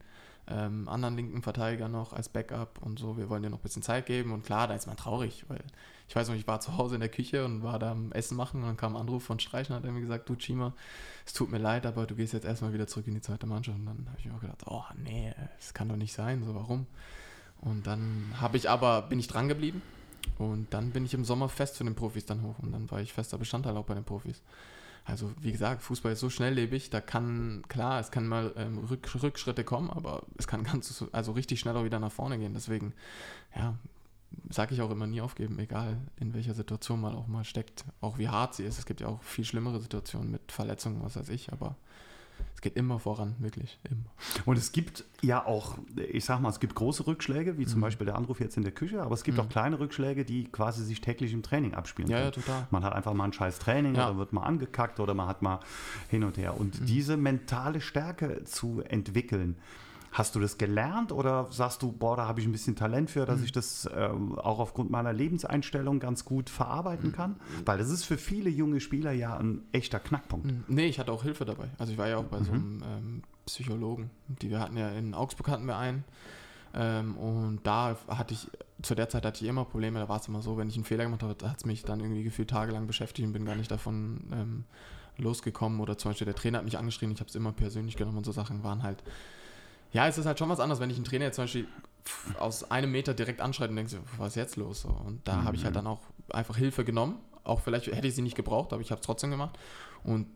ähm, 0.48 0.88
anderen 0.88 1.16
linken 1.16 1.42
Verteidiger 1.42 1.88
noch 1.88 2.12
als 2.12 2.28
Backup 2.28 2.80
und 2.80 2.98
so. 2.98 3.16
Wir 3.16 3.28
wollen 3.28 3.42
dir 3.42 3.50
noch 3.50 3.58
ein 3.58 3.62
bisschen 3.62 3.82
Zeit 3.82 4.06
geben. 4.06 4.32
Und 4.32 4.44
klar, 4.44 4.68
da 4.68 4.74
ist 4.74 4.86
man 4.86 4.96
traurig, 4.96 5.44
weil 5.48 5.62
ich 6.08 6.14
weiß 6.14 6.28
noch, 6.28 6.36
ich 6.36 6.46
war 6.46 6.60
zu 6.60 6.76
Hause 6.76 6.94
in 6.94 7.00
der 7.00 7.08
Küche 7.08 7.44
und 7.44 7.62
war 7.62 7.78
da 7.78 7.90
am 7.90 8.12
Essen 8.12 8.36
machen 8.36 8.60
und 8.60 8.66
dann 8.66 8.76
kam 8.76 8.94
ein 8.94 9.02
Anruf 9.02 9.24
von 9.24 9.40
Streich 9.40 9.68
und 9.70 9.76
hat 9.76 9.84
er 9.84 9.90
mir 9.90 10.00
gesagt, 10.00 10.28
du 10.28 10.36
Chima, 10.36 10.72
es 11.24 11.32
tut 11.32 11.50
mir 11.50 11.58
leid, 11.58 11.84
aber 11.84 12.06
du 12.06 12.14
gehst 12.14 12.32
jetzt 12.32 12.44
erstmal 12.44 12.72
wieder 12.72 12.86
zurück 12.86 13.08
in 13.08 13.14
die 13.14 13.20
zweite 13.20 13.46
Mannschaft. 13.46 13.78
Und 13.78 13.86
dann 13.86 14.06
habe 14.08 14.18
ich 14.18 14.26
mir 14.26 14.34
auch 14.34 14.40
gedacht, 14.40 14.62
oh 14.66 14.84
nee, 15.02 15.34
das 15.58 15.74
kann 15.74 15.88
doch 15.88 15.96
nicht 15.96 16.12
sein, 16.12 16.44
so 16.44 16.54
warum? 16.54 16.86
Und 17.60 17.86
dann 17.86 18.34
habe 18.40 18.56
ich 18.56 18.70
aber, 18.70 19.02
bin 19.02 19.18
ich 19.18 19.26
dran 19.26 19.48
geblieben 19.48 19.82
und 20.38 20.72
dann 20.72 20.90
bin 20.90 21.04
ich 21.04 21.14
im 21.14 21.24
Sommer 21.24 21.48
fest 21.48 21.74
zu 21.74 21.84
den 21.84 21.94
Profis 21.94 22.26
dann 22.26 22.42
hoch 22.42 22.58
und 22.60 22.72
dann 22.72 22.90
war 22.90 23.00
ich 23.00 23.12
fester 23.12 23.38
Bestandteil 23.38 23.76
auch 23.76 23.86
bei 23.86 23.94
den 23.94 24.04
Profis. 24.04 24.42
Also 25.06 25.32
wie 25.40 25.52
gesagt, 25.52 25.82
Fußball 25.82 26.12
ist 26.12 26.20
so 26.20 26.30
schnelllebig, 26.30 26.90
da 26.90 27.00
kann, 27.00 27.62
klar, 27.68 28.00
es 28.00 28.10
kann 28.10 28.26
mal 28.26 28.52
ähm, 28.56 28.78
Rück, 28.78 29.08
Rückschritte 29.22 29.62
kommen, 29.62 29.88
aber 29.88 30.24
es 30.36 30.48
kann 30.48 30.64
ganz, 30.64 31.04
also 31.12 31.32
richtig 31.32 31.60
schnell 31.60 31.76
auch 31.76 31.84
wieder 31.84 32.00
nach 32.00 32.10
vorne 32.10 32.38
gehen. 32.38 32.54
Deswegen, 32.54 32.92
ja, 33.54 33.76
sage 34.50 34.74
ich 34.74 34.82
auch 34.82 34.90
immer, 34.90 35.06
nie 35.06 35.20
aufgeben, 35.20 35.60
egal 35.60 35.96
in 36.16 36.34
welcher 36.34 36.54
Situation 36.54 37.00
man 37.00 37.14
auch 37.14 37.28
mal 37.28 37.44
steckt, 37.44 37.84
auch 38.00 38.18
wie 38.18 38.28
hart 38.28 38.56
sie 38.56 38.64
ist. 38.64 38.80
Es 38.80 38.86
gibt 38.86 39.00
ja 39.00 39.06
auch 39.06 39.22
viel 39.22 39.44
schlimmere 39.44 39.80
Situationen 39.80 40.32
mit 40.32 40.50
Verletzungen, 40.50 41.00
was 41.04 41.14
weiß 41.14 41.28
ich, 41.28 41.52
aber 41.52 41.76
es 42.56 42.62
geht 42.62 42.74
immer 42.74 42.98
voran, 42.98 43.34
wirklich, 43.38 43.78
immer. 43.84 44.10
Und 44.46 44.56
es 44.56 44.72
gibt 44.72 45.04
ja 45.20 45.44
auch, 45.44 45.76
ich 46.10 46.24
sag 46.24 46.40
mal, 46.40 46.48
es 46.48 46.58
gibt 46.58 46.74
große 46.74 47.06
Rückschläge, 47.06 47.58
wie 47.58 47.66
zum 47.66 47.80
mhm. 47.80 47.82
Beispiel 47.82 48.06
der 48.06 48.16
Anruf 48.16 48.40
jetzt 48.40 48.56
in 48.56 48.62
der 48.62 48.72
Küche, 48.72 49.02
aber 49.02 49.12
es 49.12 49.24
gibt 49.24 49.36
mhm. 49.36 49.44
auch 49.44 49.48
kleine 49.50 49.78
Rückschläge, 49.78 50.24
die 50.24 50.44
quasi 50.44 50.82
sich 50.82 51.02
täglich 51.02 51.34
im 51.34 51.42
Training 51.42 51.74
abspielen. 51.74 52.10
Ja, 52.10 52.16
können. 52.16 52.26
ja, 52.28 52.30
total. 52.30 52.66
Man 52.70 52.82
hat 52.82 52.94
einfach 52.94 53.12
mal 53.12 53.24
ein 53.24 53.34
scheiß 53.34 53.58
Training 53.58 53.94
ja. 53.94 54.08
oder 54.08 54.16
wird 54.16 54.32
mal 54.32 54.44
angekackt 54.44 55.00
oder 55.00 55.12
man 55.12 55.28
hat 55.28 55.42
mal 55.42 55.60
hin 56.08 56.24
und 56.24 56.38
her. 56.38 56.58
Und 56.58 56.80
mhm. 56.80 56.86
diese 56.86 57.18
mentale 57.18 57.82
Stärke 57.82 58.44
zu 58.44 58.80
entwickeln, 58.80 59.56
Hast 60.12 60.34
du 60.34 60.40
das 60.40 60.56
gelernt 60.56 61.12
oder 61.12 61.48
sagst 61.50 61.82
du, 61.82 61.92
boah, 61.92 62.16
da 62.16 62.26
habe 62.26 62.40
ich 62.40 62.46
ein 62.46 62.52
bisschen 62.52 62.76
Talent 62.76 63.10
für, 63.10 63.26
dass 63.26 63.38
mhm. 63.38 63.44
ich 63.44 63.52
das 63.52 63.88
ähm, 63.94 64.38
auch 64.38 64.58
aufgrund 64.58 64.90
meiner 64.90 65.12
Lebenseinstellung 65.12 66.00
ganz 66.00 66.24
gut 66.24 66.48
verarbeiten 66.48 67.12
kann? 67.12 67.32
Mhm. 67.32 67.66
Weil 67.66 67.78
das 67.78 67.90
ist 67.90 68.04
für 68.04 68.16
viele 68.18 68.48
junge 68.48 68.80
Spieler 68.80 69.12
ja 69.12 69.36
ein 69.36 69.62
echter 69.72 70.00
Knackpunkt. 70.00 70.46
Mhm. 70.46 70.64
Nee, 70.68 70.86
ich 70.86 70.98
hatte 70.98 71.12
auch 71.12 71.22
Hilfe 71.22 71.44
dabei. 71.44 71.68
Also 71.78 71.92
ich 71.92 71.98
war 71.98 72.08
ja 72.08 72.16
auch 72.16 72.24
bei 72.24 72.42
so 72.42 72.52
mhm. 72.52 72.58
einem 72.58 72.82
ähm, 72.82 73.22
Psychologen. 73.46 74.10
Die 74.40 74.50
wir 74.50 74.60
hatten 74.60 74.76
ja 74.76 74.88
in 74.90 75.14
Augsburg 75.14 75.48
hatten 75.48 75.66
wir 75.66 75.76
einen. 75.76 76.04
Ähm, 76.74 77.16
und 77.16 77.60
da 77.64 77.96
hatte 78.08 78.34
ich, 78.34 78.48
zu 78.82 78.94
der 78.94 79.08
Zeit 79.08 79.24
hatte 79.24 79.42
ich 79.42 79.48
immer 79.48 79.64
Probleme, 79.64 79.98
da 79.98 80.08
war 80.08 80.20
es 80.20 80.28
immer 80.28 80.42
so, 80.42 80.58
wenn 80.58 80.68
ich 80.68 80.74
einen 80.76 80.84
Fehler 80.84 81.04
gemacht 81.04 81.22
habe, 81.22 81.34
hat 81.48 81.58
es 81.58 81.64
mich 81.64 81.84
dann 81.84 82.00
irgendwie 82.00 82.22
gefühlt 82.22 82.50
tagelang 82.50 82.86
beschäftigt 82.86 83.26
und 83.26 83.32
bin 83.32 83.46
gar 83.46 83.56
nicht 83.56 83.70
davon 83.70 84.20
ähm, 84.32 84.64
losgekommen. 85.16 85.80
Oder 85.80 85.96
zum 85.96 86.10
Beispiel 86.10 86.26
der 86.26 86.34
Trainer 86.34 86.58
hat 86.58 86.64
mich 86.64 86.76
angeschrien, 86.76 87.10
ich 87.10 87.20
habe 87.20 87.28
es 87.28 87.34
immer 87.34 87.52
persönlich 87.52 87.96
genommen 87.96 88.18
und 88.18 88.26
so 88.26 88.32
Sachen 88.32 88.62
waren 88.62 88.82
halt. 88.82 89.02
Ja, 89.92 90.06
es 90.06 90.18
ist 90.18 90.26
halt 90.26 90.38
schon 90.38 90.48
was 90.48 90.60
anderes, 90.60 90.80
wenn 90.80 90.90
ich 90.90 90.96
einen 90.96 91.04
Trainer 91.04 91.26
jetzt 91.26 91.36
zum 91.36 91.44
Beispiel 91.44 91.66
aus 92.38 92.70
einem 92.70 92.92
Meter 92.92 93.14
direkt 93.14 93.40
anschreit 93.40 93.70
und 93.70 93.76
denke, 93.76 93.98
was 94.18 94.28
ist 94.28 94.36
jetzt 94.36 94.56
los? 94.56 94.84
Und 94.84 95.26
da 95.26 95.36
mhm. 95.36 95.44
habe 95.44 95.56
ich 95.56 95.64
halt 95.64 95.74
mhm. 95.74 95.78
dann 95.78 95.86
auch 95.86 96.00
einfach 96.32 96.56
Hilfe 96.56 96.84
genommen. 96.84 97.18
Auch 97.44 97.60
vielleicht 97.60 97.86
hätte 97.86 98.08
ich 98.08 98.14
sie 98.14 98.22
nicht 98.22 98.36
gebraucht, 98.36 98.72
aber 98.72 98.82
ich 98.82 98.90
habe 98.90 99.00
es 99.00 99.06
trotzdem 99.06 99.30
gemacht. 99.30 99.58
Und 100.02 100.26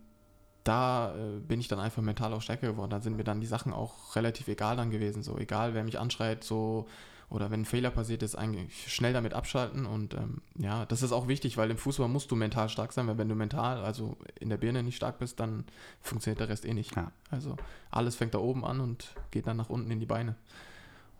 da 0.64 1.14
äh, 1.14 1.40
bin 1.40 1.60
ich 1.60 1.68
dann 1.68 1.80
einfach 1.80 2.02
mental 2.02 2.32
auch 2.32 2.42
stärker 2.42 2.68
geworden. 2.68 2.90
Da 2.90 3.00
sind 3.00 3.16
mir 3.16 3.24
dann 3.24 3.40
die 3.40 3.46
Sachen 3.46 3.72
auch 3.72 4.14
relativ 4.16 4.48
egal 4.48 4.76
dann 4.76 4.90
gewesen. 4.90 5.22
So 5.22 5.38
egal, 5.38 5.74
wer 5.74 5.84
mich 5.84 5.98
anschreit, 5.98 6.44
so 6.44 6.86
oder 7.30 7.50
wenn 7.50 7.62
ein 7.62 7.64
Fehler 7.64 7.90
passiert 7.90 8.24
ist, 8.24 8.34
eigentlich 8.34 8.92
schnell 8.92 9.12
damit 9.12 9.34
abschalten. 9.34 9.86
Und 9.86 10.14
ähm, 10.14 10.42
ja, 10.58 10.84
das 10.84 11.02
ist 11.02 11.12
auch 11.12 11.28
wichtig, 11.28 11.56
weil 11.56 11.70
im 11.70 11.78
Fußball 11.78 12.08
musst 12.08 12.30
du 12.32 12.36
mental 12.36 12.68
stark 12.68 12.92
sein, 12.92 13.06
weil 13.06 13.18
wenn 13.18 13.28
du 13.28 13.36
mental, 13.36 13.84
also 13.84 14.18
in 14.38 14.48
der 14.48 14.56
Birne 14.56 14.82
nicht 14.82 14.96
stark 14.96 15.20
bist, 15.20 15.38
dann 15.38 15.64
funktioniert 16.02 16.40
der 16.40 16.48
Rest 16.48 16.64
eh 16.64 16.74
nicht. 16.74 16.96
Ja. 16.96 17.12
Also 17.30 17.56
alles 17.92 18.16
fängt 18.16 18.34
da 18.34 18.38
oben 18.38 18.64
an 18.64 18.80
und 18.80 19.14
geht 19.30 19.46
dann 19.46 19.56
nach 19.56 19.70
unten 19.70 19.90
in 19.92 20.00
die 20.00 20.06
Beine. 20.06 20.34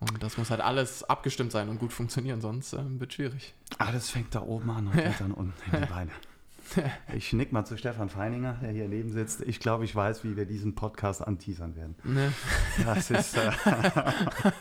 Und 0.01 0.21
das 0.21 0.37
muss 0.37 0.49
halt 0.49 0.61
alles 0.61 1.03
abgestimmt 1.03 1.53
sein 1.53 1.69
und 1.69 1.79
gut 1.79 1.93
funktionieren, 1.93 2.41
sonst 2.41 2.73
ähm, 2.73 2.99
wird 2.99 3.13
schwierig. 3.13 3.53
Alles 3.77 4.09
fängt 4.09 4.35
da 4.35 4.41
oben 4.41 4.69
an 4.69 4.87
und 4.87 4.93
geht 4.93 5.21
dann 5.21 5.31
unten 5.31 5.53
in 5.71 5.81
die 5.81 5.87
Beine. 5.93 6.11
Ich 7.13 7.33
nick 7.33 7.51
mal 7.51 7.65
zu 7.65 7.77
Stefan 7.77 8.09
Feininger, 8.09 8.57
der 8.61 8.71
hier 8.71 8.87
neben 8.87 9.11
sitzt. 9.11 9.41
Ich 9.41 9.59
glaube, 9.59 9.85
ich 9.85 9.95
weiß, 9.95 10.23
wie 10.23 10.35
wir 10.35 10.45
diesen 10.45 10.73
Podcast 10.75 11.25
anteasern 11.25 11.75
werden. 11.75 11.95
Ne. 12.03 12.33
Das 12.83 13.11
ist. 13.11 13.37
Äh 13.37 13.51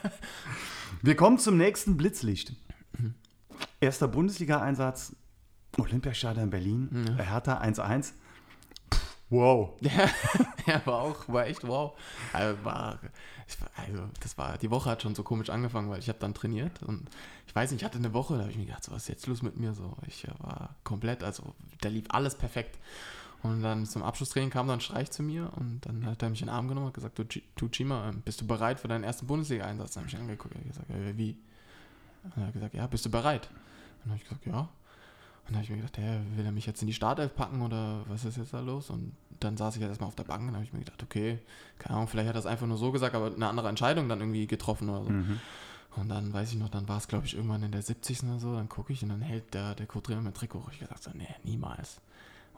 wir 1.03 1.17
kommen 1.17 1.39
zum 1.39 1.57
nächsten 1.57 1.97
Blitzlicht. 1.97 2.55
Erster 3.81 4.09
Bundesliga-Einsatz, 4.09 5.17
Olympiastadion 5.79 6.45
in 6.45 6.51
Berlin, 6.51 7.15
ja. 7.19 7.25
Hertha 7.25 7.61
1-1. 7.61 8.13
Wow. 9.31 9.71
Ja, 9.81 10.09
ja, 10.67 10.83
war 10.85 11.03
auch, 11.03 11.29
war 11.29 11.47
echt 11.47 11.67
wow. 11.67 11.99
Also, 12.33 12.65
war, 12.65 12.99
also, 13.77 14.03
das 14.21 14.37
war, 14.37 14.59
die 14.59 14.71
Woche 14.71 14.91
hat 14.91 15.03
schon 15.03 15.15
so 15.15 15.23
komisch 15.23 15.51
angefangen, 15.51 15.89
weil 15.91 15.99
ich 16.01 16.09
habe 16.09 16.19
dann 16.19 16.35
trainiert 16.35 16.83
und 16.83 17.09
ich 17.47 17.55
weiß 17.55 17.71
nicht, 17.71 17.81
ich 17.81 17.85
hatte 17.85 17.99
eine 17.99 18.13
Woche, 18.13 18.35
da 18.35 18.41
habe 18.41 18.51
ich 18.51 18.59
mir 18.59 18.67
gedacht, 18.67 18.85
so, 18.85 18.93
was 18.93 19.03
ist 19.03 19.09
jetzt 19.09 19.27
los 19.27 19.43
mit 19.43 19.57
mir? 19.57 19.73
So, 19.73 19.97
ich 20.07 20.27
war 20.39 20.77
komplett, 20.85 21.25
also 21.25 21.55
da 21.81 21.89
lief 21.89 22.05
alles 22.11 22.35
perfekt. 22.35 22.79
Und 23.43 23.63
dann 23.63 23.87
zum 23.87 24.03
Abschlusstraining 24.03 24.51
kam 24.51 24.67
dann 24.67 24.79
ein 24.79 24.83
Streich 24.83 25.11
zu 25.11 25.23
mir 25.23 25.51
und 25.57 25.81
dann 25.87 26.05
hat 26.05 26.23
er 26.23 26.29
mich 26.29 26.43
in 26.43 26.49
den 26.49 26.55
Arm 26.55 26.69
genommen 26.69 26.89
und 26.89 26.95
gesagt, 26.95 27.19
du, 27.19 27.25
du 27.25 27.69
Chima, 27.69 28.11
ähm, 28.11 28.21
bist 28.23 28.41
du 28.41 28.47
bereit 28.47 28.79
für 28.79 28.89
deinen 28.89 29.05
ersten 29.05 29.27
Bundesliga-Einsatz? 29.27 29.95
Dann 29.95 30.05
habe 30.05 30.13
ich 30.13 30.21
angeguckt 30.21 30.55
und 30.55 30.67
gesagt, 30.67 30.87
wie? 31.17 31.37
Und 32.23 32.37
er 32.37 32.47
hat 32.47 32.53
gesagt, 32.53 32.75
ja, 32.75 32.87
bist 32.87 33.07
du 33.07 33.11
bereit? 33.11 33.49
Und 33.51 34.05
dann 34.05 34.13
habe 34.13 34.17
ich 34.23 34.25
gesagt, 34.25 34.47
ja. 34.47 34.61
Und 34.61 34.69
dann 35.49 35.55
habe 35.55 35.65
ich 35.65 35.71
mir 35.71 35.77
gedacht, 35.77 35.97
hey, 35.97 36.21
will 36.37 36.45
er 36.45 36.53
mich 36.53 36.67
jetzt 36.67 36.83
in 36.83 36.87
die 36.87 36.93
Startelf 36.93 37.35
packen 37.35 37.63
oder 37.63 38.05
was 38.09 38.27
ist 38.27 38.37
jetzt 38.37 38.53
da 38.53 38.61
los? 38.61 38.91
Und 38.91 39.17
dann 39.41 39.57
saß 39.57 39.75
ich 39.77 39.83
halt 39.83 39.91
erstmal 39.91 40.09
auf 40.09 40.15
der 40.15 40.25
Bank 40.25 40.47
und 40.47 40.55
habe 40.55 40.65
ich 40.65 40.75
mir 40.75 40.81
gedacht, 40.81 41.03
okay, 41.03 41.39
keine 41.79 41.97
Ahnung, 41.97 42.09
vielleicht 42.09 42.29
hat 42.29 42.37
er 42.37 42.41
es 42.41 42.47
einfach 42.47 42.67
nur 42.67 42.77
so 42.77 42.93
gesagt, 42.93 43.15
aber 43.15 43.35
eine 43.35 43.49
andere 43.49 43.69
Entscheidung 43.69 44.09
dann 44.09 44.21
irgendwie 44.21 44.47
getroffen 44.47 44.91
oder 44.91 45.05
so. 45.05 45.11
Mhm. 45.11 45.41
Und 45.97 46.09
dann 46.09 46.33
weiß 46.33 46.53
ich 46.53 46.59
noch, 46.59 46.69
dann 46.69 46.89
war 46.89 46.99
es, 46.99 47.09
glaube 47.09 47.27
ich, 47.27 47.35
irgendwann 47.35 47.63
in 47.63 47.73
der 47.73 47.83
70. 47.83 48.23
oder 48.25 48.39
so, 48.39 48.55
dann 48.55 48.69
gucke 48.69 48.93
ich 48.93 49.03
und 49.03 49.09
dann 49.09 49.23
hält 49.23 49.55
der, 49.55 49.75
der 49.75 49.87
Co-Trainer 49.87 50.21
mein 50.21 50.35
Trikot. 50.35 50.65
Ich 50.71 50.79
gesagt 50.79 51.03
so, 51.03 51.11
nee, 51.15 51.27
niemals. 51.43 52.01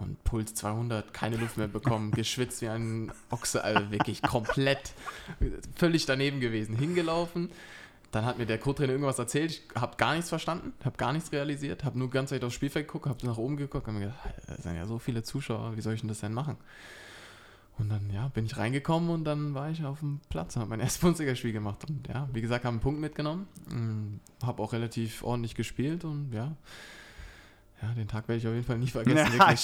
Und 0.03 0.23
Puls 0.25 0.55
200, 0.55 1.15
keine 1.15 1.37
Luft 1.37 1.57
mehr 1.57 1.69
bekommen, 1.69 2.11
geschwitzt 2.13 2.63
wie 2.63 2.69
ein 2.69 3.13
Ochse, 3.31 3.63
also 3.63 3.91
wirklich 3.91 4.23
komplett, 4.23 4.93
völlig 5.77 6.07
daneben 6.07 6.41
gewesen, 6.41 6.77
hingelaufen. 6.77 7.51
Dann 8.11 8.27
hat 8.27 8.37
mir 8.37 8.45
der 8.45 8.59
Co-Trainer 8.59 8.93
irgendwas 8.93 9.19
erzählt, 9.19 9.53
ich 9.53 9.63
habe 9.75 9.97
gar 9.97 10.15
nichts 10.15 10.29
verstanden, 10.29 10.75
habe 10.85 10.99
gar 10.99 11.15
nichts 11.15 11.33
realisiert, 11.33 11.85
habe 11.85 11.99
nur 11.99 12.11
ganz 12.11 12.29
Zeit 12.29 12.45
aufs 12.45 12.55
Spielfeld 12.55 12.87
geguckt, 12.87 13.07
habe 13.07 13.27
nach 13.27 13.39
oben 13.39 13.57
geguckt 13.57 13.89
und 13.89 13.95
mir 13.95 14.01
gedacht, 14.01 14.19
da 14.47 14.57
sind 14.57 14.77
ja 14.77 14.87
so 14.87 14.99
viele 14.99 15.23
Zuschauer, 15.23 15.77
wie 15.77 15.81
soll 15.81 15.95
ich 15.95 16.01
denn 16.01 16.09
das 16.09 16.21
denn 16.21 16.35
machen? 16.35 16.59
Und 17.79 17.89
dann, 17.89 18.11
ja, 18.11 18.29
bin 18.29 18.45
ich 18.45 18.59
reingekommen 18.59 19.09
und 19.09 19.25
dann 19.25 19.55
war 19.55 19.71
ich 19.71 19.83
auf 19.85 20.01
dem 20.01 20.21
Platz, 20.29 20.57
habe 20.57 20.69
mein 20.69 20.81
erstes 20.81 21.01
Bundesligaspiel 21.01 21.53
gemacht. 21.53 21.89
Und 21.89 22.07
ja, 22.07 22.29
wie 22.33 22.43
gesagt, 22.43 22.65
habe 22.65 22.75
einen 22.75 22.81
Punkt 22.81 23.01
mitgenommen, 23.01 23.49
mm, 23.71 24.47
habe 24.47 24.63
auch 24.63 24.75
relativ 24.75 25.23
ordentlich 25.23 25.55
gespielt 25.55 26.05
und 26.05 26.33
ja, 26.33 26.55
ja, 27.83 27.89
den 27.95 28.07
Tag 28.07 28.29
werde 28.29 28.39
ich 28.39 28.47
auf 28.47 28.55
jeden 28.55 28.65
Fall 28.67 28.79
nicht 28.79 28.93
vergessen. 28.93 29.37
Ja, 29.37 29.57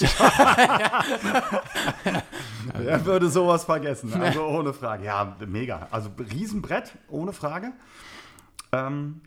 er 2.84 3.04
würde 3.04 3.28
sowas 3.28 3.64
vergessen, 3.64 4.12
also 4.20 4.44
ohne 4.44 4.72
Frage. 4.72 5.04
Ja, 5.04 5.36
mega. 5.46 5.86
Also 5.92 6.10
Riesenbrett, 6.18 6.98
ohne 7.08 7.32
Frage. 7.32 7.72
Ähm, 8.72 9.20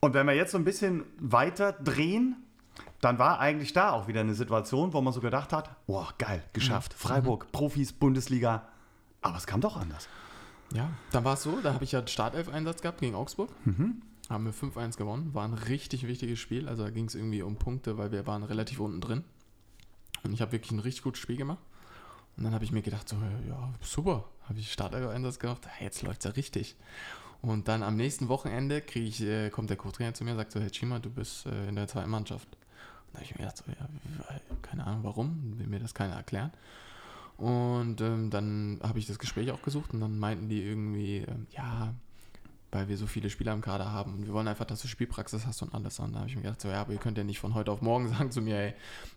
und 0.00 0.12
wenn 0.12 0.26
wir 0.26 0.34
jetzt 0.34 0.52
so 0.52 0.58
ein 0.58 0.64
bisschen 0.64 1.04
weiter 1.18 1.72
drehen, 1.72 2.36
dann 3.00 3.18
war 3.18 3.40
eigentlich 3.40 3.72
da 3.72 3.92
auch 3.92 4.08
wieder 4.08 4.20
eine 4.20 4.34
Situation, 4.34 4.92
wo 4.92 5.00
man 5.00 5.14
so 5.14 5.20
gedacht 5.20 5.52
hat, 5.54 5.70
boah, 5.86 6.12
geil, 6.18 6.42
geschafft. 6.52 6.92
Mhm. 6.92 6.98
Freiburg, 6.98 7.46
mhm. 7.46 7.52
Profis, 7.52 7.92
Bundesliga. 7.94 8.68
Aber 9.22 9.38
es 9.38 9.46
kam 9.46 9.62
doch 9.62 9.78
anders. 9.78 10.06
Ja, 10.74 10.90
dann 11.12 11.24
war 11.24 11.34
es 11.34 11.42
so, 11.42 11.60
da 11.62 11.72
habe 11.72 11.84
ich 11.84 11.92
ja 11.92 12.06
Startelf-Einsatz 12.06 12.82
gehabt 12.82 13.00
gegen 13.00 13.14
Augsburg. 13.14 13.48
Mhm. 13.64 14.02
Haben 14.28 14.44
wir 14.44 14.54
5-1 14.54 14.96
gewonnen. 14.96 15.34
War 15.34 15.44
ein 15.44 15.54
richtig 15.54 16.06
wichtiges 16.06 16.38
Spiel. 16.38 16.68
Also 16.68 16.84
da 16.84 16.90
ging 16.90 17.06
es 17.06 17.14
irgendwie 17.14 17.42
um 17.42 17.56
Punkte, 17.56 17.98
weil 17.98 18.10
wir 18.10 18.26
waren 18.26 18.42
relativ 18.42 18.80
unten 18.80 19.00
drin. 19.00 19.24
Und 20.22 20.32
ich 20.32 20.40
habe 20.40 20.52
wirklich 20.52 20.72
ein 20.72 20.78
richtig 20.78 21.02
gutes 21.02 21.20
Spiel 21.20 21.36
gemacht. 21.36 21.58
Und 22.36 22.44
dann 22.44 22.54
habe 22.54 22.64
ich 22.64 22.72
mir 22.72 22.82
gedacht, 22.82 23.08
so, 23.08 23.16
ja, 23.48 23.72
super. 23.80 24.24
Habe 24.48 24.58
ich 24.58 24.72
Startelf-Einsatz 24.72 25.38
gemacht. 25.38 25.68
Jetzt 25.80 26.02
läuft 26.02 26.20
es 26.20 26.24
ja 26.24 26.30
richtig. 26.32 26.76
Und 27.42 27.68
dann 27.68 27.82
am 27.82 27.96
nächsten 27.96 28.28
Wochenende 28.28 28.82
ich, 28.94 29.20
äh, 29.20 29.50
kommt 29.50 29.68
der 29.68 29.76
Co-Trainer 29.76 30.14
zu 30.14 30.24
mir 30.24 30.30
und 30.30 30.38
sagt 30.38 30.52
so, 30.52 30.60
Herr 30.60 30.70
Chima, 30.70 30.98
du 30.98 31.10
bist 31.10 31.44
äh, 31.44 31.68
in 31.68 31.76
der 31.76 31.86
zweiten 31.86 32.10
Mannschaft. 32.10 32.48
Da 33.12 33.18
habe 33.18 33.24
ich 33.24 33.32
mir 33.32 33.44
gedacht, 33.44 33.58
so, 33.58 33.64
ja, 33.68 34.40
keine 34.62 34.86
Ahnung 34.86 35.04
warum, 35.04 35.58
will 35.58 35.66
mir 35.66 35.78
das 35.78 35.92
keiner 35.92 36.14
erklären. 36.14 36.50
Und 37.36 38.00
ähm, 38.00 38.30
dann 38.30 38.80
habe 38.82 38.98
ich 38.98 39.06
das 39.06 39.18
Gespräch 39.18 39.50
auch 39.50 39.62
gesucht 39.62 39.92
und 39.92 40.00
dann 40.00 40.18
meinten 40.18 40.48
die 40.48 40.62
irgendwie, 40.62 41.18
ähm, 41.18 41.46
ja, 41.50 41.94
weil 42.74 42.88
wir 42.88 42.96
so 42.96 43.06
viele 43.06 43.30
Spieler 43.30 43.52
im 43.52 43.60
Kader 43.60 43.92
haben 43.92 44.14
und 44.14 44.26
wir 44.26 44.32
wollen 44.32 44.48
einfach, 44.48 44.64
dass 44.64 44.82
du 44.82 44.88
Spielpraxis 44.88 45.46
hast 45.46 45.62
und 45.62 45.72
alles. 45.74 46.00
Und 46.00 46.12
da 46.12 46.18
habe 46.18 46.28
ich 46.28 46.34
mir 46.34 46.42
gedacht, 46.42 46.60
so, 46.60 46.68
ja, 46.68 46.80
aber 46.80 46.92
ihr 46.92 46.98
könnt 46.98 47.16
ja 47.16 47.24
nicht 47.24 47.38
von 47.38 47.54
heute 47.54 47.70
auf 47.70 47.80
morgen 47.80 48.08
sagen 48.12 48.30
zu 48.30 48.42
mir, 48.42 48.56
ey, 48.56 48.74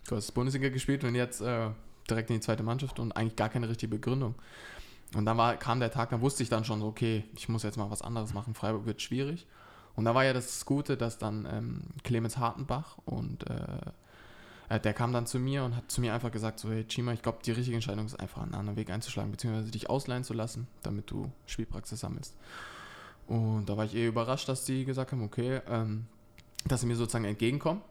du 0.07 0.15
hast 0.15 0.31
Bundesliga 0.31 0.69
gespielt 0.69 1.03
und 1.03 1.15
jetzt 1.15 1.41
äh, 1.41 1.69
direkt 2.09 2.29
in 2.29 2.35
die 2.35 2.41
zweite 2.41 2.63
Mannschaft 2.63 2.99
und 2.99 3.11
eigentlich 3.13 3.35
gar 3.35 3.49
keine 3.49 3.67
richtige 3.67 3.95
Begründung. 3.95 4.35
Und 5.15 5.25
dann 5.25 5.37
war, 5.37 5.55
kam 5.57 5.79
der 5.79 5.91
Tag, 5.91 6.11
da 6.11 6.21
wusste 6.21 6.43
ich 6.43 6.49
dann 6.49 6.65
schon 6.65 6.81
so, 6.81 6.87
okay, 6.87 7.23
ich 7.35 7.49
muss 7.49 7.63
jetzt 7.63 7.77
mal 7.77 7.89
was 7.89 8.01
anderes 8.01 8.33
machen. 8.33 8.53
Freiburg 8.53 8.85
wird 8.85 9.01
schwierig. 9.01 9.47
Und 9.95 10.05
da 10.05 10.13
war 10.13 10.23
ja 10.23 10.33
das 10.33 10.65
Gute, 10.65 10.95
dass 10.95 11.17
dann 11.17 11.47
ähm, 11.51 11.81
Clemens 12.03 12.37
Hartenbach 12.37 12.99
und 13.05 13.49
äh, 13.49 13.55
äh, 14.69 14.79
der 14.79 14.93
kam 14.93 15.13
dann 15.13 15.25
zu 15.25 15.39
mir 15.39 15.63
und 15.63 15.75
hat 15.75 15.89
zu 15.89 16.01
mir 16.01 16.13
einfach 16.13 16.31
gesagt, 16.31 16.59
so, 16.59 16.69
hey 16.69 16.85
Chima, 16.85 17.13
ich 17.13 17.23
glaube, 17.23 17.39
die 17.43 17.51
richtige 17.51 17.75
Entscheidung 17.75 18.05
ist 18.05 18.19
einfach 18.19 18.43
einen 18.43 18.53
anderen 18.53 18.77
Weg 18.77 18.91
einzuschlagen, 18.91 19.31
beziehungsweise 19.31 19.71
dich 19.71 19.89
ausleihen 19.89 20.23
zu 20.23 20.33
lassen, 20.33 20.67
damit 20.83 21.09
du 21.09 21.31
Spielpraxis 21.47 22.01
sammelst. 22.01 22.35
Und 23.27 23.65
da 23.67 23.77
war 23.77 23.85
ich 23.85 23.95
eher 23.95 24.07
überrascht, 24.07 24.47
dass 24.47 24.65
die 24.65 24.85
gesagt 24.85 25.11
haben, 25.11 25.23
okay, 25.23 25.61
ähm, 25.69 26.05
dass 26.65 26.81
sie 26.81 26.87
mir 26.87 26.95
sozusagen 26.95 27.25
entgegenkommen. 27.25 27.81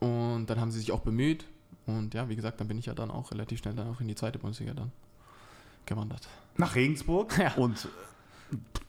Und 0.00 0.46
dann 0.46 0.60
haben 0.60 0.70
sie 0.70 0.80
sich 0.80 0.92
auch 0.92 1.00
bemüht. 1.00 1.44
Und 1.86 2.14
ja, 2.14 2.28
wie 2.28 2.36
gesagt, 2.36 2.60
dann 2.60 2.68
bin 2.68 2.78
ich 2.78 2.86
ja 2.86 2.94
dann 2.94 3.10
auch 3.10 3.30
relativ 3.30 3.60
schnell 3.60 3.74
dann 3.74 3.88
auch 3.88 4.00
in 4.00 4.08
die 4.08 4.14
zweite 4.14 4.38
Bundesliga 4.38 4.74
dann 4.74 4.92
gewandert. 5.86 6.28
Nach 6.56 6.74
Regensburg 6.74 7.38
ja. 7.38 7.54
und 7.54 7.88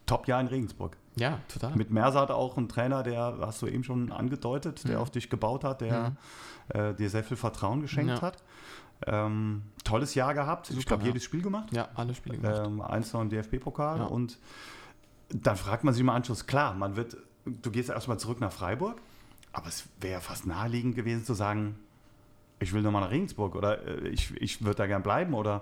Top-Jahr 0.05 0.41
in 0.41 0.47
Regensburg. 0.47 0.97
Ja, 1.15 1.39
total. 1.47 1.75
Mit 1.75 1.91
Mersat 1.91 2.31
auch 2.31 2.57
ein 2.57 2.69
Trainer, 2.69 3.03
der, 3.03 3.37
hast 3.41 3.61
du 3.61 3.67
eben 3.67 3.83
schon 3.83 4.11
angedeutet, 4.11 4.87
der 4.87 4.97
mhm. 4.97 5.01
auf 5.01 5.11
dich 5.11 5.29
gebaut 5.29 5.63
hat, 5.63 5.81
der 5.81 6.15
mhm. 6.73 6.79
äh, 6.79 6.93
dir 6.93 7.09
sehr 7.09 7.23
viel 7.23 7.37
Vertrauen 7.37 7.81
geschenkt 7.81 8.13
ja. 8.13 8.21
hat. 8.21 8.43
Ähm, 9.05 9.63
tolles 9.83 10.15
Jahr 10.15 10.33
gehabt. 10.33 10.67
Super, 10.67 10.79
ich 10.79 10.85
glaube, 10.85 11.03
ja. 11.03 11.07
jedes 11.09 11.23
Spiel 11.23 11.41
gemacht. 11.41 11.71
Ja, 11.71 11.89
alle 11.95 12.15
Spiele 12.15 12.37
gemacht. 12.37 12.63
Ähm, 12.65 12.81
eins 12.81 13.13
noch 13.13 13.21
im 13.21 13.29
DFB-Pokal. 13.29 13.99
Ja. 13.99 14.05
Und 14.05 14.39
dann 15.29 15.57
fragt 15.57 15.83
man 15.83 15.93
sich 15.93 16.01
im 16.01 16.09
Anschluss, 16.09 16.47
klar, 16.47 16.73
man 16.73 16.95
wird, 16.95 17.17
du 17.45 17.71
gehst 17.71 17.89
erstmal 17.89 18.19
zurück 18.19 18.39
nach 18.39 18.51
Freiburg, 18.51 19.01
aber 19.51 19.67
es 19.67 19.85
wäre 19.99 20.21
fast 20.21 20.45
naheliegend 20.45 20.95
gewesen 20.95 21.25
zu 21.25 21.33
sagen, 21.33 21.77
ich 22.59 22.73
will 22.73 22.81
nochmal 22.81 23.03
nach 23.03 23.11
Regensburg 23.11 23.55
oder 23.55 23.85
äh, 23.85 24.09
ich, 24.09 24.31
ich 24.37 24.63
würde 24.63 24.75
da 24.75 24.87
gern 24.87 25.03
bleiben 25.03 25.33
oder 25.33 25.61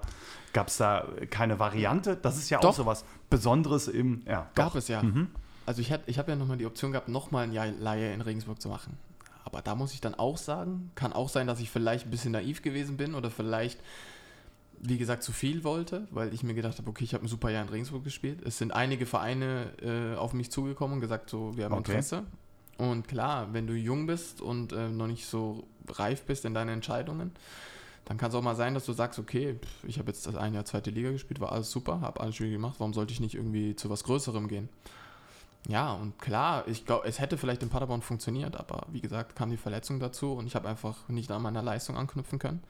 gab 0.53 0.67
es 0.67 0.77
da 0.77 1.07
keine 1.29 1.59
Variante? 1.59 2.15
Das 2.15 2.37
ist 2.37 2.49
ja 2.49 2.59
doch. 2.59 2.69
auch 2.69 2.73
so 2.73 2.85
was 2.85 3.03
Besonderes 3.29 3.87
im. 3.87 4.21
Ja, 4.25 4.49
gab 4.55 4.69
doch. 4.69 4.75
es 4.75 4.87
ja. 4.87 5.03
Mhm. 5.03 5.27
Also 5.65 5.81
ich, 5.81 5.93
ich 6.05 6.19
habe 6.19 6.31
ja 6.31 6.37
nochmal 6.37 6.57
die 6.57 6.65
Option 6.65 6.91
gehabt, 6.91 7.09
nochmal 7.09 7.45
ein 7.45 7.51
Jahr 7.51 7.67
Laie 7.67 8.13
in 8.13 8.21
Regensburg 8.21 8.61
zu 8.61 8.69
machen. 8.69 8.97
Aber 9.43 9.61
da 9.61 9.75
muss 9.75 9.93
ich 9.93 10.01
dann 10.01 10.15
auch 10.15 10.37
sagen, 10.37 10.91
kann 10.95 11.13
auch 11.13 11.29
sein, 11.29 11.47
dass 11.47 11.59
ich 11.59 11.69
vielleicht 11.69 12.07
ein 12.07 12.11
bisschen 12.11 12.31
naiv 12.31 12.61
gewesen 12.61 12.97
bin 12.97 13.13
oder 13.13 13.29
vielleicht, 13.29 13.79
wie 14.79 14.97
gesagt, 14.97 15.23
zu 15.23 15.31
viel 15.31 15.63
wollte, 15.63 16.07
weil 16.11 16.33
ich 16.33 16.43
mir 16.43 16.53
gedacht 16.53 16.77
habe, 16.77 16.89
okay, 16.89 17.03
ich 17.03 17.13
habe 17.13 17.25
ein 17.25 17.27
super 17.27 17.49
Jahr 17.49 17.63
in 17.63 17.69
Regensburg 17.69 18.03
gespielt. 18.03 18.41
Es 18.45 18.57
sind 18.57 18.71
einige 18.71 19.05
Vereine 19.05 19.71
äh, 19.81 20.15
auf 20.15 20.33
mich 20.33 20.51
zugekommen 20.51 20.95
und 20.95 21.01
gesagt, 21.01 21.29
so, 21.29 21.55
wir 21.57 21.65
haben 21.65 21.73
okay. 21.73 21.91
Interesse. 21.91 22.23
Und 22.77 23.07
klar, 23.07 23.53
wenn 23.53 23.67
du 23.67 23.73
jung 23.73 24.05
bist 24.05 24.41
und 24.41 24.73
äh, 24.73 24.89
noch 24.89 25.07
nicht 25.07 25.25
so 25.25 25.65
reif 25.87 26.23
bist 26.23 26.45
in 26.45 26.53
deinen 26.53 26.69
Entscheidungen, 26.69 27.31
dann 28.03 28.17
kann 28.17 28.29
es 28.29 28.35
auch 28.35 28.41
mal 28.41 28.55
sein, 28.55 28.73
dass 28.73 28.85
du 28.85 28.93
sagst, 28.93 29.17
okay, 29.17 29.57
ich 29.87 29.97
habe 29.97 30.11
jetzt 30.11 30.27
das 30.27 30.35
ein 30.35 30.53
Jahr 30.53 30.65
zweite 30.65 30.91
Liga 30.91 31.11
gespielt, 31.11 31.39
war 31.39 31.51
alles 31.51 31.71
super, 31.71 32.01
habe 32.01 32.19
alles 32.19 32.35
Spiele 32.35 32.51
gemacht, 32.51 32.75
warum 32.77 32.93
sollte 32.93 33.13
ich 33.13 33.19
nicht 33.19 33.33
irgendwie 33.33 33.75
zu 33.75 33.89
was 33.89 34.03
Größerem 34.03 34.47
gehen? 34.47 34.69
ja, 35.67 35.93
und 35.93 36.19
klar, 36.19 36.67
ich 36.67 36.85
glaube, 36.85 37.07
es 37.07 37.19
hätte 37.19 37.37
vielleicht 37.37 37.63
in 37.63 37.69
Paderborn 37.69 38.01
funktioniert, 38.01 38.57
aber 38.57 38.85
wie 38.91 39.01
gesagt, 39.01 39.35
kam 39.35 39.49
die 39.49 39.57
Verletzung 39.57 39.99
dazu 39.99 40.33
und 40.33 40.45
ich 40.45 40.55
habe 40.55 40.67
einfach 40.67 41.07
nicht 41.09 41.31
an 41.31 41.41
meiner 41.41 41.63
Leistung 41.63 41.97
anknüpfen 41.97 42.39
können. 42.39 42.63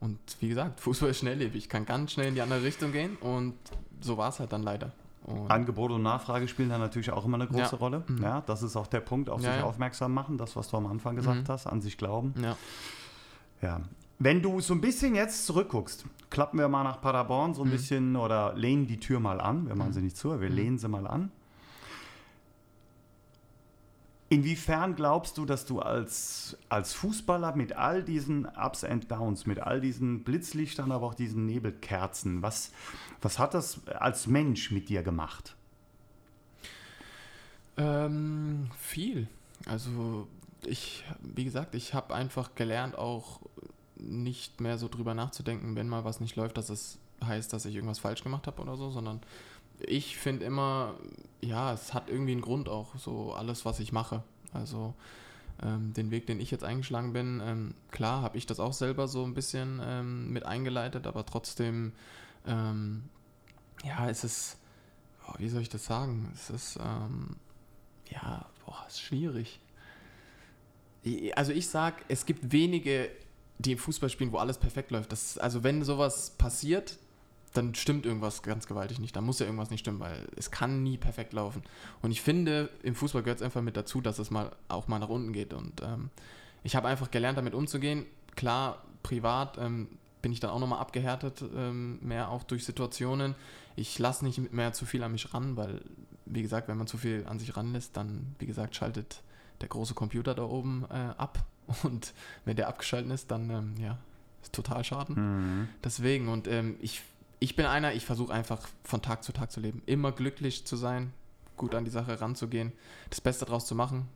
Und 0.00 0.18
wie 0.40 0.48
gesagt, 0.48 0.80
Fußball 0.80 1.10
ist 1.10 1.18
schnelllebig. 1.18 1.56
Ich 1.56 1.68
kann 1.68 1.84
ganz 1.84 2.12
schnell 2.12 2.28
in 2.28 2.34
die 2.34 2.40
andere 2.40 2.62
Richtung 2.62 2.92
gehen 2.92 3.16
und 3.16 3.54
so 4.00 4.16
war 4.16 4.28
es 4.28 4.40
halt 4.40 4.52
dann 4.52 4.62
leider. 4.62 4.92
Und 5.24 5.50
Angebot 5.50 5.92
und 5.92 6.02
Nachfrage 6.02 6.48
spielen 6.48 6.68
da 6.68 6.78
natürlich 6.78 7.12
auch 7.12 7.24
immer 7.24 7.36
eine 7.36 7.46
große 7.46 7.60
ja. 7.60 7.78
Rolle. 7.78 8.02
Mhm. 8.08 8.22
Ja, 8.22 8.40
das 8.40 8.62
ist 8.62 8.76
auch 8.76 8.88
der 8.88 9.00
Punkt, 9.00 9.30
auf 9.30 9.40
ja, 9.40 9.52
sich 9.52 9.60
ja. 9.60 9.66
aufmerksam 9.66 10.12
machen, 10.12 10.36
das, 10.36 10.56
was 10.56 10.68
du 10.68 10.76
am 10.76 10.86
Anfang 10.86 11.14
gesagt 11.14 11.44
mhm. 11.44 11.52
hast, 11.52 11.66
an 11.66 11.80
sich 11.80 11.96
glauben. 11.96 12.34
Ja. 12.42 12.56
ja. 13.60 13.80
Wenn 14.18 14.42
du 14.42 14.60
so 14.60 14.74
ein 14.74 14.80
bisschen 14.80 15.14
jetzt 15.14 15.46
zurückguckst, 15.46 16.04
klappen 16.30 16.58
wir 16.58 16.68
mal 16.68 16.84
nach 16.84 17.00
Paderborn 17.00 17.54
so 17.54 17.62
ein 17.62 17.68
mhm. 17.68 17.72
bisschen 17.72 18.16
oder 18.16 18.54
lehnen 18.54 18.86
die 18.86 18.98
Tür 18.98 19.20
mal 19.20 19.40
an. 19.40 19.68
Wir 19.68 19.76
machen 19.76 19.90
mhm. 19.90 19.94
sie 19.94 20.02
nicht 20.02 20.16
zu, 20.16 20.40
wir 20.40 20.50
mhm. 20.50 20.56
lehnen 20.56 20.78
sie 20.78 20.88
mal 20.88 21.06
an. 21.06 21.30
Inwiefern 24.32 24.94
glaubst 24.94 25.36
du, 25.36 25.44
dass 25.44 25.66
du 25.66 25.80
als, 25.80 26.56
als 26.70 26.94
Fußballer 26.94 27.54
mit 27.54 27.74
all 27.74 28.02
diesen 28.02 28.46
Ups 28.46 28.82
and 28.82 29.10
Downs, 29.10 29.44
mit 29.44 29.60
all 29.60 29.78
diesen 29.78 30.24
Blitzlichtern, 30.24 30.90
aber 30.90 31.08
auch 31.08 31.12
diesen 31.12 31.44
Nebelkerzen, 31.44 32.40
was, 32.40 32.72
was 33.20 33.38
hat 33.38 33.52
das 33.52 33.86
als 33.88 34.26
Mensch 34.26 34.70
mit 34.70 34.88
dir 34.88 35.02
gemacht? 35.02 35.54
Ähm, 37.76 38.70
viel. 38.78 39.28
Also 39.66 40.26
ich, 40.64 41.04
wie 41.20 41.44
gesagt, 41.44 41.74
ich 41.74 41.92
habe 41.92 42.14
einfach 42.14 42.54
gelernt, 42.54 42.96
auch 42.96 43.42
nicht 43.96 44.62
mehr 44.62 44.78
so 44.78 44.88
drüber 44.88 45.12
nachzudenken, 45.12 45.76
wenn 45.76 45.90
mal 45.90 46.06
was 46.06 46.20
nicht 46.20 46.36
läuft, 46.36 46.56
dass 46.56 46.70
es 46.70 46.96
heißt, 47.22 47.52
dass 47.52 47.66
ich 47.66 47.74
irgendwas 47.74 47.98
falsch 47.98 48.22
gemacht 48.22 48.46
habe 48.46 48.62
oder 48.62 48.78
so, 48.78 48.88
sondern 48.88 49.20
ich 49.86 50.16
finde 50.16 50.44
immer, 50.44 50.94
ja, 51.40 51.72
es 51.72 51.94
hat 51.94 52.08
irgendwie 52.08 52.32
einen 52.32 52.40
Grund 52.40 52.68
auch, 52.68 52.96
so 52.96 53.32
alles, 53.32 53.64
was 53.64 53.80
ich 53.80 53.92
mache. 53.92 54.22
Also 54.52 54.94
ähm, 55.62 55.92
den 55.92 56.10
Weg, 56.10 56.26
den 56.26 56.40
ich 56.40 56.50
jetzt 56.50 56.64
eingeschlagen 56.64 57.12
bin, 57.12 57.40
ähm, 57.44 57.74
klar 57.90 58.22
habe 58.22 58.36
ich 58.36 58.46
das 58.46 58.60
auch 58.60 58.72
selber 58.72 59.08
so 59.08 59.24
ein 59.24 59.34
bisschen 59.34 59.80
ähm, 59.84 60.32
mit 60.32 60.44
eingeleitet, 60.44 61.06
aber 61.06 61.24
trotzdem, 61.26 61.92
ähm, 62.46 63.04
ja, 63.84 64.08
es 64.08 64.24
ist, 64.24 64.58
oh, 65.28 65.34
wie 65.38 65.48
soll 65.48 65.62
ich 65.62 65.68
das 65.68 65.84
sagen? 65.84 66.30
Es 66.34 66.50
ist, 66.50 66.76
ähm, 66.76 67.36
ja, 68.10 68.46
boah, 68.64 68.84
ist 68.88 69.00
schwierig. 69.00 69.60
Also 71.34 71.52
ich 71.52 71.68
sag, 71.68 72.04
es 72.08 72.26
gibt 72.26 72.52
wenige, 72.52 73.10
die 73.58 73.72
im 73.72 73.78
Fußball 73.78 74.08
spielen, 74.08 74.32
wo 74.32 74.38
alles 74.38 74.58
perfekt 74.58 74.90
läuft. 74.90 75.10
Das, 75.10 75.38
also 75.38 75.64
wenn 75.64 75.82
sowas 75.84 76.30
passiert, 76.30 76.98
dann 77.52 77.74
stimmt 77.74 78.06
irgendwas 78.06 78.42
ganz 78.42 78.66
gewaltig 78.66 78.98
nicht. 78.98 79.14
Da 79.14 79.20
muss 79.20 79.38
ja 79.38 79.46
irgendwas 79.46 79.70
nicht 79.70 79.80
stimmen, 79.80 80.00
weil 80.00 80.26
es 80.36 80.50
kann 80.50 80.82
nie 80.82 80.96
perfekt 80.96 81.32
laufen. 81.32 81.62
Und 82.00 82.10
ich 82.10 82.22
finde, 82.22 82.70
im 82.82 82.94
Fußball 82.94 83.22
gehört 83.22 83.40
es 83.40 83.44
einfach 83.44 83.62
mit 83.62 83.76
dazu, 83.76 84.00
dass 84.00 84.18
es 84.18 84.30
mal 84.30 84.52
auch 84.68 84.88
mal 84.88 84.98
nach 84.98 85.08
unten 85.08 85.32
geht. 85.32 85.52
Und 85.52 85.82
ähm, 85.82 86.10
ich 86.62 86.76
habe 86.76 86.88
einfach 86.88 87.10
gelernt, 87.10 87.38
damit 87.38 87.54
umzugehen. 87.54 88.06
Klar, 88.36 88.82
privat 89.02 89.58
ähm, 89.58 89.88
bin 90.22 90.32
ich 90.32 90.40
dann 90.40 90.50
auch 90.50 90.60
nochmal 90.60 90.80
abgehärtet, 90.80 91.44
ähm, 91.54 91.98
mehr 92.00 92.30
auch 92.30 92.44
durch 92.44 92.64
Situationen. 92.64 93.34
Ich 93.76 93.98
lasse 93.98 94.24
nicht 94.24 94.52
mehr 94.52 94.72
zu 94.72 94.86
viel 94.86 95.02
an 95.02 95.12
mich 95.12 95.34
ran, 95.34 95.56
weil, 95.56 95.82
wie 96.24 96.42
gesagt, 96.42 96.68
wenn 96.68 96.78
man 96.78 96.86
zu 96.86 96.96
viel 96.96 97.26
an 97.28 97.38
sich 97.38 97.56
ranlässt, 97.56 97.96
dann, 97.96 98.34
wie 98.38 98.46
gesagt, 98.46 98.76
schaltet 98.76 99.22
der 99.60 99.68
große 99.68 99.94
Computer 99.94 100.34
da 100.34 100.44
oben 100.44 100.84
äh, 100.90 100.94
ab. 101.18 101.44
Und 101.82 102.14
wenn 102.44 102.56
der 102.56 102.68
abgeschaltet 102.68 103.12
ist, 103.12 103.30
dann, 103.30 103.50
ähm, 103.50 103.74
ja, 103.78 103.98
ist 104.42 104.52
total 104.52 104.84
Schaden. 104.84 105.14
Mhm. 105.14 105.68
Deswegen, 105.84 106.28
und 106.28 106.48
ähm, 106.48 106.76
ich 106.80 107.02
ich 107.42 107.56
bin 107.56 107.66
einer, 107.66 107.92
ich 107.92 108.06
versuche 108.06 108.32
einfach 108.32 108.68
von 108.84 109.02
Tag 109.02 109.24
zu 109.24 109.32
Tag 109.32 109.50
zu 109.50 109.58
leben. 109.58 109.82
Immer 109.86 110.12
glücklich 110.12 110.64
zu 110.64 110.76
sein, 110.76 111.12
gut 111.56 111.74
an 111.74 111.84
die 111.84 111.90
Sache 111.90 112.20
ranzugehen, 112.20 112.72
das 113.10 113.20
Beste 113.20 113.44
draus 113.44 113.66
zu 113.66 113.74
machen. 113.74 114.06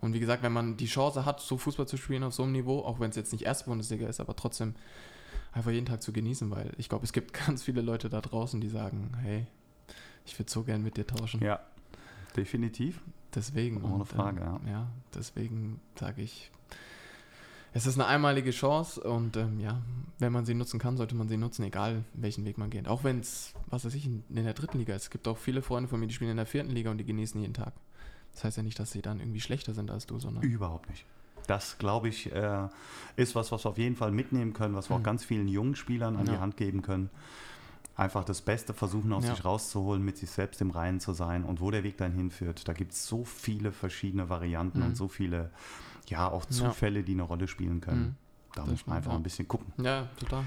Und 0.00 0.14
wie 0.14 0.20
gesagt, 0.20 0.42
wenn 0.42 0.54
man 0.54 0.78
die 0.78 0.86
Chance 0.86 1.26
hat, 1.26 1.40
so 1.40 1.58
Fußball 1.58 1.86
zu 1.86 1.98
spielen 1.98 2.22
auf 2.22 2.32
so 2.32 2.42
einem 2.42 2.52
Niveau, 2.52 2.80
auch 2.80 2.98
wenn 2.98 3.10
es 3.10 3.16
jetzt 3.16 3.32
nicht 3.32 3.44
erste 3.44 3.66
Bundesliga 3.66 4.08
ist, 4.08 4.18
aber 4.18 4.34
trotzdem 4.34 4.74
einfach 5.52 5.70
jeden 5.70 5.84
Tag 5.84 6.02
zu 6.02 6.10
genießen, 6.10 6.50
weil 6.50 6.72
ich 6.78 6.88
glaube, 6.88 7.04
es 7.04 7.12
gibt 7.12 7.34
ganz 7.46 7.62
viele 7.62 7.82
Leute 7.82 8.08
da 8.08 8.22
draußen, 8.22 8.62
die 8.62 8.70
sagen, 8.70 9.12
hey, 9.20 9.46
ich 10.24 10.38
würde 10.38 10.50
so 10.50 10.62
gern 10.62 10.82
mit 10.82 10.96
dir 10.96 11.06
tauschen. 11.06 11.42
Ja, 11.42 11.60
definitiv. 12.34 13.02
Deswegen. 13.34 13.84
Ohne 13.84 14.06
Frage, 14.06 14.40
ähm, 14.40 14.66
ja. 14.66 14.72
Ja, 14.72 14.86
deswegen 15.14 15.80
sage 15.96 16.22
ich, 16.22 16.50
es 17.72 17.86
ist 17.86 17.94
eine 17.94 18.06
einmalige 18.06 18.50
Chance 18.50 19.00
und 19.00 19.36
ähm, 19.36 19.60
ja, 19.60 19.80
wenn 20.18 20.32
man 20.32 20.44
sie 20.44 20.54
nutzen 20.54 20.80
kann, 20.80 20.96
sollte 20.96 21.14
man 21.14 21.28
sie 21.28 21.36
nutzen, 21.36 21.64
egal 21.64 22.04
welchen 22.14 22.44
Weg 22.44 22.58
man 22.58 22.70
geht. 22.70 22.88
Auch 22.88 23.04
wenn 23.04 23.20
es, 23.20 23.54
was 23.68 23.84
weiß 23.84 23.94
ich, 23.94 24.06
in, 24.06 24.24
in, 24.28 24.44
der 24.44 24.54
dritten 24.54 24.78
Liga 24.78 24.94
ist. 24.94 25.04
Es 25.04 25.10
gibt 25.10 25.28
auch 25.28 25.38
viele 25.38 25.62
Freunde 25.62 25.88
von 25.88 26.00
mir, 26.00 26.06
die 26.06 26.14
spielen 26.14 26.32
in 26.32 26.36
der 26.36 26.46
vierten 26.46 26.70
Liga 26.70 26.90
und 26.90 26.98
die 26.98 27.04
genießen 27.04 27.40
jeden 27.40 27.54
Tag. 27.54 27.72
Das 28.32 28.44
heißt 28.44 28.56
ja 28.56 28.62
nicht, 28.62 28.78
dass 28.78 28.90
sie 28.90 29.02
dann 29.02 29.20
irgendwie 29.20 29.40
schlechter 29.40 29.72
sind 29.74 29.90
als 29.90 30.06
du, 30.06 30.18
sondern. 30.18 30.42
Überhaupt 30.42 30.88
nicht. 30.88 31.04
Das, 31.46 31.78
glaube 31.78 32.08
ich, 32.08 32.32
äh, 32.32 32.68
ist 33.16 33.34
was, 33.34 33.50
was 33.50 33.64
wir 33.64 33.70
auf 33.70 33.78
jeden 33.78 33.96
Fall 33.96 34.10
mitnehmen 34.10 34.52
können, 34.52 34.74
was 34.74 34.90
wir 34.90 34.96
mhm. 34.96 35.02
auch 35.02 35.04
ganz 35.04 35.24
vielen 35.24 35.48
jungen 35.48 35.74
Spielern 35.74 36.16
an 36.16 36.26
ja. 36.26 36.34
die 36.34 36.38
Hand 36.38 36.56
geben 36.56 36.82
können. 36.82 37.10
Einfach 37.96 38.24
das 38.24 38.40
Beste 38.40 38.72
versuchen, 38.72 39.12
aus 39.12 39.24
ja. 39.24 39.34
sich 39.34 39.44
rauszuholen, 39.44 40.04
mit 40.04 40.16
sich 40.16 40.30
selbst 40.30 40.60
im 40.60 40.70
Reinen 40.70 41.00
zu 41.00 41.12
sein 41.12 41.44
und 41.44 41.60
wo 41.60 41.70
der 41.70 41.82
Weg 41.82 41.98
dann 41.98 42.12
hinführt. 42.12 42.66
Da 42.66 42.72
gibt 42.72 42.92
es 42.92 43.06
so 43.06 43.24
viele 43.24 43.72
verschiedene 43.72 44.28
Varianten 44.28 44.80
mhm. 44.80 44.86
und 44.86 44.96
so 44.96 45.08
viele 45.08 45.50
ja 46.10 46.28
auch 46.28 46.44
Zufälle, 46.46 47.00
ja. 47.00 47.04
die 47.04 47.12
eine 47.12 47.22
Rolle 47.22 47.48
spielen 47.48 47.80
können. 47.80 48.00
Mhm. 48.00 48.14
Da 48.54 48.62
das 48.62 48.70
muss 48.70 48.86
man 48.86 48.96
einfach 48.96 49.12
ja. 49.12 49.16
ein 49.16 49.22
bisschen 49.22 49.48
gucken. 49.48 49.72
Ja, 49.82 50.08
total. 50.18 50.44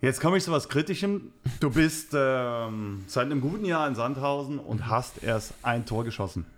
Jetzt 0.00 0.20
komme 0.20 0.36
ich 0.36 0.44
zu 0.44 0.52
was 0.52 0.68
Kritischem. 0.68 1.32
Du 1.58 1.70
bist 1.70 2.10
ähm, 2.14 3.04
seit 3.06 3.24
einem 3.26 3.40
guten 3.40 3.64
Jahr 3.64 3.88
in 3.88 3.94
Sandhausen 3.94 4.58
und 4.58 4.80
mhm. 4.80 4.90
hast 4.90 5.22
erst 5.22 5.54
ein 5.62 5.86
Tor 5.86 6.04
geschossen. 6.04 6.44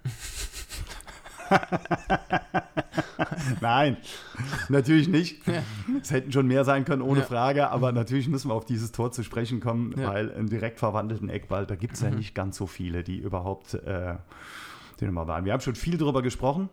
Nein, 3.61 3.97
natürlich 4.69 5.09
nicht. 5.09 5.47
Ja. 5.47 5.63
Es 6.03 6.11
hätten 6.11 6.33
schon 6.33 6.47
mehr 6.47 6.65
sein 6.65 6.85
können, 6.85 7.01
ohne 7.01 7.21
ja. 7.21 7.27
Frage, 7.27 7.71
aber 7.71 7.93
natürlich 7.93 8.29
müssen 8.29 8.51
wir 8.51 8.55
auf 8.55 8.67
dieses 8.67 8.93
Tor 8.93 9.13
zu 9.13 9.23
sprechen 9.23 9.61
kommen, 9.61 9.95
ja. 9.97 10.09
weil 10.09 10.31
einen 10.35 10.49
direkt 10.49 10.79
verwandelten 10.79 11.31
Eckball, 11.31 11.65
da 11.65 11.77
gibt 11.77 11.95
es 11.95 12.03
mhm. 12.03 12.09
ja 12.09 12.15
nicht 12.17 12.35
ganz 12.35 12.57
so 12.57 12.67
viele, 12.67 13.03
die 13.03 13.19
überhaupt 13.19 13.75
äh, 13.75 14.17
den 15.01 15.13
wir 15.13 15.27
waren. 15.27 15.45
Wir 15.45 15.53
haben 15.53 15.61
schon 15.61 15.75
viel 15.75 15.99
darüber 15.99 16.23
gesprochen. 16.23 16.69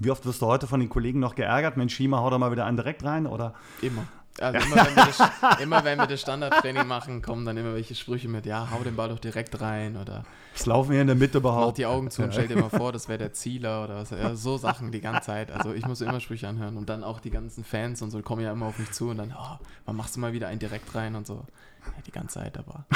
Wie 0.00 0.10
oft 0.10 0.26
wirst 0.26 0.42
du 0.42 0.46
heute 0.46 0.66
von 0.66 0.80
den 0.80 0.88
Kollegen 0.88 1.20
noch 1.20 1.34
geärgert? 1.34 1.76
Mensch, 1.76 1.94
Schima, 1.94 2.18
hau 2.18 2.30
da 2.30 2.38
mal 2.38 2.50
wieder 2.50 2.66
einen 2.66 2.76
direkt 2.76 3.04
rein, 3.04 3.26
oder? 3.26 3.54
Immer. 3.80 4.04
Also 4.40 4.58
immer, 4.66 4.76
wenn 4.76 4.96
wir 4.96 5.04
das, 5.04 5.60
immer 5.60 5.84
wenn 5.84 5.98
wir 5.98 6.06
das 6.06 6.20
Standardtraining 6.20 6.86
machen, 6.86 7.22
kommen 7.22 7.44
dann 7.44 7.56
immer 7.56 7.74
welche 7.74 7.94
Sprüche 7.94 8.28
mit, 8.28 8.46
ja, 8.46 8.68
hau 8.72 8.82
den 8.82 8.96
Ball 8.96 9.08
doch 9.08 9.20
direkt 9.20 9.60
rein 9.60 9.96
oder 9.96 10.24
Es 10.54 10.66
laufen 10.66 10.90
wir 10.90 11.00
in 11.00 11.06
der 11.06 11.16
Mitte 11.16 11.38
überhaupt. 11.38 11.66
Mach 11.66 11.74
die 11.74 11.86
Augen 11.86 12.10
zu 12.10 12.22
und 12.22 12.32
stell 12.32 12.48
dir 12.48 12.56
mal 12.56 12.70
vor, 12.70 12.92
das 12.92 13.08
wäre 13.08 13.18
der 13.18 13.32
Zieler 13.32 13.84
oder 13.84 13.96
was. 13.96 14.10
Ja, 14.10 14.34
so 14.34 14.56
Sachen 14.56 14.90
die 14.90 15.00
ganze 15.00 15.22
Zeit. 15.22 15.52
Also 15.52 15.72
ich 15.72 15.86
muss 15.86 16.00
immer 16.00 16.18
Sprüche 16.18 16.48
anhören 16.48 16.76
und 16.76 16.88
dann 16.88 17.04
auch 17.04 17.20
die 17.20 17.30
ganzen 17.30 17.62
Fans 17.62 18.02
und 18.02 18.10
so 18.10 18.20
kommen 18.22 18.42
ja 18.42 18.52
immer 18.52 18.66
auf 18.66 18.78
mich 18.78 18.90
zu 18.90 19.10
und 19.10 19.18
dann, 19.18 19.32
oh, 19.38 19.58
wann 19.84 19.96
machst 19.96 20.16
du 20.16 20.20
mal 20.20 20.32
wieder 20.32 20.48
einen 20.48 20.58
direkt 20.58 20.92
rein 20.94 21.14
und 21.14 21.26
so. 21.26 21.44
Ja, 21.86 21.92
die 22.04 22.12
ganze 22.12 22.40
Zeit, 22.40 22.58
aber 22.58 22.86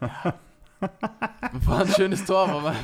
ja, 0.00 0.34
war 1.66 1.80
ein 1.80 1.88
schönes 1.88 2.24
Tor, 2.24 2.48
aber 2.48 2.74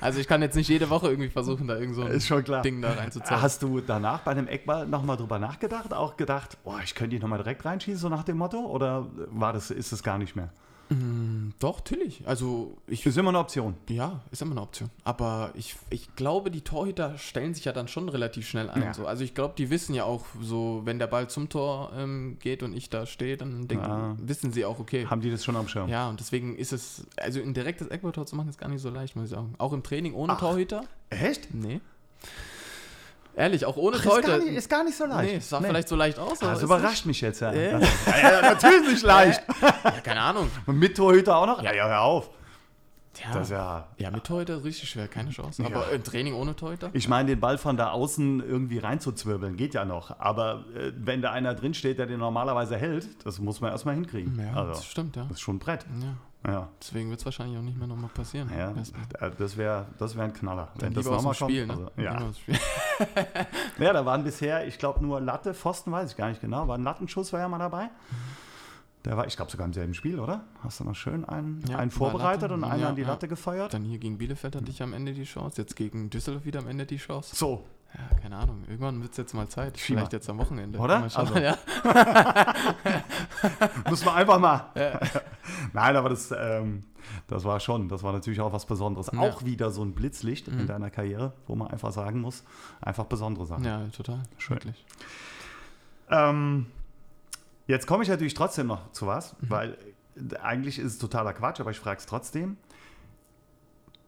also 0.00 0.20
ich 0.20 0.26
kann 0.26 0.42
jetzt 0.42 0.56
nicht 0.56 0.68
jede 0.68 0.90
Woche 0.90 1.08
irgendwie 1.08 1.28
versuchen, 1.28 1.66
da 1.66 1.76
irgend 1.76 1.96
so 1.96 2.02
ein 2.02 2.62
Ding 2.62 2.82
da 2.82 2.92
reinzuziehen. 2.92 3.40
Hast 3.40 3.62
du 3.62 3.80
danach 3.80 4.20
bei 4.20 4.34
dem 4.34 4.48
Eckball 4.48 4.86
nochmal 4.86 5.16
drüber 5.16 5.38
nachgedacht? 5.38 5.92
Auch 5.92 6.16
gedacht, 6.16 6.58
boah, 6.64 6.80
ich 6.82 6.94
könnte 6.94 7.16
die 7.16 7.22
nochmal 7.22 7.38
direkt 7.38 7.64
reinschießen, 7.64 8.00
so 8.00 8.08
nach 8.08 8.24
dem 8.24 8.38
Motto? 8.38 8.58
Oder 8.58 9.06
war 9.30 9.52
das, 9.52 9.70
ist 9.70 9.92
es 9.92 10.02
gar 10.02 10.18
nicht 10.18 10.36
mehr? 10.36 10.50
Mm, 10.88 11.50
doch, 11.58 11.78
natürlich. 11.78 12.22
Also 12.26 12.76
ich, 12.86 13.04
ist 13.04 13.16
immer 13.16 13.30
eine 13.30 13.38
Option. 13.38 13.74
Ja, 13.88 14.20
ist 14.30 14.42
immer 14.42 14.52
eine 14.52 14.62
Option. 14.62 14.90
Aber 15.04 15.50
ich, 15.54 15.76
ich 15.90 16.14
glaube, 16.14 16.50
die 16.50 16.60
Torhüter 16.60 17.18
stellen 17.18 17.54
sich 17.54 17.64
ja 17.64 17.72
dann 17.72 17.88
schon 17.88 18.08
relativ 18.08 18.48
schnell 18.48 18.70
ein. 18.70 18.82
Ja. 18.82 18.94
So. 18.94 19.06
Also 19.06 19.24
ich 19.24 19.34
glaube, 19.34 19.54
die 19.58 19.70
wissen 19.70 19.94
ja 19.94 20.04
auch 20.04 20.24
so, 20.40 20.82
wenn 20.84 20.98
der 20.98 21.08
Ball 21.08 21.28
zum 21.28 21.48
Tor 21.48 21.92
ähm, 21.96 22.38
geht 22.40 22.62
und 22.62 22.76
ich 22.76 22.90
da 22.90 23.06
stehe, 23.06 23.36
dann 23.36 23.66
denken, 23.68 23.84
ja. 23.84 24.16
wissen 24.18 24.52
sie 24.52 24.64
auch, 24.64 24.78
okay. 24.78 25.06
Haben 25.06 25.20
die 25.20 25.30
das 25.30 25.44
schon 25.44 25.56
am 25.56 25.68
Schirm? 25.68 25.88
Ja, 25.88 26.08
und 26.08 26.20
deswegen 26.20 26.56
ist 26.56 26.72
es, 26.72 27.06
also 27.16 27.40
ein 27.40 27.54
direktes 27.54 27.88
Eckballtor 27.88 28.26
zu 28.26 28.36
machen, 28.36 28.48
ist 28.48 28.58
gar 28.58 28.68
nicht 28.68 28.82
so 28.82 28.90
leicht, 28.90 29.16
muss 29.16 29.26
ich 29.26 29.30
sagen. 29.30 29.54
Auch 29.58 29.72
im 29.72 29.82
Training 29.82 30.14
ohne 30.14 30.34
Ach, 30.34 30.40
Torhüter. 30.40 30.84
Echt? 31.10 31.52
Nee. 31.54 31.80
Ehrlich, 33.36 33.66
auch 33.66 33.76
ohne 33.76 33.98
Ach, 34.00 34.04
Ist 34.04 34.26
gar, 34.26 34.38
nicht, 34.38 34.56
ist 34.56 34.70
gar 34.70 34.82
nicht 34.82 34.96
so 34.96 35.04
leicht. 35.04 35.30
Nee, 35.30 35.36
es 35.36 35.50
sah 35.50 35.60
nee. 35.60 35.68
vielleicht 35.68 35.88
so 35.88 35.94
leicht 35.94 36.18
aus. 36.18 36.38
das 36.38 36.62
überrascht 36.62 37.04
mich 37.04 37.20
jetzt, 37.20 37.40
ja. 37.40 37.52
ja. 37.52 37.78
ja 38.22 38.40
natürlich 38.40 38.92
nicht 38.92 39.02
leicht. 39.02 39.42
Ja, 39.84 39.92
keine 40.02 40.20
Ahnung. 40.20 40.50
Und 40.64 40.78
mit 40.78 40.96
Torhüter 40.96 41.36
auch 41.36 41.46
noch? 41.46 41.62
Ja, 41.62 41.72
ja, 41.72 41.86
hör 41.86 42.00
auf. 42.00 42.30
Ja, 43.24 43.32
das 43.32 43.50
ja, 43.50 43.88
ja, 43.98 44.10
mit 44.10 44.24
Torhüter 44.24 44.62
richtig 44.64 44.88
schwer, 44.88 45.08
keine 45.08 45.30
Chance. 45.30 45.64
Aber 45.64 45.90
im 45.90 46.02
Training 46.02 46.34
ohne 46.34 46.54
Torhüter? 46.54 46.90
Ich 46.92 47.08
meine, 47.08 47.28
den 47.28 47.40
Ball 47.40 47.58
von 47.58 47.76
da 47.76 47.90
außen 47.90 48.40
irgendwie 48.40 48.78
reinzuzwirbeln, 48.78 49.56
geht 49.56 49.74
ja 49.74 49.84
noch. 49.84 50.18
Aber 50.20 50.64
äh, 50.74 50.92
wenn 50.96 51.22
da 51.22 51.32
einer 51.32 51.54
drinsteht, 51.54 51.98
der 51.98 52.06
den 52.06 52.18
normalerweise 52.18 52.76
hält, 52.76 53.24
das 53.24 53.38
muss 53.38 53.60
man 53.60 53.72
erstmal 53.72 53.94
hinkriegen. 53.94 54.38
Ja, 54.38 54.54
also, 54.54 54.72
das 54.72 54.84
stimmt, 54.84 55.16
ja. 55.16 55.22
Das 55.24 55.32
ist 55.32 55.40
schon 55.40 55.56
ein 55.56 55.60
Brett. 55.60 55.86
Ja. 56.00 56.16
Ja. 56.46 56.68
Deswegen 56.80 57.10
wird 57.10 57.18
es 57.18 57.24
wahrscheinlich 57.24 57.58
auch 57.58 57.62
nicht 57.62 57.76
mehr 57.76 57.88
nochmal 57.88 58.10
passieren. 58.10 58.50
Ja, 58.56 58.72
das 59.36 59.56
wäre 59.56 59.86
das 59.98 60.16
wär 60.16 60.24
ein 60.24 60.32
Knaller. 60.32 60.68
Dann 60.78 60.88
wenn 60.88 60.94
das 60.94 61.06
nochmal 61.06 61.34
kommt. 61.34 61.50
Spiel, 61.50 61.66
ne? 61.66 61.72
also, 61.72 61.90
ja. 61.96 62.30
ja, 63.84 63.92
da 63.92 64.06
waren 64.06 64.22
bisher, 64.22 64.66
ich 64.66 64.78
glaube, 64.78 65.02
nur 65.02 65.20
Latte, 65.20 65.54
Pfosten 65.54 65.90
weiß 65.90 66.10
ich 66.10 66.16
gar 66.16 66.28
nicht 66.28 66.40
genau, 66.40 66.68
war 66.68 66.78
ein 66.78 66.84
Lattenschuss 66.84 67.32
war 67.32 67.40
ja 67.40 67.48
mal 67.48 67.58
dabei. 67.58 67.88
Der 69.06 69.16
war, 69.16 69.26
ich 69.28 69.36
glaube, 69.36 69.52
sogar 69.52 69.66
im 69.66 69.72
selben 69.72 69.94
Spiel, 69.94 70.18
oder? 70.18 70.42
Hast 70.64 70.80
du 70.80 70.84
noch 70.84 70.96
schön 70.96 71.24
einen, 71.24 71.62
ja, 71.68 71.78
einen 71.78 71.92
vorbereitet 71.92 72.50
und 72.50 72.64
einen 72.64 72.82
ja, 72.82 72.88
an 72.88 72.96
die 72.96 73.04
Latte 73.04 73.28
gefeuert? 73.28 73.72
Dann 73.72 73.84
hier 73.84 73.98
gegen 73.98 74.18
Bielefeld 74.18 74.56
hatte 74.56 74.68
ich 74.68 74.82
am 74.82 74.92
Ende 74.92 75.12
die 75.12 75.22
Chance, 75.22 75.62
jetzt 75.62 75.76
gegen 75.76 76.10
Düsseldorf 76.10 76.44
wieder 76.44 76.58
am 76.58 76.66
Ende 76.66 76.86
die 76.86 76.96
Chance. 76.96 77.36
So. 77.36 77.62
Ja, 77.94 78.18
keine 78.18 78.36
Ahnung. 78.36 78.64
Irgendwann 78.68 79.00
wird 79.00 79.12
es 79.12 79.16
jetzt 79.16 79.32
mal 79.32 79.48
Zeit. 79.48 79.78
Schiema. 79.78 80.00
Vielleicht 80.00 80.14
jetzt 80.14 80.28
am 80.28 80.38
Wochenende. 80.38 80.80
Oder? 80.80 81.08
Also. 81.14 81.38
Ja. 81.38 81.56
Muss 83.88 84.04
man 84.04 84.16
einfach 84.16 84.40
mal. 84.40 84.72
Nein, 85.72 85.96
aber 85.96 86.08
das, 86.08 86.34
ähm, 86.36 86.82
das 87.28 87.44
war 87.44 87.60
schon, 87.60 87.88
das 87.88 88.02
war 88.02 88.12
natürlich 88.12 88.40
auch 88.40 88.52
was 88.52 88.66
Besonderes. 88.66 89.16
Auch 89.16 89.44
wieder 89.44 89.70
so 89.70 89.84
ein 89.84 89.94
Blitzlicht 89.94 90.48
mhm. 90.48 90.60
in 90.60 90.66
deiner 90.66 90.90
Karriere, 90.90 91.32
wo 91.46 91.54
man 91.54 91.68
einfach 91.68 91.92
sagen 91.92 92.20
muss, 92.20 92.42
einfach 92.80 93.04
besondere 93.04 93.46
Sachen. 93.46 93.64
Ja, 93.64 93.82
total. 93.96 94.24
Schön. 94.36 94.58
Ähm, 96.10 96.66
jetzt 97.66 97.86
komme 97.86 98.02
ich 98.02 98.08
natürlich 98.08 98.34
trotzdem 98.34 98.66
noch 98.66 98.92
zu 98.92 99.06
was, 99.06 99.34
mhm. 99.40 99.50
weil 99.50 99.78
eigentlich 100.42 100.78
ist 100.78 100.92
es 100.92 100.98
totaler 100.98 101.32
Quatsch, 101.32 101.60
aber 101.60 101.70
ich 101.70 101.78
frage 101.78 101.98
es 101.98 102.06
trotzdem. 102.06 102.56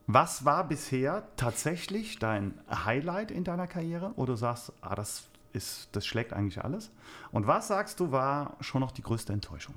Was 0.07 0.45
war 0.47 0.67
bisher 0.67 1.29
tatsächlich 1.37 2.19
dein 2.19 2.59
Highlight 2.71 3.31
in 3.31 3.45
deiner 3.45 3.67
Karriere, 3.67 4.13
wo 4.17 4.25
du 4.25 4.37
sagst, 4.37 4.73
ah, 4.81 4.95
das, 4.95 5.29
ist, 5.53 5.91
das 5.93 6.07
schlägt 6.07 6.33
eigentlich 6.33 6.65
alles? 6.65 6.91
Und 7.31 7.47
was 7.47 7.69
sagst 7.69 8.01
du, 8.01 8.11
war 8.11 8.57
schon 8.61 8.81
noch 8.81 8.91
die 8.91 9.03
größte 9.03 9.35
Enttäuschung? 9.35 9.75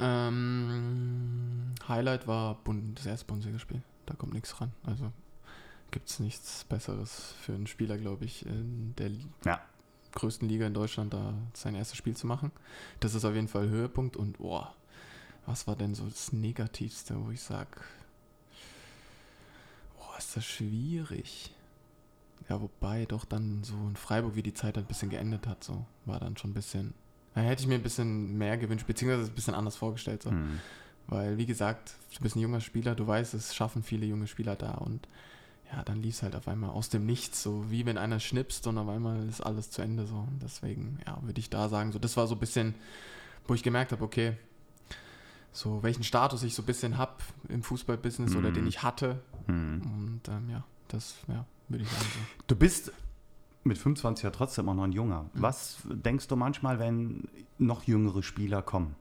Ähm, 0.00 1.74
Highlight 1.88 2.26
war 2.26 2.58
das 2.94 3.06
erste 3.06 3.26
Bundesligaspiel. 3.26 3.82
Da 4.04 4.14
kommt 4.14 4.34
nichts 4.34 4.60
ran. 4.60 4.72
Also 4.84 5.12
gibt 5.92 6.08
es 6.08 6.18
nichts 6.18 6.64
Besseres 6.64 7.34
für 7.40 7.54
einen 7.54 7.66
Spieler, 7.68 7.96
glaube 7.96 8.24
ich, 8.24 8.44
in 8.44 8.94
der 8.96 9.10
ja. 9.44 9.60
Größten 10.16 10.48
Liga 10.48 10.66
in 10.66 10.74
Deutschland, 10.74 11.14
da 11.14 11.34
sein 11.54 11.74
erstes 11.74 11.96
Spiel 11.96 12.16
zu 12.16 12.26
machen. 12.26 12.50
Das 13.00 13.14
ist 13.14 13.24
auf 13.24 13.34
jeden 13.34 13.48
Fall 13.48 13.68
Höhepunkt. 13.68 14.16
Und 14.16 14.38
boah, 14.38 14.74
was 15.46 15.66
war 15.66 15.76
denn 15.76 15.94
so 15.94 16.04
das 16.06 16.32
Negativste, 16.32 17.14
wo 17.24 17.30
ich 17.30 17.40
sage, 17.40 17.80
boah, 19.96 20.18
ist 20.18 20.36
das 20.36 20.44
schwierig. 20.44 21.54
Ja, 22.48 22.60
wobei 22.60 23.06
doch 23.06 23.24
dann 23.24 23.62
so 23.62 23.74
in 23.74 23.96
Freiburg, 23.96 24.34
wie 24.34 24.42
die 24.42 24.54
Zeit 24.54 24.76
halt 24.76 24.86
ein 24.86 24.88
bisschen 24.88 25.10
geendet 25.10 25.46
hat, 25.46 25.62
so 25.62 25.86
war 26.04 26.18
dann 26.18 26.36
schon 26.36 26.50
ein 26.50 26.54
bisschen 26.54 26.94
da 27.36 27.42
hätte 27.42 27.60
ich 27.60 27.68
mir 27.68 27.74
ein 27.74 27.82
bisschen 27.82 28.38
mehr 28.38 28.56
gewünscht, 28.56 28.86
beziehungsweise 28.86 29.30
ein 29.30 29.34
bisschen 29.34 29.52
anders 29.52 29.76
vorgestellt. 29.76 30.22
So. 30.22 30.30
Mhm. 30.30 30.58
Weil, 31.06 31.36
wie 31.36 31.44
gesagt, 31.44 31.92
du 32.16 32.22
bist 32.22 32.34
ein 32.34 32.40
junger 32.40 32.62
Spieler, 32.62 32.94
du 32.94 33.06
weißt, 33.06 33.34
es 33.34 33.54
schaffen 33.54 33.82
viele 33.82 34.06
junge 34.06 34.26
Spieler 34.26 34.56
da 34.56 34.72
und 34.72 35.06
ja, 35.72 35.82
dann 35.82 36.02
lief 36.02 36.16
es 36.16 36.22
halt 36.22 36.36
auf 36.36 36.48
einmal 36.48 36.70
aus 36.70 36.88
dem 36.88 37.06
Nichts, 37.06 37.42
so 37.42 37.70
wie 37.70 37.86
wenn 37.86 37.98
einer 37.98 38.20
schnipst 38.20 38.66
und 38.66 38.78
auf 38.78 38.88
einmal 38.88 39.28
ist 39.28 39.40
alles 39.40 39.70
zu 39.70 39.82
Ende 39.82 40.06
so. 40.06 40.16
Und 40.16 40.40
deswegen, 40.42 41.00
ja, 41.06 41.18
würde 41.22 41.40
ich 41.40 41.50
da 41.50 41.68
sagen, 41.68 41.92
so 41.92 41.98
das 41.98 42.16
war 42.16 42.26
so 42.26 42.34
ein 42.34 42.40
bisschen, 42.40 42.74
wo 43.46 43.54
ich 43.54 43.62
gemerkt 43.62 43.92
habe, 43.92 44.04
okay, 44.04 44.36
so 45.52 45.82
welchen 45.82 46.04
Status 46.04 46.42
ich 46.42 46.54
so 46.54 46.62
ein 46.62 46.66
bisschen 46.66 46.98
habe 46.98 47.14
im 47.48 47.62
Fußballbusiness 47.62 48.32
mhm. 48.32 48.38
oder 48.38 48.50
den 48.50 48.66
ich 48.66 48.82
hatte. 48.82 49.20
Mhm. 49.46 49.82
Und 49.82 50.20
ähm, 50.28 50.50
ja, 50.50 50.64
das, 50.88 51.16
ja, 51.28 51.44
würde 51.68 51.84
ich 51.84 51.90
sagen 51.90 52.04
so. 52.04 52.44
Du 52.46 52.56
bist 52.56 52.92
mit 53.64 53.78
25 53.78 54.22
ja 54.24 54.30
trotzdem 54.30 54.66
immer 54.66 54.74
noch 54.74 54.84
ein 54.84 54.92
Junger. 54.92 55.22
Mhm. 55.22 55.42
Was 55.42 55.78
denkst 55.84 56.28
du 56.28 56.36
manchmal, 56.36 56.78
wenn 56.78 57.28
noch 57.58 57.84
jüngere 57.84 58.22
Spieler 58.22 58.62
kommen? 58.62 58.94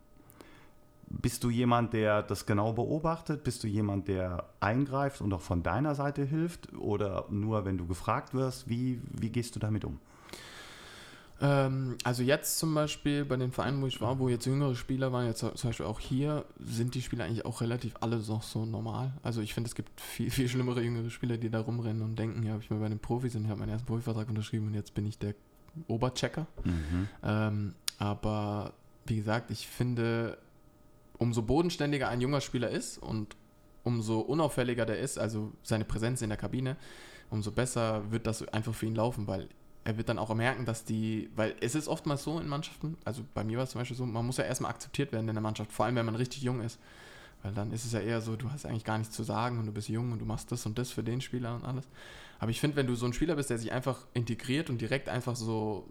Bist 1.07 1.43
du 1.43 1.49
jemand, 1.49 1.93
der 1.93 2.23
das 2.23 2.45
genau 2.45 2.73
beobachtet? 2.73 3.43
Bist 3.43 3.63
du 3.63 3.67
jemand, 3.67 4.07
der 4.07 4.45
eingreift 4.59 5.21
und 5.21 5.33
auch 5.33 5.41
von 5.41 5.63
deiner 5.63 5.95
Seite 5.95 6.23
hilft? 6.25 6.73
Oder 6.73 7.25
nur, 7.29 7.65
wenn 7.65 7.77
du 7.77 7.85
gefragt 7.85 8.33
wirst? 8.33 8.69
Wie, 8.69 9.01
wie 9.11 9.29
gehst 9.29 9.55
du 9.55 9.59
damit 9.59 9.85
um? 9.85 9.99
Ähm, 11.41 11.97
also 12.03 12.23
jetzt 12.23 12.59
zum 12.59 12.73
Beispiel 12.73 13.25
bei 13.25 13.35
den 13.35 13.51
Vereinen, 13.51 13.81
wo 13.81 13.87
ich 13.87 13.99
war, 14.01 14.19
wo 14.19 14.29
jetzt 14.29 14.45
jüngere 14.45 14.75
Spieler 14.75 15.11
waren, 15.11 15.25
jetzt 15.25 15.39
zum 15.39 15.69
Beispiel 15.69 15.85
auch 15.85 15.99
hier, 15.99 16.45
sind 16.59 16.95
die 16.95 17.01
Spieler 17.01 17.25
eigentlich 17.25 17.45
auch 17.45 17.61
relativ 17.61 17.95
alle 17.99 18.17
noch 18.17 18.43
so 18.43 18.65
normal. 18.65 19.13
Also 19.21 19.41
ich 19.41 19.53
finde, 19.53 19.67
es 19.67 19.75
gibt 19.75 19.99
viel, 19.99 20.31
viel 20.31 20.47
schlimmere 20.47 20.81
jüngere 20.81 21.09
Spieler, 21.09 21.37
die 21.37 21.49
da 21.49 21.59
rumrennen 21.59 22.01
und 22.03 22.17
denken, 22.17 22.43
ja, 22.43 22.57
ich 22.57 22.69
bin 22.69 22.79
bei 22.79 22.89
den 22.89 22.99
Profis 22.99 23.35
und 23.35 23.43
ich 23.43 23.49
habe 23.49 23.59
meinen 23.59 23.69
ersten 23.69 23.85
Profivertrag 23.85 24.29
unterschrieben 24.29 24.67
und 24.67 24.73
jetzt 24.73 24.93
bin 24.93 25.05
ich 25.05 25.19
der 25.19 25.35
Oberchecker. 25.87 26.47
Mhm. 26.63 27.09
Ähm, 27.23 27.75
aber 27.99 28.73
wie 29.05 29.17
gesagt, 29.17 29.51
ich 29.51 29.67
finde, 29.67 30.37
umso 31.17 31.41
bodenständiger 31.41 32.09
ein 32.09 32.21
junger 32.21 32.41
Spieler 32.41 32.69
ist 32.69 32.97
und 32.97 33.35
umso 33.83 34.19
unauffälliger 34.19 34.85
der 34.85 34.99
ist, 34.99 35.17
also 35.17 35.51
seine 35.63 35.85
Präsenz 35.85 36.21
in 36.21 36.29
der 36.29 36.37
Kabine, 36.37 36.75
umso 37.29 37.51
besser 37.51 38.11
wird 38.11 38.27
das 38.27 38.47
einfach 38.49 38.73
für 38.73 38.85
ihn 38.85 38.95
laufen, 38.95 39.27
weil 39.27 39.49
er 39.83 39.97
wird 39.97 40.09
dann 40.09 40.17
auch 40.17 40.33
merken, 40.33 40.65
dass 40.65 40.83
die, 40.83 41.29
weil 41.35 41.55
es 41.61 41.75
ist 41.75 41.87
oftmals 41.87 42.23
so 42.23 42.39
in 42.39 42.47
Mannschaften, 42.47 42.97
also 43.05 43.23
bei 43.33 43.43
mir 43.43 43.57
war 43.57 43.65
es 43.65 43.71
zum 43.71 43.81
Beispiel 43.81 43.95
so, 43.95 44.05
man 44.05 44.25
muss 44.25 44.37
ja 44.37 44.43
erstmal 44.43 44.71
akzeptiert 44.71 45.11
werden 45.11 45.29
in 45.29 45.35
der 45.35 45.43
Mannschaft, 45.43 45.71
vor 45.71 45.85
allem 45.85 45.95
wenn 45.95 46.05
man 46.05 46.15
richtig 46.15 46.41
jung 46.41 46.61
ist. 46.61 46.79
Weil 47.43 47.53
dann 47.53 47.71
ist 47.71 47.85
es 47.85 47.91
ja 47.91 47.99
eher 47.99 48.21
so, 48.21 48.35
du 48.35 48.49
hast 48.49 48.65
eigentlich 48.65 48.83
gar 48.83 48.97
nichts 48.97 49.15
zu 49.15 49.21
sagen 49.21 49.59
und 49.59 49.67
du 49.67 49.71
bist 49.71 49.87
jung 49.87 50.11
und 50.11 50.17
du 50.17 50.25
machst 50.25 50.51
das 50.51 50.65
und 50.65 50.79
das 50.79 50.89
für 50.89 51.03
den 51.03 51.21
Spieler 51.21 51.53
und 51.53 51.63
alles. 51.63 51.87
Aber 52.39 52.49
ich 52.49 52.59
finde, 52.59 52.75
wenn 52.75 52.87
du 52.87 52.95
so 52.95 53.05
ein 53.05 53.13
Spieler 53.13 53.35
bist, 53.35 53.51
der 53.51 53.59
sich 53.59 53.71
einfach 53.71 54.07
integriert 54.15 54.71
und 54.71 54.81
direkt 54.81 55.09
einfach 55.09 55.35
so, 55.35 55.87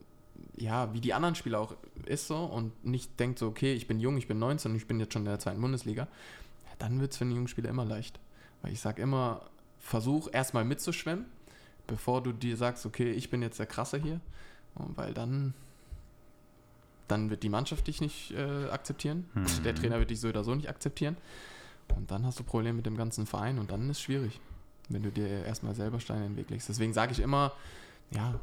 ja, 0.57 0.93
wie 0.95 1.01
die 1.01 1.15
anderen 1.15 1.35
Spieler 1.35 1.61
auch 1.61 1.75
ist 2.07 2.27
so 2.27 2.37
und 2.37 2.85
nicht 2.85 3.19
denkt 3.19 3.39
so, 3.39 3.49
okay, 3.49 3.73
ich 3.75 3.87
bin 3.87 4.01
jung, 4.01 4.17
ich 4.17 4.29
bin 4.29 4.39
19 4.39 4.73
und 4.73 4.77
ich 4.77 4.87
bin 4.87 5.01
jetzt 5.01 5.13
schon 5.13 5.23
in 5.23 5.27
der 5.27 5.39
zweiten 5.39 5.61
Bundesliga, 5.61 6.09
dann 6.79 7.01
wird 7.01 7.13
es 7.13 7.19
für 7.19 7.25
einen 7.25 7.35
jungen 7.35 7.49
Spieler 7.49 7.71
immer 7.71 7.85
leicht. 7.85 8.21
Weil 8.63 8.73
ich 8.73 8.81
sage 8.81 9.03
immer, 9.03 9.43
versuch 9.79 10.29
erstmal 10.33 10.65
mitzuschwimmen 10.65 11.27
bevor 11.87 12.23
du 12.23 12.33
dir 12.33 12.57
sagst, 12.57 12.87
okay, 12.87 13.13
ich 13.13 13.31
bin 13.31 13.43
jetzt 13.43 13.59
der 13.59 13.67
Krasse 13.67 13.99
hier, 13.99 14.21
weil 14.75 15.15
dann, 15.15 15.55
dann 17.09 17.31
wird 17.31 17.43
die 17.43 17.49
Mannschaft 17.49 17.87
dich 17.87 18.01
nicht 18.01 18.33
äh, 18.33 18.69
akzeptieren, 18.71 19.29
mhm. 19.35 19.63
der 19.65 19.75
Trainer 19.75 19.99
wird 19.99 20.11
dich 20.11 20.21
so 20.21 20.29
oder 20.29 20.45
so 20.45 20.55
nicht 20.55 20.69
akzeptieren 20.69 21.17
und 21.97 22.11
dann 22.11 22.25
hast 22.25 22.39
du 22.39 22.45
Probleme 22.45 22.77
mit 22.77 22.87
dem 22.87 22.97
ganzen 22.97 23.27
Verein 23.27 23.59
und 23.59 23.71
dann 23.71 23.83
ist 23.91 23.99
es 23.99 24.03
schwierig, 24.03 24.41
wenn 24.89 25.03
du 25.03 25.11
dir 25.11 25.45
erstmal 25.45 25.75
selber 25.75 26.01
Steine 26.01 26.27
in 26.27 26.33
den 26.33 26.37
Weg 26.39 26.51
legst. 26.51 26.69
Deswegen 26.69 26.93
sage 26.93 27.13
ich 27.13 27.21
immer, 27.21 27.53
ja, 28.11 28.41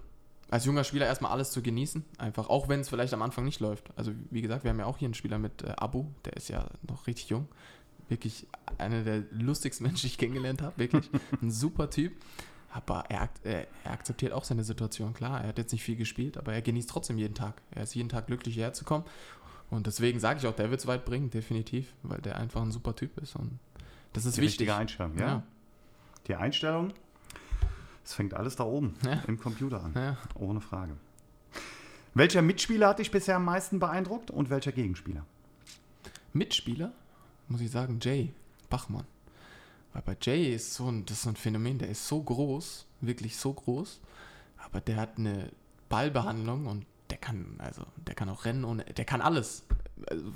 als 0.52 0.66
junger 0.66 0.84
Spieler 0.84 1.06
erstmal 1.06 1.32
alles 1.32 1.52
zu 1.52 1.64
genießen, 1.64 2.04
einfach, 2.18 2.49
auch 2.49 2.68
wenn 2.68 2.82
es 2.82 2.89
vielleicht 2.89 3.14
am 3.14 3.22
Anfang 3.22 3.45
nicht 3.45 3.62
läuft. 3.62 3.89
Also 3.95 4.12
wie 4.30 4.41
gesagt, 4.41 4.64
wir 4.64 4.70
haben 4.70 4.80
ja 4.80 4.86
auch 4.86 4.97
hier 4.97 5.08
einen 5.08 5.14
Spieler 5.14 5.39
mit 5.39 5.64
äh, 5.64 5.74
Abu, 5.78 6.06
der 6.26 6.34
ist 6.34 6.49
ja 6.49 6.68
noch 6.88 7.08
richtig 7.08 7.30
jung, 7.30 7.47
wirklich 8.10 8.45
einer 8.78 9.04
der 9.04 9.24
lustigsten 9.32 9.84
Menschen, 9.88 10.02
die 10.02 10.08
ich 10.08 10.18
kennengelernt 10.18 10.62
habe, 10.62 10.78
wirklich 10.78 11.10
ein 11.41 11.49
super 11.49 11.89
Typ. 11.89 12.14
Aber 12.74 13.06
er, 13.10 13.30
er, 13.43 13.68
er, 13.84 13.91
akzeptiert 13.91 14.32
auch 14.32 14.45
seine 14.45 14.64
Situation, 14.64 15.14
klar. 15.14 15.41
Er 15.41 15.49
hat 15.49 15.58
jetzt 15.58 15.74
nicht 15.74 15.84
viel 15.84 15.97
gespielt, 15.97 16.38
aber 16.38 16.54
er 16.54 16.62
genießt 16.62 16.89
trotzdem 16.89 17.18
jeden 17.18 17.36
Tag. 17.36 17.62
Er 17.72 17.84
ist 17.84 17.95
jeden 17.95 18.08
Tag 18.08 18.28
glücklich, 18.28 18.54
hierher 18.54 18.72
zu 18.72 18.86
kommen. 18.86 19.04
Und 19.70 19.88
deswegen 19.88 20.20
sage 20.20 20.39
ich 20.39 20.47
auch, 20.47 20.56
der 20.56 20.70
wird 20.70 20.80
es 20.80 20.88
weit 20.88 21.04
bringen, 21.04 21.30
definitiv, 21.30 21.93
weil 22.04 22.22
der 22.22 22.38
einfach 22.38 22.62
ein 22.62 22.72
super 22.72 22.95
Typ 22.95 23.18
ist. 23.18 23.36
Und 23.36 23.60
das 24.14 24.26
ist 24.26 24.38
Die 24.38 24.41
wichtig. 24.41 24.62
Richtige 24.62 24.76
Einstellung, 24.76 25.18
ja. 25.18 25.28
ja. 25.28 25.43
Die 26.28 26.36
Einstellung, 26.36 26.93
es 28.04 28.14
fängt 28.14 28.34
alles 28.34 28.56
da 28.56 28.64
oben 28.64 28.95
ja. 29.06 29.22
im 29.28 29.39
Computer 29.39 29.84
an. 29.84 29.93
Ja. 29.95 30.18
Ohne 30.36 30.62
Frage. 30.62 30.97
Welcher 32.14 32.41
Mitspieler 32.41 32.89
hat 32.89 32.99
dich 32.99 33.12
bisher 33.12 33.38
am 33.38 33.45
meisten 33.45 33.80
beeindruckt 33.80 34.32
und 34.32 34.49
welcher 34.49 34.72
Gegenspieler? 34.72 35.26
Mitspieler? 36.34 36.91
Muss 37.47 37.62
ich 37.62 37.72
sagen, 37.72 37.99
Jay 38.02 38.34
Bachmann. 38.70 39.06
Weil 39.93 40.02
bei 40.02 40.18
Jay 40.22 40.54
ist 40.54 40.74
so 40.74 40.88
ein, 40.89 41.06
das 41.06 41.18
ist 41.18 41.24
so 41.24 41.30
ein 41.30 41.36
Phänomen, 41.36 41.78
der 41.78 41.89
ist 41.89 42.08
so 42.08 42.22
groß, 42.22 42.86
wirklich 43.02 43.38
so 43.38 43.54
groß, 43.54 43.99
aber 44.58 44.82
der 44.82 44.97
hat 44.97 45.18
eine 45.18 45.52
Ballbehandlung 45.89 46.68
und 46.68 46.86
der 47.10 47.18
kann, 47.18 47.56
also, 47.60 47.84
der 47.97 48.16
kann 48.16 48.30
auch 48.30 48.45
rennen 48.45 48.64
ohne, 48.64 48.86
der 48.86 49.06
kann 49.06 49.22
alles. 49.22 49.64
Also, 50.10 50.32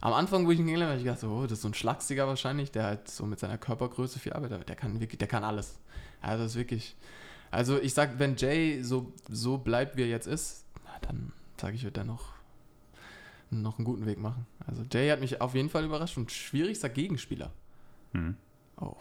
am 0.00 0.12
Anfang, 0.12 0.46
wo 0.46 0.50
ich 0.50 0.58
ihn 0.58 0.66
kennengelernt 0.66 0.90
habe, 0.90 1.00
ich 1.00 1.04
gedacht, 1.04 1.24
oh, 1.24 1.42
das 1.42 1.52
ist 1.52 1.62
so 1.62 1.68
ein 1.68 1.74
Schlagstiger 1.74 2.26
wahrscheinlich, 2.26 2.70
der 2.70 2.84
halt 2.84 3.08
so 3.08 3.26
mit 3.26 3.38
seiner 3.38 3.58
Körpergröße 3.58 4.18
viel 4.18 4.32
arbeitet, 4.32 4.68
der 4.68 4.76
kann 4.76 5.00
wirklich, 5.00 5.18
der 5.18 5.28
kann 5.28 5.44
alles. 5.44 5.78
Also, 6.20 6.44
das 6.44 6.52
ist 6.52 6.58
wirklich, 6.58 6.96
also 7.50 7.80
ich 7.80 7.94
sag, 7.94 8.18
wenn 8.18 8.36
Jay 8.36 8.82
so, 8.82 9.12
so 9.28 9.58
bleibt, 9.58 9.96
wie 9.96 10.02
er 10.02 10.08
jetzt 10.08 10.26
ist, 10.26 10.64
dann 11.02 11.32
sage 11.60 11.76
ich, 11.76 11.84
wird 11.84 11.96
er 11.96 12.04
noch, 12.04 12.32
noch 13.50 13.78
einen 13.78 13.84
guten 13.84 14.06
Weg 14.06 14.18
machen. 14.18 14.46
Also 14.66 14.82
Jay 14.90 15.08
hat 15.10 15.20
mich 15.20 15.40
auf 15.40 15.54
jeden 15.54 15.70
Fall 15.70 15.84
überrascht 15.84 16.16
und 16.16 16.30
schwierigster 16.30 16.88
Gegenspieler. 16.88 17.52
Mhm. 18.12 18.36
Oh. 18.80 18.96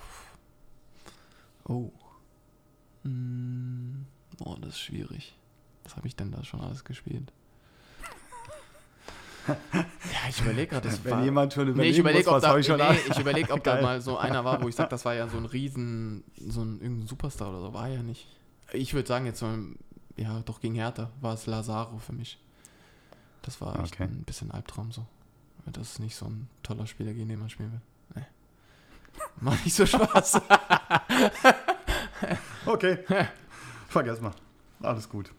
Oh. 1.66 1.92
Hm. 3.04 4.06
Oh, 4.40 4.56
das 4.60 4.70
ist 4.70 4.80
schwierig. 4.80 5.36
Was 5.84 5.96
habe 5.96 6.08
ich 6.08 6.16
denn 6.16 6.32
da 6.32 6.44
schon 6.44 6.62
alles 6.62 6.84
gespielt? 6.84 7.32
Ja, 9.48 10.30
ich 10.30 10.42
überlege 10.42 10.68
gerade. 10.68 10.90
Wenn 11.04 11.12
war, 11.12 11.24
jemand 11.24 11.54
schon 11.54 11.68
überlegt, 11.68 11.86
nee, 11.86 11.92
ich 11.92 12.00
überlege, 12.00 12.30
ob, 12.30 12.42
da, 12.42 12.58
ich 12.58 12.68
nee, 12.68 12.76
ich 13.10 13.20
überleg, 13.20 13.52
ob 13.52 13.64
da 13.64 13.82
mal 13.82 14.02
so 14.02 14.18
einer 14.18 14.44
war, 14.44 14.62
wo 14.62 14.68
ich 14.68 14.76
sage, 14.76 14.90
das 14.90 15.06
war 15.06 15.16
ja 15.16 15.28
so 15.28 15.38
ein 15.38 15.46
Riesen, 15.46 16.24
so 16.36 16.62
ein 16.62 16.82
irgendein 16.82 17.08
Superstar 17.08 17.50
oder 17.50 17.62
so. 17.62 17.74
War 17.74 17.88
ja 17.88 18.04
nicht. 18.04 18.28
Ich 18.74 18.94
würde 18.94 19.08
sagen, 19.08 19.26
jetzt 19.26 19.40
so, 19.40 19.48
ja, 20.16 20.42
doch 20.42 20.60
gegen 20.60 20.76
Hertha 20.76 21.10
war 21.22 21.34
es 21.34 21.46
Lazaro 21.46 21.98
für 22.00 22.14
mich. 22.14 22.40
Das 23.44 23.62
war 23.62 23.80
echt 23.80 23.94
okay. 23.94 24.04
ein 24.04 24.24
bisschen 24.24 24.52
Albtraum 24.52 24.92
so. 24.92 25.06
Das 25.66 25.92
ist 25.92 26.00
nicht 26.00 26.16
so 26.16 26.26
ein 26.26 26.50
toller 26.64 26.88
Spieler, 26.88 27.14
gegen 27.14 27.30
den 27.30 27.40
man 27.40 27.50
spielen 27.50 27.72
will. 27.72 27.82
Macht 29.40 29.66
nicht 29.66 29.76
so 29.76 29.86
Spaß. 29.86 30.36
okay. 32.66 33.00
Vergiss 33.88 34.22
mal. 34.22 34.34
Alles 34.82 35.10
gut. 35.10 35.32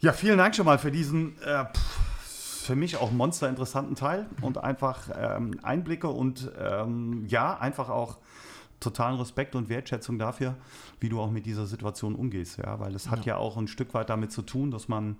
Ja, 0.00 0.12
vielen 0.12 0.38
Dank 0.38 0.54
schon 0.54 0.66
mal 0.66 0.78
für 0.78 0.90
diesen 0.90 1.40
äh, 1.42 1.64
pff, 1.64 1.93
für 2.64 2.76
mich 2.76 2.96
auch 2.96 3.12
monster 3.12 3.48
interessanten 3.48 3.94
Teil 3.94 4.26
und 4.40 4.58
einfach 4.58 5.10
ähm, 5.16 5.58
Einblicke 5.62 6.08
und 6.08 6.50
ähm, 6.58 7.26
ja, 7.28 7.58
einfach 7.58 7.90
auch 7.90 8.18
totalen 8.80 9.16
Respekt 9.18 9.54
und 9.54 9.68
Wertschätzung 9.68 10.18
dafür, 10.18 10.56
wie 11.00 11.08
du 11.08 11.20
auch 11.20 11.30
mit 11.30 11.46
dieser 11.46 11.66
Situation 11.66 12.14
umgehst. 12.14 12.58
Ja, 12.58 12.80
weil 12.80 12.94
es 12.94 13.10
hat 13.10 13.20
ja, 13.20 13.34
ja 13.34 13.36
auch 13.36 13.56
ein 13.56 13.68
Stück 13.68 13.94
weit 13.94 14.10
damit 14.10 14.32
zu 14.32 14.42
tun, 14.42 14.70
dass 14.70 14.88
man, 14.88 15.16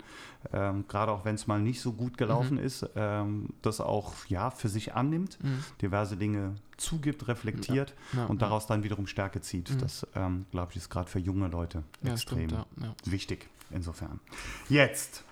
ähm, 0.53 0.85
gerade 0.89 1.13
auch 1.13 1.25
wenn 1.25 1.35
es 1.35 1.47
mal 1.47 1.61
nicht 1.61 1.81
so 1.81 1.93
gut 1.93 2.19
gelaufen 2.19 2.59
mhm. 2.59 2.65
ist, 2.65 2.87
ähm, 2.95 3.51
das 3.63 3.81
auch 3.81 4.13
ja, 4.29 4.51
für 4.51 4.69
sich 4.69 4.95
annimmt, 4.95 5.39
mhm. 5.43 5.65
diverse 5.81 6.17
Dinge 6.17 6.55
zugibt, 6.77 7.29
reflektiert 7.29 7.95
ja. 8.13 8.21
Ja, 8.21 8.27
und 8.27 8.43
daraus 8.43 8.67
dann 8.67 8.83
wiederum 8.83 9.07
Stärke 9.07 9.41
zieht. 9.41 9.71
Mhm. 9.71 9.79
Das, 9.79 10.07
ähm, 10.15 10.47
glaube 10.51 10.73
ich, 10.73 10.79
ist 10.79 10.91
gerade 10.91 11.09
für 11.09 11.21
junge 11.21 11.49
Leute 11.49 11.85
extrem 12.03 12.49
stimmt, 12.49 12.67
wichtig. 13.05 13.49
Insofern. 13.71 14.21
Jetzt. 14.69 15.25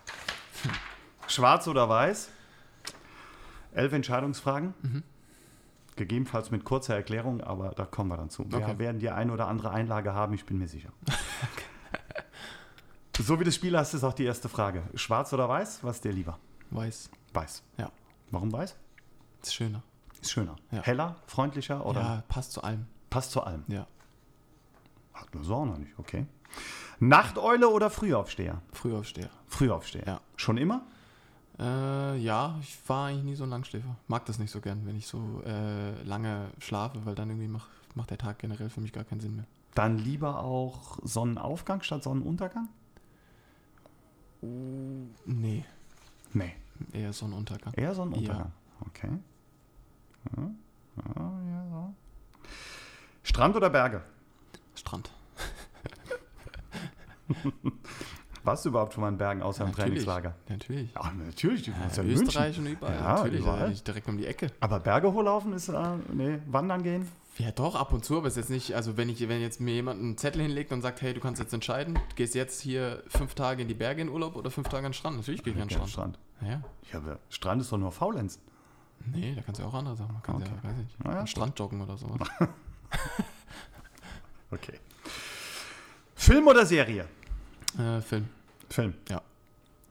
Hm. 0.62 0.70
Schwarz 1.33 1.66
oder 1.66 1.89
weiß? 1.89 2.30
Elf 3.72 3.93
Entscheidungsfragen. 3.93 4.74
Mhm. 4.83 5.03
Gegebenenfalls 5.97 6.51
mit 6.51 6.64
kurzer 6.64 6.95
Erklärung, 6.95 7.43
aber 7.43 7.70
da 7.70 7.85
kommen 7.85 8.11
wir 8.11 8.16
dann 8.16 8.30
zu. 8.30 8.51
Wir 8.51 8.59
okay. 8.59 8.78
werden 8.78 8.99
die 8.99 9.11
eine 9.11 9.33
oder 9.33 9.49
andere 9.49 9.70
Einlage 9.70 10.14
haben, 10.14 10.35
ich 10.35 10.45
bin 10.45 10.59
mir 10.59 10.68
sicher. 10.68 10.91
so 13.18 13.39
wie 13.39 13.45
das 13.45 13.55
Spiel 13.55 13.76
hast, 13.76 13.95
ist 13.95 14.05
auch 14.05 14.14
die 14.14 14.24
erste 14.24 14.49
Frage. 14.49 14.83
Schwarz 14.95 15.33
oder 15.33 15.49
weiß? 15.49 15.85
Was 15.85 15.97
ist 15.97 16.05
dir 16.05 16.12
lieber? 16.12 16.39
Weiß. 16.70 17.11
Weiß. 17.33 17.62
Ja. 17.76 17.91
Warum 18.30 18.53
weiß? 18.53 18.76
Ist 19.43 19.55
schöner. 19.55 19.83
Ist 20.20 20.30
schöner. 20.30 20.57
Ja. 20.70 20.83
Heller, 20.83 21.16
freundlicher 21.26 21.85
oder? 21.85 22.01
Ja, 22.01 22.24
passt 22.28 22.53
zu 22.53 22.62
allem. 22.62 22.87
Passt 23.11 23.30
zu 23.30 23.43
allem. 23.43 23.64
Ja. 23.68 23.87
Hat 25.12 25.35
nur 25.35 25.66
noch 25.66 25.78
nicht, 25.78 25.99
okay. 25.99 26.26
Nachteule 27.01 27.68
oder 27.68 27.91
Frühaufsteher? 27.91 28.62
Frühaufsteher. 28.72 29.30
Frühaufsteher. 29.47 30.07
Ja. 30.07 30.20
Schon 30.37 30.57
immer? 30.57 30.87
Äh, 31.62 32.16
ja, 32.18 32.58
ich 32.60 32.76
war 32.88 33.06
eigentlich 33.06 33.22
nie 33.24 33.34
so 33.36 33.44
ein 33.44 33.50
Langschläfer. 33.50 33.96
Mag 34.08 34.26
das 34.26 34.38
nicht 34.40 34.50
so 34.50 34.60
gern, 34.60 34.84
wenn 34.84 34.96
ich 34.96 35.06
so 35.06 35.42
äh, 35.46 36.02
lange 36.02 36.50
schlafe, 36.58 37.06
weil 37.06 37.14
dann 37.14 37.30
irgendwie 37.30 37.46
macht, 37.46 37.70
macht 37.94 38.10
der 38.10 38.18
Tag 38.18 38.40
generell 38.40 38.68
für 38.68 38.80
mich 38.80 38.92
gar 38.92 39.04
keinen 39.04 39.20
Sinn 39.20 39.36
mehr. 39.36 39.46
Dann 39.74 39.96
lieber 39.96 40.40
auch 40.40 40.98
Sonnenaufgang 41.02 41.82
statt 41.82 42.02
Sonnenuntergang? 42.02 42.68
Uh, 44.42 45.06
nee. 45.24 45.64
Nee. 46.32 46.54
Eher 46.92 47.12
Sonnenuntergang. 47.12 47.72
Eher 47.74 47.94
Sonnenuntergang. 47.94 48.52
Ja. 48.80 48.86
Okay. 48.86 49.08
Ja. 50.36 50.50
Ja, 51.14 51.92
Strand 53.22 53.56
oder 53.56 53.70
Berge? 53.70 54.02
Strand. 54.74 55.10
Warst 58.45 58.64
du 58.64 58.70
überhaupt 58.70 58.95
schon 58.95 59.03
mal 59.03 59.09
in 59.09 59.18
Bergen 59.18 59.43
außer 59.43 59.62
ja, 59.62 59.70
im 59.70 59.74
Trainingslager? 59.74 60.34
Natürlich. 60.49 60.93
Ja, 60.95 61.12
natürlich. 61.12 61.62
Du 61.62 61.70
ja, 61.70 61.76
ja 61.78 62.03
Österreich 62.03 62.59
München. 62.59 62.66
und 62.66 62.72
überall. 62.72 62.95
Ja, 62.95 63.14
natürlich. 63.14 63.40
Überall. 63.40 63.74
Direkt 63.74 64.09
um 64.09 64.18
die 64.18 64.26
Ecke. 64.26 64.49
Aber 64.61 64.80
Berge 64.80 65.12
hochlaufen 65.12 65.53
ist, 65.53 65.68
äh, 65.68 65.80
nee, 66.12 66.38
wandern 66.47 66.82
gehen? 66.82 67.09
Ja, 67.38 67.51
doch, 67.51 67.76
ab 67.76 67.93
und 67.93 68.05
zu, 68.05 68.18
aber 68.18 68.26
es 68.26 68.34
ist 68.34 68.49
jetzt 68.49 68.51
nicht, 68.51 68.74
also 68.74 68.97
wenn 68.97 69.09
ich, 69.09 69.26
wenn 69.26 69.40
jetzt 69.40 69.61
mir 69.61 69.72
jemand 69.72 70.01
einen 70.01 70.18
Zettel 70.18 70.43
hinlegt 70.43 70.70
und 70.70 70.82
sagt, 70.82 71.01
hey, 71.01 71.14
du 71.14 71.20
kannst 71.20 71.40
jetzt 71.40 71.55
entscheiden, 71.55 71.95
du 71.95 72.14
gehst 72.14 72.34
jetzt 72.34 72.61
hier 72.61 73.03
fünf 73.09 73.34
Tage 73.34 73.62
in 73.62 73.68
die 73.68 73.74
Berge 73.74 74.03
in 74.03 74.11
Urlaub 74.11 74.36
oder 74.36 74.51
fünf 74.51 74.68
Tage 74.68 74.84
an 74.84 74.90
den 74.90 74.95
Strand. 74.95 75.16
Natürlich 75.16 75.43
gehe 75.43 75.55
ich 75.55 75.61
an 75.61 75.68
den 75.68 75.70
Strand. 75.70 75.90
Strand. 75.90 76.18
Ja. 76.43 76.62
ja, 76.93 76.99
aber 76.99 77.18
Strand 77.30 77.62
ist 77.62 77.72
doch 77.72 77.78
nur 77.78 77.90
Faulenzen. 77.90 78.43
Nee, 79.07 79.34
da 79.34 79.43
kannst 79.43 79.61
du 79.61 79.64
auch 79.64 79.74
andere 79.74 79.97
Sachen. 79.97 80.12
Man 80.12 80.22
kann 80.22 80.36
okay. 80.36 80.51
ja, 80.62 80.68
weiß 80.68 80.76
ich, 80.78 81.05
naja, 81.05 81.20
an 81.20 81.26
Strand 81.26 81.59
joggen 81.59 81.80
oder 81.80 81.97
sowas. 81.97 82.28
okay. 84.51 84.78
Film 86.14 86.47
oder 86.47 86.66
Serie? 86.66 87.09
Äh, 87.79 88.01
Film. 88.01 88.29
Film? 88.68 88.95
Ja. 89.09 89.23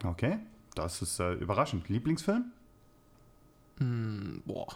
Okay, 0.04 0.40
das 0.76 1.02
ist 1.02 1.20
äh, 1.20 1.34
überraschend. 1.34 1.90
Lieblingsfilm? 1.90 2.52
Mm, 3.80 4.40
boah. 4.46 4.68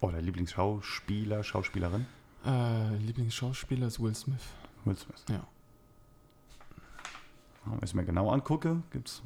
Oder 0.00 0.20
Lieblingsschauspieler, 0.20 1.44
Schauspielerin? 1.44 2.06
Äh, 2.44 2.96
Lieblingsschauspieler 2.96 3.86
ist 3.86 4.00
Will 4.00 4.14
Smith. 4.14 4.42
Will 4.84 4.96
Smith. 4.96 5.24
Ja. 5.28 5.46
Wenn 7.64 7.78
ich 7.78 7.84
es 7.84 7.94
mir 7.94 8.04
genau 8.04 8.30
angucke, 8.30 8.82
gibt 8.90 9.08
es. 9.08 9.22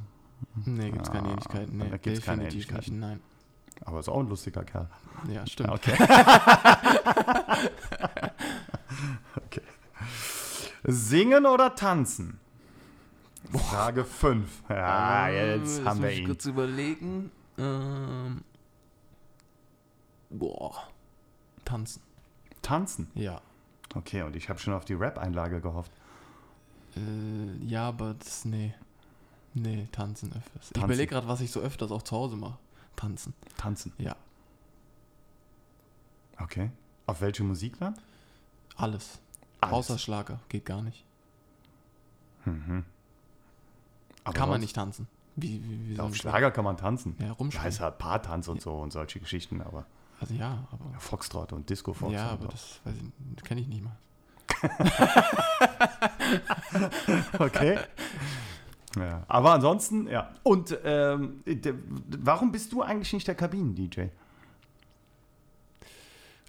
Nee, 0.67 0.91
gibt 0.91 1.07
es 1.07 1.11
keine 1.11 1.29
ah, 1.29 1.31
Ähnlichkeiten. 1.31 1.79
Nee, 1.79 1.99
gibt's 1.99 2.23
keine 2.23 2.47
Ähnlichkeiten. 2.47 2.99
Nein. 2.99 3.21
Aber 3.85 4.01
ist 4.01 4.09
auch 4.09 4.21
ein 4.21 4.29
lustiger 4.29 4.65
Kerl. 4.65 4.89
Ja, 5.31 5.47
stimmt. 5.47 5.71
Okay. 5.71 5.97
okay. 9.37 9.63
Singen 10.85 11.47
oder 11.47 11.75
tanzen? 11.75 12.39
Frage 13.53 14.05
5. 14.05 14.65
Ja, 14.69 15.29
äh, 15.29 15.57
jetzt 15.57 15.85
haben 15.85 16.03
wir 16.03 16.11
ihn. 16.13 16.21
Ich 16.21 16.27
kurz 16.27 16.47
überlegen. 16.47 17.31
Ähm, 17.59 18.43
boah. 20.31 20.89
Tanzen. 21.65 22.03
Tanzen? 22.63 23.11
Ja. 23.15 23.41
Okay, 23.95 24.23
und 24.23 24.37
ich 24.37 24.49
habe 24.49 24.59
schon 24.59 24.75
auf 24.75 24.85
die 24.85 24.95
Rap-Einlage 24.95 25.61
gehofft. 25.61 25.93
Äh, 26.97 27.65
ja, 27.67 27.89
aber 27.89 28.15
das, 28.15 28.45
nee. 28.45 28.75
Nee, 29.55 29.89
tanzen 29.91 30.29
öfters. 30.31 30.53
Tanzen. 30.53 30.77
Ich 30.77 30.85
überlege 30.85 31.11
gerade, 31.11 31.29
was 31.29 31.41
ich 31.41 31.51
so 31.51 31.61
öfters 31.61 31.91
auch 31.91 32.03
zu 32.03 32.15
Hause 32.15 32.37
mache. 32.37 32.59
Tanzen. 32.95 33.35
Tanzen? 33.57 33.93
Ja. 33.99 34.17
Okay. 36.39 36.71
Auf 37.07 37.21
welche 37.21 37.43
Musik 37.43 37.79
dann? 37.79 37.97
Alles. 38.77 39.19
Alles. 39.61 39.75
Außer 39.75 39.99
Schlager. 39.99 40.41
Geht 40.49 40.67
gar 40.67 40.83
nicht. 40.83 41.05
Mhm. 42.45 42.85
Aber 44.27 44.39
kann 44.39 44.49
man 44.49 44.61
nicht 44.61 44.75
tanzen. 44.75 45.07
Wie, 45.37 45.63
wie, 45.63 45.91
wie 45.91 46.01
auf 46.01 46.15
Schlager 46.17 46.51
kann 46.51 46.65
man 46.65 46.77
tanzen. 46.77 47.17
Ja, 47.21 47.33
rumspielen. 47.33 47.65
Heißt 47.65 47.81
halt 47.81 47.99
Paartanz 47.99 48.49
und 48.49 48.61
so 48.61 48.75
und 48.75 48.93
solche 48.93 49.21
Geschichten, 49.21 49.61
aber. 49.61 49.87
Also 50.21 50.35
ja, 50.35 50.67
aber. 50.73 50.85
Ja, 50.93 50.99
Foxtrot 50.99 51.53
und 51.53 51.71
Disco 51.71 51.93
Fox. 51.93 52.13
Ja, 52.13 52.31
aber 52.31 52.45
so. 52.45 52.49
das, 52.49 52.81
das 53.35 53.45
kenne 53.45 53.61
ich 53.61 53.69
nicht 53.69 53.85
mal. 53.85 53.97
okay. 57.39 57.79
Ja. 58.97 59.23
Aber 59.29 59.53
ansonsten, 59.53 60.09
ja. 60.09 60.31
Und 60.43 60.77
ähm, 60.85 61.43
warum 62.09 62.51
bist 62.51 62.73
du 62.73 62.83
eigentlich 62.83 63.13
nicht 63.13 63.29
der 63.29 63.35
Kabinen-DJ? 63.35 64.07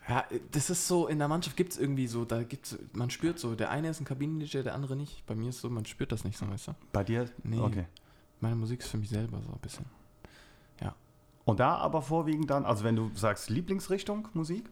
Ja, 0.08 0.26
das 0.52 0.70
ist 0.70 0.88
so, 0.88 1.08
in 1.08 1.20
der 1.20 1.28
Mannschaft 1.28 1.58
gibt 1.58 1.74
es 1.74 1.78
irgendwie 1.78 2.08
so, 2.08 2.24
da 2.24 2.44
gibt's, 2.44 2.78
man 2.94 3.10
spürt 3.10 3.40
so, 3.40 3.56
der 3.56 3.70
eine 3.70 3.90
ist 3.90 4.00
ein 4.00 4.06
Kabinen-DJ, 4.06 4.60
der 4.60 4.74
andere 4.74 4.96
nicht. 4.96 5.26
Bei 5.26 5.36
mir 5.36 5.50
ist 5.50 5.60
so, 5.60 5.70
man 5.70 5.86
spürt 5.86 6.14
das 6.14 6.24
nicht 6.24 6.38
so, 6.38 6.50
weißt 6.50 6.70
du? 6.70 6.76
Bei 6.94 7.04
dir? 7.04 7.30
Nee. 7.44 7.60
Okay. 7.60 7.86
Meine 8.40 8.56
Musik 8.56 8.80
ist 8.82 8.90
für 8.90 8.98
mich 8.98 9.10
selber 9.10 9.42
so 9.42 9.52
ein 9.52 9.60
bisschen. 9.60 9.86
Ja. 10.82 10.96
Und 11.44 11.60
da 11.60 11.76
aber 11.76 12.02
vorwiegend 12.02 12.50
dann, 12.50 12.66
also 12.66 12.86
wenn 12.86 12.96
du 12.96 13.12
sagst 13.16 13.50
Lieblingsrichtung 13.50 14.30
Musik? 14.34 14.70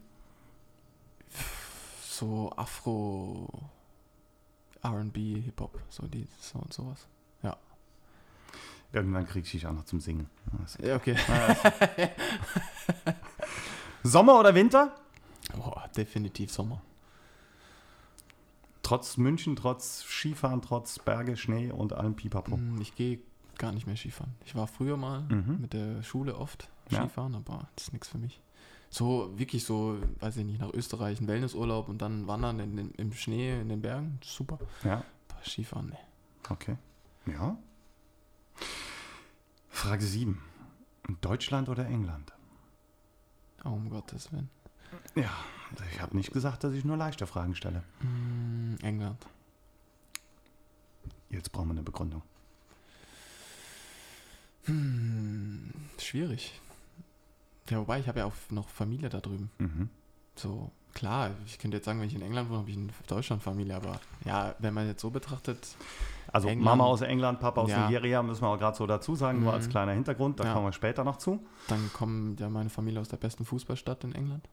So 2.08 2.50
Afro, 2.56 3.50
RB, 4.82 5.16
Hip-Hop, 5.16 5.78
so 5.90 6.06
die, 6.06 6.26
so 6.40 6.58
und 6.60 6.72
sowas. 6.72 7.06
Ja. 7.42 7.58
Irgendwann 8.92 9.26
krieg 9.26 9.44
ich 9.44 9.50
dich 9.50 9.66
auch 9.66 9.72
noch 9.72 9.84
zum 9.84 10.00
Singen. 10.00 10.30
Ja, 10.82 10.96
okay. 10.96 11.16
Sommer 14.02 14.38
oder 14.40 14.54
Winter? 14.54 14.94
Boah, 15.54 15.88
definitiv 15.96 16.50
Sommer. 16.50 16.82
Trotz 18.82 19.16
München, 19.16 19.56
trotz 19.56 20.04
Skifahren, 20.04 20.62
trotz 20.62 20.98
Berge, 20.98 21.36
Schnee 21.36 21.70
und 21.70 21.92
allem 21.92 22.14
Pipapo. 22.14 22.52
Hm, 22.52 22.80
ich 22.80 22.94
gehe 22.94 23.18
gar 23.58 23.72
nicht 23.72 23.86
mehr 23.86 23.96
Skifahren. 23.96 24.34
Ich 24.44 24.54
war 24.54 24.66
früher 24.66 24.96
mal 24.96 25.22
mhm. 25.22 25.58
mit 25.60 25.72
der 25.72 26.02
Schule 26.02 26.36
oft 26.36 26.68
Skifahren, 26.86 27.32
ja. 27.32 27.38
aber 27.38 27.68
das 27.74 27.88
ist 27.88 27.92
nichts 27.92 28.08
für 28.08 28.18
mich. 28.18 28.40
So, 28.88 29.36
wirklich 29.36 29.64
so, 29.64 29.98
weiß 30.20 30.36
ich 30.36 30.44
nicht, 30.44 30.60
nach 30.60 30.72
Österreich, 30.72 31.20
ein 31.20 31.26
Wellnessurlaub 31.26 31.88
und 31.88 32.00
dann 32.00 32.28
wandern 32.28 32.60
in, 32.60 32.78
in, 32.78 32.90
im 32.92 33.12
Schnee 33.12 33.60
in 33.60 33.68
den 33.68 33.82
Bergen, 33.82 34.20
super. 34.22 34.58
Ja. 34.84 35.02
Aber 35.28 35.44
Skifahren, 35.44 35.88
ne. 35.88 35.98
Okay. 36.48 36.76
Ja. 37.26 37.58
Frage 39.68 40.04
7. 40.04 40.40
Deutschland 41.20 41.68
oder 41.68 41.86
England? 41.86 42.32
Oh, 43.64 43.70
um 43.70 43.90
Gottes 43.90 44.32
Willen. 44.32 44.48
Ja, 45.14 45.30
ich 45.92 46.00
habe 46.00 46.16
nicht 46.16 46.32
gesagt, 46.32 46.64
dass 46.64 46.72
ich 46.72 46.84
nur 46.84 46.96
leichte 46.96 47.26
Fragen 47.26 47.54
stelle. 47.54 47.82
Mm, 48.00 48.76
England. 48.82 49.26
Jetzt 51.30 51.52
brauchen 51.52 51.68
wir 51.68 51.72
eine 51.72 51.82
Begründung. 51.82 52.22
Hm, 54.64 55.72
schwierig. 55.98 56.60
Ja, 57.70 57.78
wobei 57.78 58.00
ich 58.00 58.08
habe 58.08 58.20
ja 58.20 58.26
auch 58.26 58.34
noch 58.50 58.68
Familie 58.68 59.08
da 59.08 59.20
drüben. 59.20 59.50
Mhm. 59.58 59.88
So, 60.36 60.70
klar, 60.94 61.30
ich 61.46 61.58
könnte 61.58 61.76
jetzt 61.76 61.86
sagen, 61.86 62.00
wenn 62.00 62.08
ich 62.08 62.14
in 62.14 62.22
England 62.22 62.48
wohne, 62.48 62.60
habe 62.60 62.70
ich 62.70 62.76
in 62.76 62.90
Deutschland 63.08 63.42
Familie, 63.42 63.76
aber 63.76 64.00
ja, 64.24 64.54
wenn 64.58 64.74
man 64.74 64.86
jetzt 64.86 65.00
so 65.00 65.10
betrachtet. 65.10 65.76
Also 66.32 66.48
England, 66.48 66.64
Mama 66.64 66.84
aus 66.84 67.00
England, 67.00 67.40
Papa 67.40 67.62
aus 67.62 67.70
ja. 67.70 67.84
Nigeria, 67.84 68.22
müssen 68.22 68.42
wir 68.42 68.48
auch 68.48 68.58
gerade 68.58 68.76
so 68.76 68.86
dazu 68.86 69.14
sagen, 69.14 69.38
mhm. 69.38 69.44
nur 69.44 69.52
als 69.52 69.68
kleiner 69.68 69.92
Hintergrund, 69.92 70.38
da 70.40 70.44
ja. 70.44 70.52
kommen 70.52 70.66
wir 70.66 70.72
später 70.72 71.04
noch 71.04 71.16
zu. 71.16 71.44
Dann 71.68 71.90
kommt 71.92 72.40
ja 72.40 72.48
meine 72.48 72.70
Familie 72.70 73.00
aus 73.00 73.08
der 73.08 73.16
besten 73.16 73.44
Fußballstadt 73.44 74.04
in 74.04 74.14
England. 74.14 74.48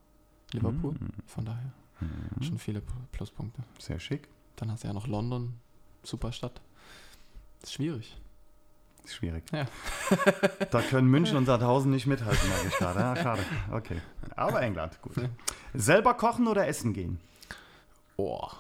Liverpool. 0.54 0.94
Mhm. 0.94 1.10
Von 1.26 1.46
daher 1.46 1.74
mhm. 2.00 2.44
schon 2.44 2.60
viele 2.60 2.82
Pluspunkte. 3.12 3.62
Sehr 3.80 4.00
schick. 4.00 4.28
Dann 4.56 4.72
hast 4.72 4.84
du 4.84 4.88
ja 4.88 4.94
noch 4.94 5.08
London, 5.08 5.56
super 6.04 6.32
Stadt. 6.32 6.62
Ist 7.62 7.74
schwierig. 7.74 8.18
Schwierig. 9.06 9.44
Ja. 9.52 9.68
da 10.72 10.82
können 10.82 11.08
München 11.08 11.36
und 11.38 11.46
Sandhausen 11.46 11.92
nicht 11.92 12.08
mithalten, 12.08 12.48
merke 12.48 12.68
ich 12.68 12.76
gerade. 12.76 13.00
Ja, 13.00 13.16
schade. 13.16 13.42
Okay. 13.72 14.02
Aber 14.36 14.62
England, 14.62 15.02
gut. 15.02 15.16
Selber 15.74 16.14
kochen 16.14 16.48
oder 16.48 16.68
essen 16.68 16.94
gehen? 16.94 17.20
Boah, 18.16 18.52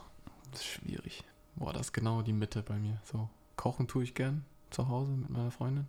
das 0.51 0.61
ist 0.61 0.67
schwierig. 0.67 1.23
Boah, 1.55 1.71
das 1.71 1.87
ist 1.87 1.93
genau 1.93 2.21
die 2.21 2.33
Mitte 2.33 2.61
bei 2.61 2.75
mir. 2.75 2.99
So, 3.05 3.29
kochen 3.55 3.87
tue 3.87 4.03
ich 4.03 4.15
gern 4.15 4.43
zu 4.69 4.89
Hause 4.89 5.11
mit 5.11 5.29
meiner 5.29 5.51
Freundin. 5.51 5.87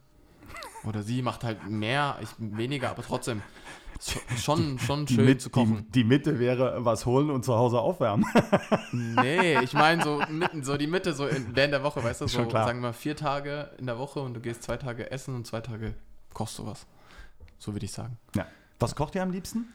Oder 0.86 1.02
sie 1.02 1.22
macht 1.22 1.44
halt 1.44 1.68
mehr, 1.68 2.18
ich 2.20 2.28
weniger, 2.38 2.90
aber 2.90 3.02
trotzdem 3.02 3.42
schon, 4.36 4.78
schon 4.78 5.08
schön 5.08 5.24
mit, 5.24 5.40
zu 5.40 5.50
kochen. 5.50 5.86
Die, 5.88 6.02
die, 6.02 6.04
Mitte 6.04 6.38
wäre 6.38 6.84
was 6.84 7.06
holen 7.06 7.30
und 7.30 7.44
zu 7.44 7.54
Hause 7.54 7.80
aufwärmen. 7.80 8.26
nee, 8.92 9.58
ich 9.60 9.72
meine 9.72 10.02
so, 10.02 10.22
so 10.62 10.76
die 10.76 10.86
Mitte 10.86 11.14
so 11.14 11.26
in, 11.26 11.54
während 11.54 11.72
der 11.72 11.82
Woche, 11.82 12.02
weißt 12.02 12.20
du, 12.20 12.26
so 12.26 12.48
sagen 12.50 12.80
wir 12.80 12.92
vier 12.92 13.16
Tage 13.16 13.70
in 13.78 13.86
der 13.86 13.98
Woche 13.98 14.20
und 14.20 14.34
du 14.34 14.40
gehst 14.40 14.62
zwei 14.62 14.76
Tage 14.76 15.10
essen 15.10 15.34
und 15.34 15.46
zwei 15.46 15.60
Tage 15.60 15.94
kochst 16.32 16.58
du 16.58 16.66
was. 16.66 16.86
So 17.58 17.72
würde 17.72 17.86
ich 17.86 17.92
sagen. 17.92 18.18
Ja. 18.34 18.46
Was 18.78 18.94
kocht 18.94 19.14
ihr 19.14 19.22
am 19.22 19.30
liebsten? 19.30 19.72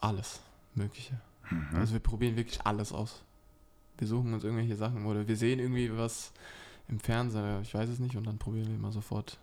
Alles 0.00 0.40
Mögliche. 0.74 1.20
Mhm. 1.50 1.68
Also 1.76 1.92
wir 1.92 2.00
probieren 2.00 2.36
wirklich 2.36 2.60
alles 2.64 2.92
aus. 2.92 3.22
Wir 3.98 4.08
suchen 4.08 4.34
uns 4.34 4.44
irgendwelche 4.44 4.76
Sachen 4.76 5.06
oder 5.06 5.26
wir 5.26 5.36
sehen 5.36 5.58
irgendwie 5.58 5.96
was 5.96 6.32
im 6.88 7.00
Fernseher, 7.00 7.60
ich 7.62 7.74
weiß 7.74 7.88
es 7.88 7.98
nicht, 7.98 8.16
und 8.16 8.26
dann 8.26 8.38
probieren 8.38 8.68
wir 8.68 8.74
immer 8.74 8.92
sofort 8.92 9.38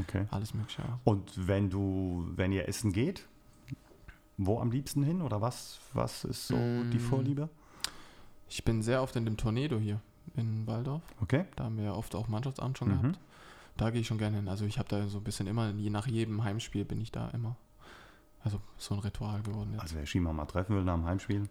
okay. 0.00 0.26
alles 0.30 0.54
Mögliche 0.54 0.82
aus. 0.82 1.00
Und 1.04 1.46
wenn 1.46 1.70
du, 1.70 2.30
wenn 2.36 2.52
ihr 2.52 2.68
essen 2.68 2.92
geht, 2.92 3.26
wo 4.36 4.60
am 4.60 4.70
liebsten 4.70 5.02
hin 5.02 5.22
oder 5.22 5.40
was, 5.40 5.80
was 5.94 6.24
ist 6.24 6.48
so 6.48 6.56
mm. 6.56 6.90
die 6.90 6.98
Vorliebe? 6.98 7.48
Ich 8.48 8.64
bin 8.64 8.82
sehr 8.82 9.02
oft 9.02 9.16
in 9.16 9.24
dem 9.24 9.36
Tornado 9.36 9.78
hier 9.78 10.00
in 10.36 10.66
Waldorf. 10.66 11.02
Okay. 11.20 11.46
Da 11.56 11.64
haben 11.64 11.76
wir 11.76 11.84
ja 11.84 11.92
oft 11.92 12.14
auch 12.14 12.28
Mannschaftsabend 12.28 12.78
schon 12.78 12.88
mhm. 12.88 13.02
gehabt. 13.02 13.18
Da 13.76 13.90
gehe 13.90 14.00
ich 14.00 14.06
schon 14.06 14.18
gerne 14.18 14.36
hin. 14.36 14.48
Also 14.48 14.64
ich 14.64 14.78
habe 14.78 14.88
da 14.88 15.06
so 15.08 15.18
ein 15.18 15.24
bisschen 15.24 15.46
immer, 15.46 15.70
je 15.70 15.90
nach 15.90 16.06
jedem 16.06 16.44
Heimspiel 16.44 16.84
bin 16.84 17.00
ich 17.00 17.12
da 17.12 17.28
immer. 17.30 17.56
Also 18.42 18.60
so 18.78 18.94
ein 18.94 19.00
Ritual 19.00 19.42
geworden 19.42 19.72
jetzt. 19.72 19.82
Also 19.82 19.96
wer 19.96 20.06
Schima 20.06 20.32
mal 20.32 20.46
treffen 20.46 20.76
will 20.76 20.84
nach 20.84 20.94
dem 20.94 21.04
Heimspiel, 21.04 21.48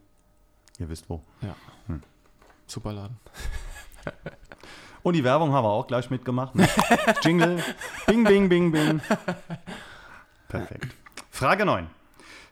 ihr 0.79 0.89
wisst 0.89 1.09
wo. 1.09 1.21
Ja. 1.41 1.55
Hm. 1.87 2.01
Super 2.67 2.93
Laden. 2.93 3.17
Und 5.05 5.13
die 5.13 5.23
Werbung 5.23 5.53
haben 5.53 5.63
wir 5.63 5.69
auch 5.69 5.85
gleich 5.85 6.09
mitgemacht. 6.09 6.55
Ne? 6.55 6.67
Jingle. 7.21 7.63
Bing, 8.07 8.23
bing, 8.23 8.49
bing, 8.49 8.71
bing. 8.71 8.99
Perfekt. 10.47 10.95
Frage 11.29 11.63
9. 11.63 11.87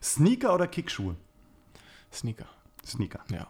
Sneaker 0.04 0.54
oder 0.54 0.68
Kickschuhe? 0.68 1.16
Sneaker. 2.12 2.46
Sneaker. 2.86 3.22
Ja. 3.32 3.48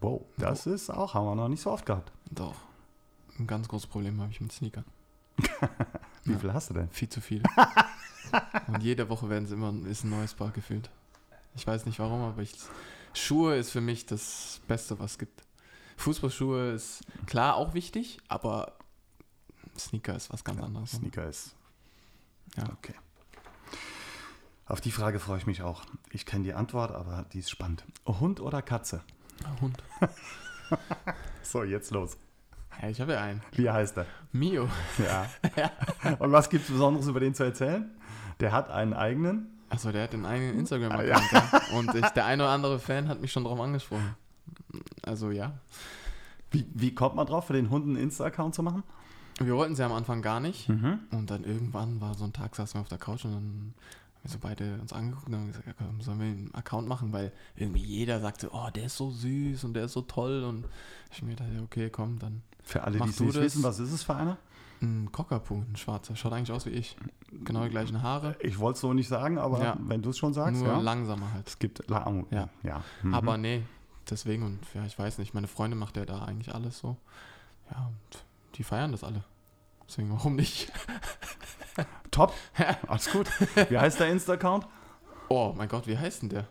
Wow, 0.00 0.22
das 0.38 0.66
ist 0.66 0.88
auch, 0.88 1.12
haben 1.12 1.26
wir 1.26 1.34
noch 1.34 1.48
nicht 1.48 1.60
so 1.60 1.70
oft 1.70 1.84
gehabt. 1.84 2.10
Doch. 2.30 2.54
Ein 3.38 3.46
ganz 3.46 3.68
großes 3.68 3.86
Problem 3.86 4.18
habe 4.22 4.32
ich 4.32 4.40
mit 4.40 4.50
Sneakern. 4.50 4.86
Wie 6.24 6.32
ja. 6.32 6.38
viel 6.38 6.54
hast 6.54 6.70
du 6.70 6.74
denn? 6.74 6.88
Viel 6.88 7.10
zu 7.10 7.20
viele. 7.20 7.42
Und 8.68 8.82
jede 8.82 9.10
Woche 9.10 9.28
werden 9.28 9.44
es 9.44 9.50
immer 9.50 9.74
ist 9.86 10.04
ein 10.04 10.10
neues 10.10 10.32
Paar 10.32 10.52
gefühlt. 10.52 10.88
Ich 11.54 11.66
weiß 11.66 11.84
nicht 11.84 11.98
warum, 11.98 12.22
aber 12.22 12.40
ich, 12.40 12.54
Schuhe 13.12 13.56
ist 13.56 13.72
für 13.72 13.82
mich 13.82 14.06
das 14.06 14.62
Beste, 14.66 14.98
was 14.98 15.10
es 15.10 15.18
gibt. 15.18 15.42
Fußballschuhe 16.00 16.72
ist 16.72 17.02
klar 17.26 17.56
auch 17.56 17.74
wichtig, 17.74 18.18
aber 18.28 18.72
Sneaker 19.78 20.16
ist 20.16 20.32
was 20.32 20.44
ganz 20.44 20.58
ja, 20.58 20.64
anderes. 20.64 20.92
Sneaker 20.92 21.28
ist. 21.28 21.54
Ja. 22.56 22.64
Okay. 22.72 22.94
Auf 24.66 24.80
die 24.80 24.92
Frage 24.92 25.18
freue 25.18 25.38
ich 25.38 25.46
mich 25.46 25.62
auch. 25.62 25.82
Ich 26.10 26.26
kenne 26.26 26.44
die 26.44 26.54
Antwort, 26.54 26.92
aber 26.92 27.26
die 27.32 27.40
ist 27.40 27.50
spannend. 27.50 27.84
Hund 28.06 28.40
oder 28.40 28.62
Katze? 28.62 29.02
Hund. 29.60 29.82
so, 31.42 31.64
jetzt 31.64 31.90
los. 31.90 32.16
Ja, 32.80 32.88
ich 32.88 33.00
habe 33.00 33.12
ja 33.12 33.20
einen. 33.20 33.42
Wie 33.52 33.68
heißt 33.68 33.98
er? 33.98 34.06
Mio. 34.32 34.68
Ja. 34.98 35.26
ja. 35.56 36.16
Und 36.18 36.32
was 36.32 36.48
gibt 36.48 36.64
es 36.64 36.70
Besonderes 36.70 37.08
über 37.08 37.20
den 37.20 37.34
zu 37.34 37.44
erzählen? 37.44 37.90
Der 38.38 38.52
hat 38.52 38.70
einen 38.70 38.94
eigenen. 38.94 39.60
Achso, 39.68 39.92
der 39.92 40.04
hat 40.04 40.14
einen 40.14 40.24
eigenen 40.24 40.58
Instagram-Account. 40.60 41.34
Ah, 41.34 41.62
ja. 41.68 41.76
Und 41.76 41.94
ich, 41.94 42.08
der 42.10 42.24
eine 42.24 42.44
oder 42.44 42.52
andere 42.52 42.78
Fan 42.78 43.08
hat 43.08 43.20
mich 43.20 43.32
schon 43.32 43.44
darauf 43.44 43.60
angesprochen. 43.60 44.16
Also 45.10 45.32
ja. 45.32 45.52
Wie, 46.52 46.66
wie 46.72 46.94
kommt 46.94 47.16
man 47.16 47.26
drauf, 47.26 47.46
für 47.46 47.52
den 47.52 47.68
Hund 47.68 47.84
einen 47.84 47.96
Insta-Account 47.96 48.54
zu 48.54 48.62
machen? 48.62 48.84
Wir 49.38 49.56
wollten 49.56 49.74
sie 49.74 49.84
am 49.84 49.92
Anfang 49.92 50.22
gar 50.22 50.38
nicht. 50.38 50.68
Mhm. 50.68 51.00
Und 51.10 51.30
dann 51.30 51.44
irgendwann 51.44 52.00
war 52.00 52.14
so 52.14 52.24
ein 52.24 52.32
Tag, 52.32 52.54
saßen 52.54 52.74
wir 52.74 52.82
auf 52.82 52.88
der 52.88 52.98
Couch 52.98 53.24
und 53.24 53.32
dann 53.32 53.42
haben 53.42 53.74
wir 54.22 54.30
so 54.30 54.38
beide 54.40 54.78
uns 54.80 54.92
angeguckt 54.92 55.28
und 55.28 55.34
haben 55.34 55.46
gesagt, 55.48 55.66
ja, 55.66 55.72
komm, 55.76 56.00
sollen 56.00 56.20
wir 56.20 56.26
einen 56.26 56.54
Account 56.54 56.86
machen? 56.86 57.12
Weil 57.12 57.32
irgendwie 57.56 57.80
jeder 57.80 58.20
sagte, 58.20 58.50
oh, 58.52 58.68
der 58.72 58.84
ist 58.84 58.96
so 58.96 59.10
süß 59.10 59.64
und 59.64 59.74
der 59.74 59.86
ist 59.86 59.94
so 59.94 60.02
toll. 60.02 60.44
Und 60.44 60.66
ich 61.12 61.22
mir 61.22 61.34
dachte, 61.34 61.60
okay, 61.64 61.90
komm, 61.90 62.18
dann. 62.20 62.42
Für 62.62 62.84
alle, 62.84 62.98
die 62.98 63.08
es 63.08 63.18
nicht 63.18 63.34
wissen, 63.34 63.62
was 63.64 63.80
ist 63.80 63.92
es 63.92 64.04
für 64.04 64.14
einer? 64.14 64.36
Ein 64.82 65.10
Cockapoo, 65.10 65.56
ein 65.56 65.76
schwarzer. 65.76 66.14
Schaut 66.14 66.32
eigentlich 66.32 66.52
aus 66.52 66.66
wie 66.66 66.70
ich. 66.70 66.96
Genau 67.44 67.64
die 67.64 67.70
gleichen 67.70 68.02
Haare. 68.02 68.36
Ich 68.40 68.58
wollte 68.58 68.76
es 68.76 68.80
so 68.80 68.92
nicht 68.92 69.08
sagen, 69.08 69.38
aber 69.38 69.62
ja. 69.62 69.76
wenn 69.80 70.02
du 70.02 70.10
es 70.10 70.18
schon 70.18 70.32
sagst. 70.32 70.60
Nur 70.60 70.68
ja. 70.68 70.80
langsamer 70.80 71.32
halt. 71.32 71.48
Es 71.48 71.58
gibt 71.58 71.88
lang, 71.88 72.26
ja. 72.30 72.48
ja. 72.62 72.82
Mhm. 73.02 73.14
Aber 73.14 73.36
nee, 73.36 73.62
deswegen 74.10 74.42
und 74.42 74.58
ja, 74.74 74.84
ich 74.84 74.98
weiß 74.98 75.18
nicht, 75.18 75.34
meine 75.34 75.48
Freunde 75.48 75.76
macht 75.76 75.96
ja 75.96 76.04
da 76.04 76.24
eigentlich 76.24 76.54
alles 76.54 76.78
so. 76.78 76.96
Ja, 77.70 77.86
und 77.86 78.24
die 78.56 78.64
feiern 78.64 78.92
das 78.92 79.04
alle. 79.04 79.24
Deswegen, 79.86 80.10
warum 80.10 80.36
nicht? 80.36 80.72
Top. 82.10 82.32
Alles 82.86 83.10
gut. 83.10 83.28
Wie 83.70 83.78
heißt 83.78 84.00
der 84.00 84.08
Insta-Account? 84.08 84.66
Oh 85.28 85.54
mein 85.56 85.68
Gott, 85.68 85.86
wie 85.86 85.96
heißt 85.96 86.22
denn 86.22 86.28
der? 86.28 86.46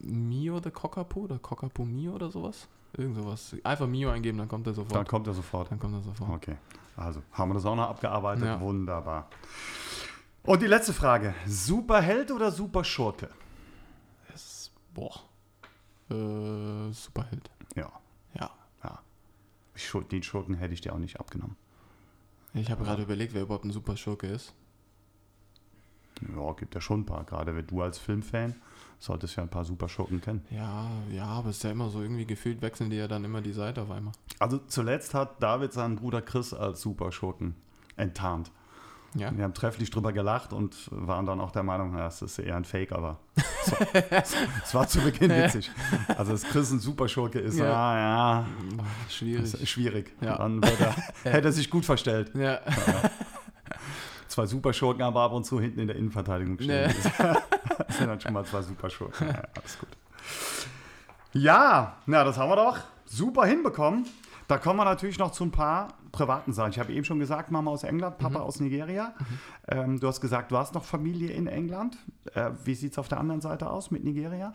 Mio 0.00 0.60
the 0.62 0.70
Cockapoo 0.70 1.24
oder 1.24 1.38
Cockapoo 1.38 1.84
Mio 1.84 2.12
oder 2.12 2.30
sowas? 2.30 2.68
Irgend 2.96 3.16
sowas. 3.16 3.56
Einfach 3.64 3.86
Mio 3.86 4.10
eingeben, 4.10 4.38
dann 4.38 4.48
kommt 4.48 4.66
er 4.66 4.74
sofort. 4.74 4.94
Dann 4.94 5.06
kommt 5.06 5.26
er 5.26 5.34
sofort. 5.34 5.70
Dann 5.70 5.78
kommt 5.78 5.94
er 5.94 6.02
sofort. 6.02 6.30
Okay. 6.30 6.56
Also 6.96 7.22
haben 7.32 7.50
wir 7.50 7.54
das 7.54 7.66
auch 7.66 7.74
noch 7.74 7.88
abgearbeitet. 7.88 8.44
Ja. 8.44 8.60
Wunderbar. 8.60 9.28
Und 10.44 10.62
die 10.62 10.66
letzte 10.66 10.92
Frage. 10.92 11.34
Superheld 11.46 12.30
oder 12.30 12.50
Superschurke? 12.50 13.30
Boah 14.92 15.20
äh, 16.10 16.92
Superheld. 16.92 17.50
Ja. 17.76 17.90
Ja. 18.38 18.50
ja. 18.82 19.00
Den 20.10 20.22
Schurken 20.22 20.54
hätte 20.54 20.74
ich 20.74 20.80
dir 20.80 20.92
auch 20.92 20.98
nicht 20.98 21.20
abgenommen. 21.20 21.56
Ich 22.54 22.70
habe 22.70 22.84
gerade 22.84 23.02
überlegt, 23.02 23.34
wer 23.34 23.42
überhaupt 23.42 23.64
ein 23.64 23.72
Superschurke 23.72 24.28
ist. 24.28 24.54
Ja, 26.36 26.52
gibt 26.52 26.74
ja 26.74 26.80
schon 26.80 27.00
ein 27.00 27.06
paar. 27.06 27.24
Gerade 27.24 27.56
wenn 27.56 27.66
du 27.66 27.82
als 27.82 27.98
Filmfan 27.98 28.54
solltest 28.98 29.36
ja 29.36 29.42
ein 29.42 29.48
paar 29.48 29.64
Superschurken 29.64 30.20
kennen. 30.20 30.44
Ja, 30.50 30.88
ja, 31.10 31.26
aber 31.26 31.50
es 31.50 31.56
ist 31.56 31.64
ja 31.64 31.72
immer 31.72 31.90
so 31.90 32.00
irgendwie 32.00 32.26
gefühlt, 32.26 32.62
wechseln 32.62 32.90
die 32.90 32.96
ja 32.96 33.08
dann 33.08 33.24
immer 33.24 33.40
die 33.40 33.52
Seite 33.52 33.82
auf 33.82 33.90
einmal. 33.90 34.14
Also 34.38 34.58
zuletzt 34.58 35.14
hat 35.14 35.42
David 35.42 35.72
seinen 35.72 35.96
Bruder 35.96 36.22
Chris 36.22 36.54
als 36.54 36.80
Superschurken 36.80 37.56
enttarnt. 37.96 38.50
Ja. 39.14 39.36
Wir 39.36 39.44
haben 39.44 39.54
trefflich 39.54 39.90
drüber 39.90 40.12
gelacht 40.12 40.52
und 40.52 40.88
waren 40.90 41.24
dann 41.24 41.40
auch 41.40 41.52
der 41.52 41.62
Meinung, 41.62 41.96
ja, 41.96 42.04
das 42.04 42.20
ist 42.20 42.38
eher 42.38 42.56
ein 42.56 42.64
Fake, 42.64 42.90
aber 42.92 43.18
es 44.10 44.74
war 44.74 44.88
zu 44.88 45.00
Beginn 45.00 45.30
witzig. 45.36 45.70
Also, 46.08 46.32
dass 46.32 46.42
Chris 46.42 46.72
ein 46.72 46.80
Superschurke 46.80 47.38
ist, 47.38 47.56
ja, 47.56 47.72
ah, 47.72 47.96
ja. 47.96 48.46
Schwierig. 49.08 49.70
schwierig. 49.70 50.12
Ja. 50.20 50.38
Dann 50.38 50.60
er, 50.62 50.96
hätte 51.32 51.48
er 51.48 51.52
sich 51.52 51.70
gut 51.70 51.84
verstellt. 51.84 52.32
Ja. 52.34 52.60
Zwei 54.26 54.46
Superschurken, 54.46 55.02
aber 55.02 55.22
ab 55.22 55.32
und 55.32 55.44
zu 55.44 55.60
hinten 55.60 55.78
in 55.78 55.86
der 55.86 55.96
Innenverteidigung 55.96 56.58
stehen. 56.58 56.88
Nee. 56.88 57.34
Das 57.86 57.96
sind 57.96 58.08
dann 58.08 58.20
schon 58.20 58.32
mal 58.32 58.44
zwei 58.44 58.62
Superschurken. 58.62 59.28
Ja, 59.28 59.42
alles 59.54 59.78
gut. 59.78 59.88
Ja, 61.32 61.98
na, 62.06 62.24
das 62.24 62.36
haben 62.36 62.48
wir 62.48 62.56
doch 62.56 62.78
super 63.06 63.46
hinbekommen. 63.46 64.06
Da 64.46 64.58
kommen 64.58 64.78
wir 64.78 64.84
natürlich 64.84 65.18
noch 65.18 65.32
zu 65.32 65.44
ein 65.44 65.50
paar 65.50 65.94
privaten 66.12 66.52
Sachen. 66.52 66.70
Ich 66.70 66.78
habe 66.78 66.92
eben 66.92 67.04
schon 67.04 67.18
gesagt, 67.18 67.50
Mama 67.50 67.70
aus 67.70 67.82
England, 67.82 68.18
Papa 68.18 68.38
mhm. 68.38 68.44
aus 68.44 68.60
Nigeria. 68.60 69.14
Mhm. 69.18 69.38
Ähm, 69.68 70.00
du 70.00 70.06
hast 70.06 70.20
gesagt, 70.20 70.52
du 70.52 70.56
hast 70.56 70.74
noch 70.74 70.84
Familie 70.84 71.30
in 71.30 71.46
England. 71.46 71.96
Äh, 72.34 72.50
wie 72.64 72.74
sieht 72.74 72.92
es 72.92 72.98
auf 72.98 73.08
der 73.08 73.18
anderen 73.18 73.40
Seite 73.40 73.70
aus 73.70 73.90
mit 73.90 74.04
Nigeria? 74.04 74.54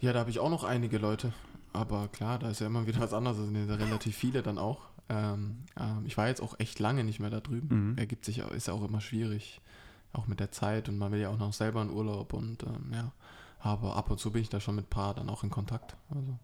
Ja, 0.00 0.12
da 0.12 0.20
habe 0.20 0.30
ich 0.30 0.38
auch 0.38 0.50
noch 0.50 0.64
einige 0.64 0.98
Leute. 0.98 1.32
Aber 1.72 2.08
klar, 2.08 2.38
da 2.38 2.50
ist 2.50 2.60
ja 2.60 2.66
immer 2.66 2.86
wieder 2.86 3.00
was 3.00 3.12
anderes. 3.12 3.38
Es 3.38 3.44
sind 3.44 3.68
ja 3.68 3.74
relativ 3.74 4.16
viele 4.16 4.42
dann 4.42 4.58
auch. 4.58 4.88
Ähm, 5.08 5.64
ähm, 5.78 6.04
ich 6.04 6.16
war 6.16 6.28
jetzt 6.28 6.42
auch 6.42 6.58
echt 6.58 6.78
lange 6.78 7.04
nicht 7.04 7.20
mehr 7.20 7.30
da 7.30 7.40
drüben. 7.40 7.90
Mhm. 7.90 7.98
Ergibt 7.98 8.24
sich, 8.24 8.38
ist 8.38 8.68
ja 8.68 8.74
auch 8.74 8.84
immer 8.84 9.00
schwierig. 9.00 9.60
Auch 10.12 10.26
mit 10.26 10.40
der 10.40 10.50
Zeit 10.50 10.88
und 10.88 10.96
man 10.98 11.12
will 11.12 11.20
ja 11.20 11.28
auch 11.28 11.38
noch 11.38 11.52
selber 11.52 11.82
in 11.82 11.90
Urlaub 11.90 12.32
und 12.32 12.62
ähm, 12.62 12.92
ja. 12.92 13.12
Aber 13.60 13.96
ab 13.96 14.10
und 14.10 14.18
zu 14.18 14.30
bin 14.30 14.42
ich 14.42 14.48
da 14.48 14.60
schon 14.60 14.76
mit 14.76 14.86
ein 14.86 14.90
paar 14.90 15.14
dann 15.14 15.28
auch 15.28 15.42
in 15.42 15.50
Kontakt. 15.50 15.96
Also 16.10 16.38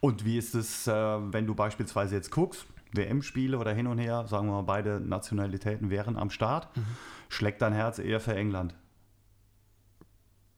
und 0.00 0.24
wie 0.24 0.38
ist 0.38 0.54
es, 0.54 0.86
äh, 0.86 0.92
wenn 0.92 1.46
du 1.46 1.54
beispielsweise 1.54 2.14
jetzt 2.14 2.30
guckst, 2.30 2.66
WM-Spiele 2.92 3.58
oder 3.58 3.72
hin 3.72 3.86
und 3.86 3.98
her, 3.98 4.26
sagen 4.26 4.48
wir 4.48 4.54
mal, 4.54 4.62
beide 4.62 5.00
Nationalitäten 5.00 5.90
wären 5.90 6.16
am 6.16 6.30
Start, 6.30 6.76
mhm. 6.76 6.84
schlägt 7.28 7.62
dein 7.62 7.72
Herz 7.72 7.98
eher 7.98 8.20
für 8.20 8.34
England? 8.34 8.74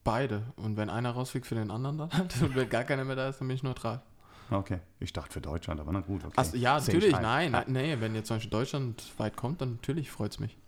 Beide. 0.05 0.43
Und 0.57 0.77
wenn 0.77 0.91
einer 0.91 1.11
rausfliegt 1.11 1.47
für 1.47 1.55
den 1.55 1.71
anderen 1.71 1.99
dann 1.99 2.11
und 2.41 2.55
wenn 2.55 2.69
gar 2.69 2.85
keiner 2.85 3.05
mehr 3.05 3.17
da 3.17 3.29
ist, 3.29 3.41
dann 3.41 3.49
bin 3.49 3.57
ich 3.57 3.63
neutral. 3.63 4.03
Okay, 4.51 4.81
ich 5.01 5.13
dachte 5.13 5.33
für 5.33 5.41
Deutschland, 5.41 5.81
aber 5.81 5.93
na 5.93 6.01
gut. 6.01 6.25
Okay. 6.25 6.35
Ach, 6.37 6.55
ja, 6.55 6.79
Seh 6.81 6.93
natürlich, 6.93 7.19
nein, 7.19 7.53
nein, 7.53 7.65
nee, 7.69 7.97
wenn 8.01 8.15
jetzt 8.15 8.29
zum 8.29 8.37
Beispiel 8.37 8.51
Deutschland 8.51 9.13
weit 9.19 9.37
kommt, 9.37 9.61
dann 9.61 9.73
natürlich 9.73 10.11
freut 10.11 10.33
es 10.33 10.41
mich. 10.41 10.59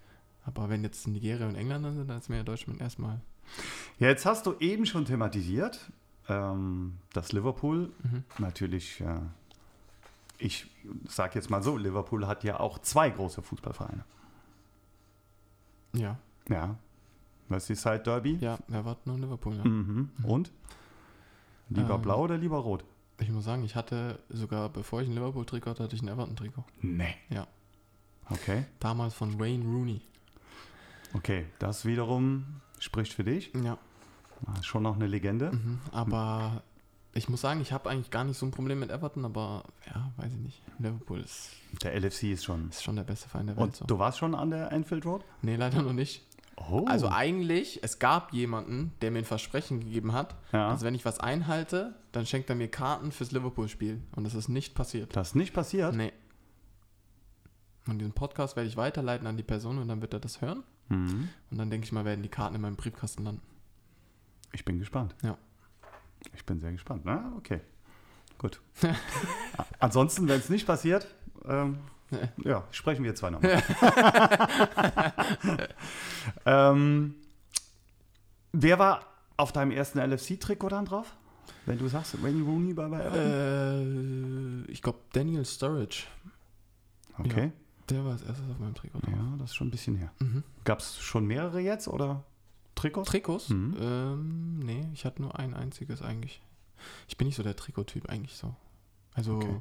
Aber 0.46 0.68
wenn 0.68 0.82
jetzt 0.82 1.06
Nigeria 1.06 1.46
und 1.46 1.54
England 1.54 1.84
sind, 1.94 2.08
dann 2.08 2.18
ist 2.18 2.28
mir 2.28 2.36
ja 2.36 2.42
Deutschland 2.42 2.80
erstmal. 2.80 3.20
Ja, 3.98 4.08
jetzt 4.08 4.26
hast 4.26 4.46
du 4.46 4.54
eben 4.60 4.86
schon 4.86 5.04
thematisiert, 5.04 5.90
ähm, 6.28 6.98
dass 7.12 7.32
Liverpool 7.32 7.92
mhm. 8.02 8.24
natürlich 8.38 9.00
äh, 9.00 9.20
ich 10.38 10.66
sage 11.08 11.36
jetzt 11.36 11.50
mal 11.50 11.62
so, 11.62 11.76
Liverpool 11.76 12.26
hat 12.26 12.44
ja 12.44 12.60
auch 12.60 12.78
zwei 12.78 13.10
große 13.10 13.42
Fußballvereine. 13.42 14.04
Ja. 15.94 16.18
Ja. 16.48 16.76
Merseyside 17.48 18.00
Derby? 18.00 18.36
Ja, 18.40 18.58
Everton 18.70 19.14
und 19.14 19.20
Liverpool. 19.20 19.56
Ja. 19.56 19.64
Mhm. 19.64 20.10
Und? 20.22 20.50
Lieber 21.68 21.94
ähm, 21.94 22.02
blau 22.02 22.22
oder 22.22 22.36
lieber 22.36 22.58
rot? 22.58 22.84
Ich 23.20 23.30
muss 23.30 23.44
sagen, 23.44 23.64
ich 23.64 23.76
hatte 23.76 24.18
sogar, 24.28 24.68
bevor 24.68 25.02
ich 25.02 25.08
ein 25.08 25.14
Liverpool-Trikot 25.14 25.70
hatte, 25.70 25.84
hatte 25.84 25.94
ich 25.94 26.02
ein 26.02 26.08
Everton-Trikot. 26.08 26.64
Nee. 26.82 27.14
Ja. 27.30 27.46
Okay. 28.28 28.64
Damals 28.80 29.14
von 29.14 29.38
Wayne 29.38 29.64
Rooney. 29.64 30.00
Okay, 31.12 31.46
das 31.58 31.84
wiederum 31.84 32.60
spricht 32.80 33.12
für 33.12 33.22
dich. 33.22 33.52
Ja. 33.54 33.78
Schon 34.62 34.82
noch 34.82 34.96
eine 34.96 35.06
Legende. 35.06 35.52
Mhm, 35.52 35.80
aber 35.92 36.62
ich 37.14 37.28
muss 37.28 37.40
sagen, 37.40 37.60
ich 37.60 37.72
habe 37.72 37.88
eigentlich 37.90 38.10
gar 38.10 38.24
nicht 38.24 38.36
so 38.36 38.44
ein 38.44 38.50
Problem 38.50 38.80
mit 38.80 38.90
Everton, 38.90 39.24
aber 39.24 39.64
ja, 39.86 40.10
weiß 40.16 40.32
ich 40.32 40.40
nicht. 40.40 40.62
Liverpool 40.78 41.20
ist. 41.20 41.50
Der 41.82 41.94
LFC 41.94 42.24
ist 42.24 42.44
schon. 42.44 42.68
Ist 42.70 42.82
schon 42.82 42.96
der 42.96 43.04
beste 43.04 43.28
Verein 43.28 43.46
der 43.46 43.56
Welt. 43.56 43.66
Und 43.66 43.76
so. 43.76 43.84
du 43.84 43.98
warst 43.98 44.18
schon 44.18 44.34
an 44.34 44.50
der 44.50 44.72
Anfield 44.72 45.06
Road? 45.06 45.24
Nee, 45.42 45.56
leider 45.56 45.82
noch 45.82 45.92
nicht. 45.92 46.22
Oh. 46.56 46.84
Also 46.88 47.08
eigentlich, 47.08 47.80
es 47.82 47.98
gab 47.98 48.32
jemanden, 48.32 48.92
der 49.00 49.10
mir 49.10 49.18
ein 49.18 49.24
Versprechen 49.24 49.80
gegeben 49.80 50.12
hat, 50.12 50.36
ja. 50.52 50.70
dass 50.70 50.82
wenn 50.82 50.94
ich 50.94 51.04
was 51.04 51.18
einhalte, 51.18 51.94
dann 52.12 52.26
schenkt 52.26 52.48
er 52.48 52.56
mir 52.56 52.68
Karten 52.68 53.12
fürs 53.12 53.32
Liverpool-Spiel. 53.32 54.00
Und 54.14 54.24
das 54.24 54.34
ist 54.34 54.48
nicht 54.48 54.74
passiert. 54.74 55.16
Das 55.16 55.28
ist 55.28 55.34
nicht 55.34 55.52
passiert? 55.52 55.94
Nee. 55.94 56.12
Und 57.86 57.98
diesen 57.98 58.12
Podcast 58.12 58.56
werde 58.56 58.68
ich 58.68 58.76
weiterleiten 58.76 59.26
an 59.26 59.36
die 59.36 59.42
Person 59.42 59.78
und 59.78 59.88
dann 59.88 60.00
wird 60.00 60.14
er 60.14 60.20
das 60.20 60.40
hören. 60.40 60.62
Mhm. 60.88 61.28
Und 61.50 61.58
dann 61.58 61.70
denke 61.70 61.84
ich 61.84 61.92
mal, 61.92 62.04
werden 62.04 62.22
die 62.22 62.28
Karten 62.28 62.54
in 62.54 62.60
meinem 62.60 62.76
Briefkasten 62.76 63.24
landen. 63.24 63.42
Ich 64.54 64.64
bin 64.64 64.78
gespannt. 64.78 65.14
Ja. 65.22 65.36
Ich 66.34 66.46
bin 66.46 66.60
sehr 66.60 66.72
gespannt. 66.72 67.02
Na, 67.04 67.32
okay. 67.36 67.60
Gut. 68.38 68.60
Ansonsten, 69.78 70.28
wenn 70.28 70.38
es 70.38 70.48
nicht 70.48 70.66
passiert, 70.66 71.06
ähm, 71.44 71.78
ja, 72.44 72.64
sprechen 72.70 73.04
wir 73.04 73.14
zwei 73.14 73.30
nochmal. 73.30 73.60
ähm, 76.46 77.14
wer 78.52 78.78
war 78.78 79.00
auf 79.36 79.52
deinem 79.52 79.72
ersten 79.72 79.98
LFC-Trikot 79.98 80.68
dann 80.68 80.84
drauf? 80.84 81.16
Wenn 81.66 81.78
du 81.78 81.88
sagst, 81.88 82.22
Wayne 82.22 82.44
Rooney 82.44 82.74
bei, 82.74 82.88
bei 82.88 83.00
äh, 83.00 84.70
Ich 84.70 84.82
glaube 84.82 84.98
Daniel 85.12 85.44
Sturridge. 85.44 86.04
Okay. 87.18 87.46
Ja, 87.46 87.52
der 87.90 88.04
war 88.04 88.12
als 88.12 88.22
erstes 88.22 88.48
auf 88.50 88.58
meinem 88.58 88.74
Trikot 88.74 89.00
drauf. 89.00 89.14
Ja, 89.14 89.36
das 89.38 89.50
ist 89.50 89.56
schon 89.56 89.68
ein 89.68 89.72
bisschen 89.72 89.96
her. 89.96 90.12
Mhm. 90.20 90.44
Gab 90.64 90.78
es 90.78 90.98
schon 90.98 91.26
mehrere 91.26 91.60
jetzt 91.60 91.88
oder 91.88 92.24
Trikots? 92.74 93.10
Trikots? 93.10 93.48
Mhm. 93.48 93.76
Ähm, 93.80 94.58
nee, 94.60 94.88
ich 94.92 95.04
hatte 95.04 95.22
nur 95.22 95.38
ein 95.38 95.54
einziges 95.54 96.02
eigentlich. 96.02 96.42
Ich 97.08 97.16
bin 97.16 97.26
nicht 97.26 97.36
so 97.36 97.42
der 97.42 97.56
Trikot-Typ 97.56 98.08
eigentlich 98.08 98.36
so. 98.36 98.54
Also 99.14 99.36
okay. 99.36 99.60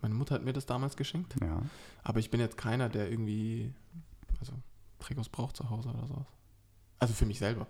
Meine 0.00 0.14
Mutter 0.14 0.34
hat 0.36 0.44
mir 0.44 0.52
das 0.52 0.66
damals 0.66 0.96
geschenkt. 0.96 1.34
Ja. 1.40 1.60
Aber 2.04 2.20
ich 2.20 2.30
bin 2.30 2.40
jetzt 2.40 2.56
keiner, 2.56 2.88
der 2.88 3.10
irgendwie, 3.10 3.72
also 4.40 4.52
Trikots 5.00 5.28
braucht 5.28 5.56
zu 5.56 5.68
Hause 5.70 5.88
oder 5.88 6.06
sowas. 6.06 6.26
Also 6.98 7.14
für 7.14 7.26
mich 7.26 7.38
selber. 7.38 7.66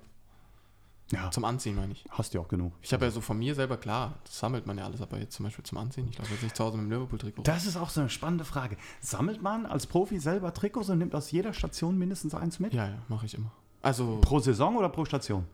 Ja. 1.11 1.31
Zum 1.31 1.47
Anziehen 1.47 1.75
meine 1.75 1.93
ich. 1.93 2.05
Hast 2.11 2.35
du 2.35 2.41
auch 2.41 2.49
genug. 2.49 2.75
Ich 2.83 2.93
habe 2.93 3.07
ja 3.07 3.11
so 3.11 3.23
von 3.23 3.39
mir 3.39 3.55
selber, 3.55 3.79
klar, 3.79 4.19
das 4.25 4.39
sammelt 4.39 4.67
man 4.67 4.77
ja 4.77 4.85
alles, 4.85 5.01
aber 5.01 5.19
jetzt 5.19 5.35
zum 5.35 5.45
Beispiel 5.45 5.65
zum 5.65 5.79
Anziehen, 5.79 6.07
ich 6.11 6.17
glaube 6.17 6.31
jetzt 6.33 6.43
nicht 6.43 6.55
zu 6.55 6.63
Hause 6.63 6.77
mit 6.77 6.85
dem 6.85 6.93
Liverpool-Trikot. 6.93 7.45
Das 7.45 7.65
ist 7.65 7.79
auch 7.79 7.89
so 7.89 8.01
eine 8.01 8.11
spannende 8.11 8.45
Frage. 8.45 8.77
Sammelt 9.01 9.41
man 9.41 9.65
als 9.65 9.87
Profi 9.87 10.19
selber 10.19 10.53
Trikots 10.53 10.91
und 10.91 10.99
nimmt 10.99 11.15
aus 11.15 11.31
jeder 11.31 11.55
Station 11.55 11.97
mindestens 11.97 12.35
eins 12.35 12.59
mit? 12.59 12.75
Ja, 12.75 12.89
ja, 12.89 12.99
mache 13.09 13.25
ich 13.25 13.35
immer. 13.35 13.53
Also 13.83 14.19
pro 14.21 14.41
Saison 14.41 14.77
oder 14.77 14.89
pro 14.89 15.05
Station? 15.05 15.45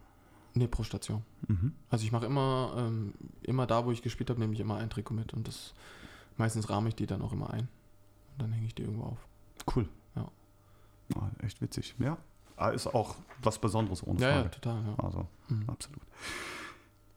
Nee, 0.54 0.68
pro 0.68 0.82
Station. 0.82 1.22
Mhm. 1.48 1.72
Also 1.90 2.04
ich 2.04 2.12
mache 2.12 2.26
immer, 2.26 2.74
ähm, 2.76 3.14
immer 3.42 3.66
da, 3.66 3.84
wo 3.84 3.90
ich 3.90 4.02
gespielt 4.02 4.30
habe, 4.30 4.40
nehme 4.40 4.54
ich 4.54 4.60
immer 4.60 4.76
ein 4.76 4.88
Trikot 4.88 5.14
mit 5.14 5.32
und 5.34 5.48
das 5.48 5.74
Meistens 6.36 6.68
rahme 6.68 6.88
ich 6.88 6.94
die 6.94 7.06
dann 7.06 7.22
auch 7.22 7.32
immer 7.32 7.50
ein. 7.50 7.68
Und 8.32 8.42
dann 8.42 8.52
hänge 8.52 8.66
ich 8.66 8.74
die 8.74 8.82
irgendwo 8.82 9.04
auf. 9.04 9.26
Cool. 9.74 9.88
Ja. 10.16 10.28
ja 11.14 11.30
echt 11.42 11.60
witzig. 11.60 11.94
Ja. 11.98 12.18
Ah, 12.56 12.70
ist 12.70 12.86
auch 12.86 13.16
was 13.42 13.58
Besonderes 13.58 14.06
ohne 14.06 14.18
Frage. 14.18 14.32
Ja, 14.32 14.42
ja 14.42 14.48
total. 14.48 14.82
Ja. 14.84 15.04
Also, 15.04 15.26
mhm. 15.48 15.68
absolut. 15.68 16.02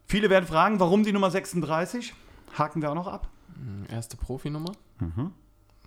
Viele 0.05 0.30
werden 0.30 0.45
fragen, 0.45 0.80
warum 0.80 1.03
die 1.03 1.12
Nummer 1.12 1.32
36? 1.32 2.14
Haken 2.58 2.82
wir 2.82 2.91
auch 2.91 2.95
noch 2.95 3.08
ab. 3.08 3.30
Mhm, 3.55 3.86
erste 3.89 4.18
Profinummer. 4.18 4.72
Mhm. 4.99 5.34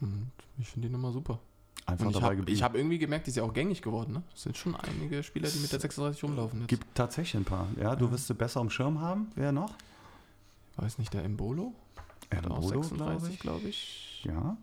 Und 0.01 0.31
ich 0.59 0.69
finde 0.69 0.89
die 0.89 0.93
Nummer 0.93 1.13
super. 1.13 1.39
Einfach 1.87 2.07
und 2.07 2.15
dabei 2.15 2.35
geblieben. 2.37 2.57
Ich 2.57 2.63
habe 2.63 2.79
irgendwie 2.79 2.99
gemerkt, 2.99 3.27
die 3.27 3.31
ist 3.31 3.37
ja 3.37 3.43
auch 3.43 3.53
gängig 3.53 3.83
geworden. 3.83 4.13
Ne? 4.13 4.23
Es 4.35 4.43
sind 4.43 4.57
schon 4.57 4.77
einige 4.77 5.23
Spieler, 5.23 5.49
die 5.49 5.59
mit 5.59 5.73
der 5.73 5.81
36 5.81 6.23
rumlaufen. 6.23 6.63
Es 6.63 6.67
Gibt 6.69 6.87
tatsächlich 6.95 7.41
ein 7.41 7.45
paar. 7.45 7.67
Ja, 7.81 7.97
du 7.97 8.11
wirst 8.11 8.27
sie 8.29 8.35
besser 8.35 8.61
am 8.61 8.71
Schirm 8.71 9.01
haben. 9.01 9.33
Wer 9.35 9.53
noch? 9.53 9.75
Weiß 10.77 10.99
nicht, 10.99 11.13
der 11.13 11.25
Embolo? 11.25 11.75
Embolo, 12.31 12.83
36, 12.83 13.41
glaube 13.41 13.69
ich. 13.69 14.23
Ja. 14.25 14.33
ja. 14.33 14.57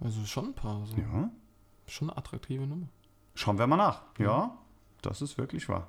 Also 0.00 0.24
schon 0.26 0.46
ein 0.46 0.54
paar. 0.54 0.84
So. 0.86 0.96
Ja. 0.96 1.30
Schon 1.86 2.10
eine 2.10 2.18
attraktive 2.18 2.66
Nummer. 2.66 2.88
Schauen 3.34 3.58
wir 3.58 3.66
mal 3.66 3.76
nach. 3.76 4.02
Ja, 4.18 4.56
das 5.02 5.22
ist 5.22 5.38
wirklich 5.38 5.68
wahr. 5.68 5.88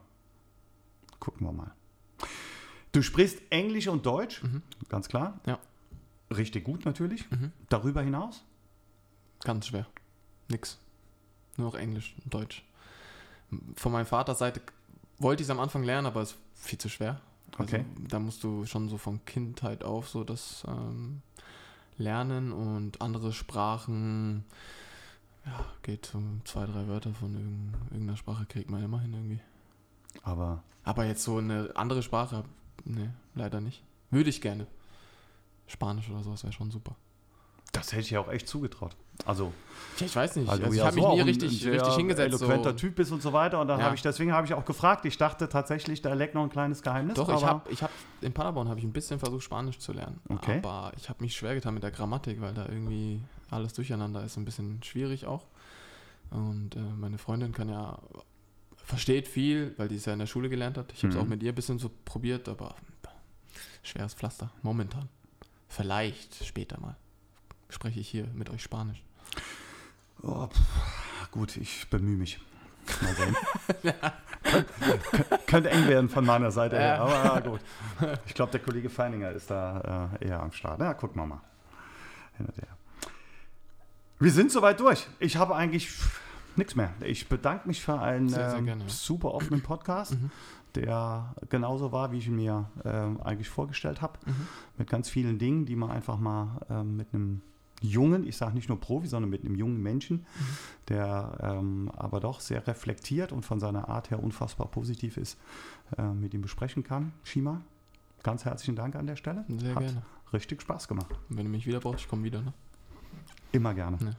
Gucken 1.19 1.47
wir 1.47 1.51
mal. 1.51 1.71
Du 2.91 3.01
sprichst 3.01 3.41
Englisch 3.49 3.87
und 3.87 4.05
Deutsch, 4.05 4.43
mhm. 4.43 4.61
ganz 4.89 5.07
klar. 5.07 5.39
Ja. 5.45 5.59
Richtig 6.35 6.63
gut 6.63 6.85
natürlich. 6.85 7.29
Mhm. 7.31 7.51
Darüber 7.69 8.01
hinaus? 8.01 8.43
Ganz 9.43 9.67
schwer. 9.67 9.87
Nix. 10.49 10.77
Nur 11.57 11.67
noch 11.71 11.75
Englisch 11.75 12.15
und 12.23 12.33
Deutsch. 12.33 12.63
Von 13.75 13.91
meiner 13.91 14.05
Vaterseite 14.05 14.61
wollte 15.19 15.41
ich 15.41 15.47
es 15.47 15.51
am 15.51 15.59
Anfang 15.59 15.83
lernen, 15.83 16.07
aber 16.07 16.21
es 16.21 16.31
ist 16.31 16.39
viel 16.55 16.77
zu 16.77 16.89
schwer. 16.89 17.21
Also 17.57 17.75
okay. 17.75 17.85
Da 18.07 18.19
musst 18.19 18.43
du 18.43 18.65
schon 18.65 18.89
so 18.89 18.97
von 18.97 19.23
Kindheit 19.25 19.83
auf 19.83 20.09
so 20.09 20.23
das 20.23 20.63
ähm, 20.67 21.21
lernen 21.97 22.51
und 22.51 23.01
andere 23.01 23.33
Sprachen, 23.33 24.43
ja, 25.45 25.65
geht 25.81 26.13
um 26.13 26.41
zwei, 26.45 26.65
drei 26.65 26.87
Wörter 26.87 27.13
von 27.13 27.33
irgendeiner 27.91 28.17
Sprache, 28.17 28.45
kriegt 28.45 28.69
man 28.69 28.83
immer 28.83 28.99
hin 28.99 29.13
irgendwie. 29.13 29.39
Aber. 30.23 30.63
Aber 30.83 31.05
jetzt 31.05 31.23
so 31.23 31.37
eine 31.37 31.71
andere 31.75 32.03
Sprache, 32.03 32.43
ne, 32.85 33.13
leider 33.35 33.61
nicht. 33.61 33.83
Würde 34.09 34.29
ich 34.29 34.41
gerne. 34.41 34.67
Spanisch 35.67 36.09
oder 36.09 36.23
sowas 36.23 36.43
wäre 36.43 36.53
schon 36.53 36.71
super. 36.71 36.95
Das 37.73 37.91
hätte 37.91 38.01
ich 38.01 38.11
ja 38.11 38.21
auch 38.21 38.29
echt 38.29 38.47
zugetraut. 38.47 38.95
Also, 39.25 39.53
ich 39.99 40.15
weiß 40.15 40.35
nicht. 40.35 40.47
Also, 40.49 40.63
also 40.63 40.73
ich 40.73 40.79
ja 40.79 40.85
habe 40.85 40.95
so 41.01 41.07
mich 41.07 41.15
nie 41.17 41.21
richtig, 41.21 41.65
ein 41.65 41.71
richtig 41.73 41.95
hingesetzt. 41.95 42.27
eloquenter 42.41 42.71
so. 42.71 42.75
Typ 42.77 42.95
bist 42.95 43.11
und 43.11 43.21
so 43.21 43.33
weiter. 43.33 43.59
Und 43.59 43.67
dann 43.67 43.79
Ja. 43.79 43.85
habe 43.85 43.95
ich, 43.95 44.01
deswegen 44.01 44.31
habe 44.31 44.45
ich 44.45 44.53
auch 44.53 44.63
gefragt. 44.65 45.05
Ich 45.05 45.17
dachte 45.17 45.49
tatsächlich, 45.49 46.01
da 46.01 46.13
leckt 46.13 46.35
noch 46.35 46.43
ein 46.43 46.49
kleines 46.49 46.81
Geheimnis. 46.83 47.15
Doch, 47.15 47.29
ich 47.29 47.43
habe 47.43 47.69
ich 47.71 47.81
hab, 47.81 47.89
in 48.21 48.31
Paderborn 48.31 48.69
habe 48.69 48.79
ich 48.79 48.85
ein 48.85 48.93
bisschen 48.93 49.19
versucht, 49.19 49.43
Spanisch 49.43 49.79
zu 49.79 49.93
lernen. 49.93 50.19
Okay. 50.29 50.59
Aber 50.63 50.91
ich 50.97 51.09
habe 51.09 51.23
mich 51.23 51.35
schwer 51.35 51.55
getan 51.55 51.73
mit 51.73 51.83
der 51.83 51.91
Grammatik, 51.91 52.39
weil 52.41 52.53
da 52.53 52.67
irgendwie 52.67 53.21
alles 53.49 53.73
durcheinander 53.73 54.23
ist. 54.23 54.37
Ein 54.37 54.45
bisschen 54.45 54.81
schwierig 54.83 55.25
auch. 55.25 55.45
Und 56.29 56.75
äh, 56.75 56.79
meine 56.79 57.17
Freundin 57.17 57.51
kann 57.53 57.69
ja, 57.69 57.97
versteht 58.83 59.27
viel, 59.27 59.73
weil 59.77 59.87
die 59.87 59.95
es 59.95 60.05
ja 60.05 60.13
in 60.13 60.19
der 60.19 60.27
Schule 60.27 60.47
gelernt 60.49 60.77
hat. 60.77 60.91
Ich 60.93 60.99
habe 60.99 61.09
es 61.09 61.15
Mhm. 61.15 61.21
auch 61.21 61.27
mit 61.27 61.41
ihr 61.43 61.51
ein 61.51 61.55
bisschen 61.55 61.79
so 61.79 61.89
probiert, 62.05 62.47
aber 62.49 62.75
schweres 63.83 64.13
Pflaster, 64.13 64.51
momentan. 64.61 65.09
Vielleicht 65.69 66.45
später 66.45 66.79
mal 66.79 66.95
spreche 67.69 67.99
ich 67.99 68.09
hier 68.09 68.27
mit 68.33 68.49
euch 68.49 68.61
Spanisch. 68.63 69.03
Oh, 70.23 70.47
pff, 70.47 71.31
gut, 71.31 71.57
ich 71.57 71.87
bemühe 71.89 72.17
mich. 72.17 72.39
Mal 73.01 73.13
sehen. 73.15 73.35
Kön- 74.43 74.65
könnte 75.45 75.69
eng 75.69 75.87
werden 75.87 76.09
von 76.09 76.25
meiner 76.25 76.51
Seite 76.51 76.77
her, 76.77 76.95
Ja. 76.95 77.03
aber 77.33 77.41
gut. 77.51 77.59
Ich 78.25 78.33
glaube, 78.33 78.51
der 78.53 78.61
Kollege 78.61 78.89
Feininger 78.89 79.31
ist 79.31 79.51
da 79.51 80.09
äh, 80.21 80.27
eher 80.27 80.41
am 80.41 80.51
Start. 80.53 80.79
Ja, 80.79 80.93
gucken 80.93 81.21
wir 81.21 81.25
mal. 81.25 81.41
Wir 84.19 84.31
sind 84.31 84.51
soweit 84.51 84.79
durch. 84.79 85.07
Ich 85.19 85.37
habe 85.37 85.55
eigentlich 85.55 85.89
nichts 86.55 86.75
mehr. 86.75 86.93
Ich 87.01 87.27
bedanke 87.29 87.67
mich 87.67 87.81
für 87.83 87.99
einen 87.99 88.29
Sehr, 88.29 88.51
sehr 88.51 88.59
ähm, 88.59 88.81
super 88.89 89.33
offenen 89.33 89.61
Podcast, 89.61 90.13
Mhm. 90.13 90.31
der 90.75 91.35
genauso 91.49 91.91
war, 91.91 92.11
wie 92.11 92.17
ich 92.19 92.27
ihn 92.27 92.35
mir 92.35 92.69
ähm, 92.85 93.21
eigentlich 93.21 93.49
vorgestellt 93.49 94.01
habe. 94.01 94.17
Mhm. 94.25 94.47
Mit 94.77 94.89
ganz 94.89 95.09
vielen 95.09 95.37
Dingen, 95.37 95.65
die 95.65 95.75
man 95.75 95.91
einfach 95.91 96.17
mal 96.17 96.61
ähm, 96.69 96.95
mit 96.97 97.13
einem 97.13 97.41
jungen, 97.81 98.25
ich 98.27 98.37
sage 98.37 98.53
nicht 98.55 98.69
nur 98.69 98.79
Profi, 98.79 99.07
sondern 99.07 99.29
mit 99.29 99.43
einem 99.45 99.55
jungen 99.55 99.81
Menschen, 99.83 100.25
der 100.89 101.37
ähm, 101.41 101.91
aber 101.95 102.19
doch 102.19 102.39
sehr 102.39 102.65
reflektiert 102.67 103.31
und 103.31 103.45
von 103.45 103.59
seiner 103.59 103.89
Art 103.89 104.09
her 104.11 104.21
unfassbar 104.23 104.67
positiv 104.67 105.17
ist, 105.17 105.37
äh, 105.97 106.03
mit 106.03 106.33
ihm 106.33 106.41
besprechen 106.41 106.83
kann. 106.83 107.13
Shima, 107.23 107.61
ganz 108.23 108.45
herzlichen 108.45 108.75
Dank 108.75 108.95
an 108.95 109.07
der 109.07 109.15
Stelle. 109.15 109.45
Sehr 109.47 109.75
Hat 109.75 109.83
gerne. 109.83 110.01
richtig 110.33 110.61
Spaß 110.61 110.87
gemacht. 110.87 111.13
Wenn 111.29 111.45
du 111.45 111.51
mich 111.51 111.67
wieder 111.67 111.79
brauchst, 111.79 112.01
ich 112.01 112.07
komme 112.07 112.23
wieder. 112.23 112.41
Ne? 112.41 112.53
Immer 113.51 113.73
gerne. 113.73 113.97
Ja. 114.01 114.11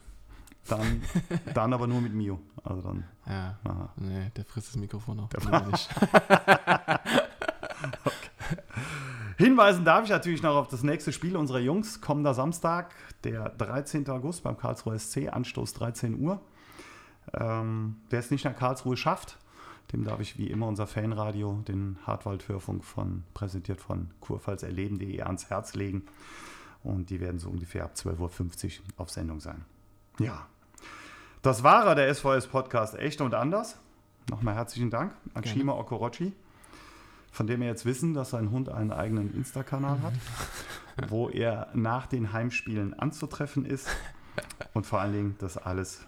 Dann, 0.68 1.02
dann 1.54 1.72
aber 1.72 1.86
nur 1.86 2.00
mit 2.00 2.14
Mio. 2.14 2.40
Also 2.62 2.82
dann, 2.82 3.04
Ja, 3.26 3.58
aha. 3.64 3.92
nee, 3.96 4.30
der 4.36 4.44
frisst 4.44 4.68
das 4.68 4.76
Mikrofon 4.76 5.20
auf. 5.20 5.30
Der- 5.30 5.66
nicht. 5.66 5.88
Hinweisen 9.38 9.84
darf 9.84 10.02
ich 10.02 10.10
natürlich 10.10 10.42
noch 10.42 10.56
auf 10.56 10.66
das 10.66 10.82
nächste 10.82 11.12
Spiel 11.12 11.36
unserer 11.36 11.60
Jungs. 11.60 12.00
Kommender 12.00 12.34
Samstag, 12.34 12.92
der 13.22 13.50
13. 13.50 14.10
August 14.10 14.42
beim 14.42 14.58
Karlsruher 14.58 14.98
SC, 14.98 15.28
Anstoß 15.28 15.74
13 15.74 16.18
Uhr. 16.18 16.40
Ähm, 17.34 17.98
wer 18.10 18.18
es 18.18 18.32
nicht 18.32 18.44
nach 18.44 18.56
Karlsruhe 18.56 18.96
schafft, 18.96 19.38
dem 19.92 20.02
darf 20.02 20.18
ich 20.18 20.38
wie 20.38 20.48
immer 20.48 20.66
unser 20.66 20.88
Fanradio, 20.88 21.62
den 21.68 21.98
Hartwald-Hörfunk 22.04 22.84
von, 22.84 23.22
präsentiert 23.32 23.80
von 23.80 24.10
kurpfalzerleben.de 24.18 25.22
ans 25.22 25.48
Herz 25.50 25.74
legen. 25.74 26.02
Und 26.82 27.10
die 27.10 27.20
werden 27.20 27.38
so 27.38 27.48
ungefähr 27.48 27.84
ab 27.84 27.92
12.50 27.94 28.80
Uhr 28.80 28.84
auf 28.96 29.10
Sendung 29.10 29.38
sein. 29.38 29.64
Ja, 30.18 30.48
das 31.42 31.62
war 31.62 31.86
er, 31.86 31.94
der 31.94 32.12
SVS-Podcast 32.12 32.96
Echt 32.96 33.20
und 33.20 33.34
Anders. 33.34 33.78
Nochmal 34.28 34.56
herzlichen 34.56 34.90
Dank 34.90 35.12
an 35.32 35.42
Gerne. 35.42 35.56
Shima 35.56 35.74
Okorochi, 35.74 36.32
von 37.38 37.46
dem 37.46 37.60
wir 37.60 37.68
jetzt 37.68 37.86
wissen, 37.86 38.14
dass 38.14 38.30
sein 38.30 38.50
Hund 38.50 38.68
einen 38.68 38.90
eigenen 38.90 39.32
Insta-Kanal 39.32 40.02
hat, 40.02 40.12
wo 41.08 41.28
er 41.28 41.68
nach 41.72 42.08
den 42.08 42.32
Heimspielen 42.32 42.98
anzutreffen 42.98 43.64
ist 43.64 43.86
und 44.74 44.86
vor 44.86 45.00
allen 45.00 45.12
Dingen 45.12 45.36
das 45.38 45.56
alles 45.56 46.04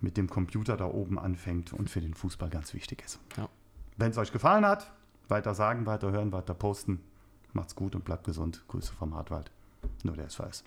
mit 0.00 0.16
dem 0.16 0.28
Computer 0.28 0.76
da 0.76 0.86
oben 0.86 1.20
anfängt 1.20 1.72
und 1.72 1.88
für 1.88 2.00
den 2.00 2.14
Fußball 2.14 2.50
ganz 2.50 2.74
wichtig 2.74 3.04
ist. 3.04 3.20
Ja. 3.36 3.48
Wenn 3.96 4.10
es 4.10 4.18
euch 4.18 4.32
gefallen 4.32 4.66
hat, 4.66 4.92
weiter 5.28 5.54
sagen, 5.54 5.86
weiter 5.86 6.10
hören, 6.10 6.32
weiter 6.32 6.54
posten. 6.54 7.00
Macht's 7.52 7.76
gut 7.76 7.94
und 7.94 8.04
bleibt 8.04 8.24
gesund. 8.24 8.64
Grüße 8.66 8.92
vom 8.92 9.14
Hartwald. 9.14 9.52
Nur 10.02 10.16
der 10.16 10.28
SVS. 10.28 10.64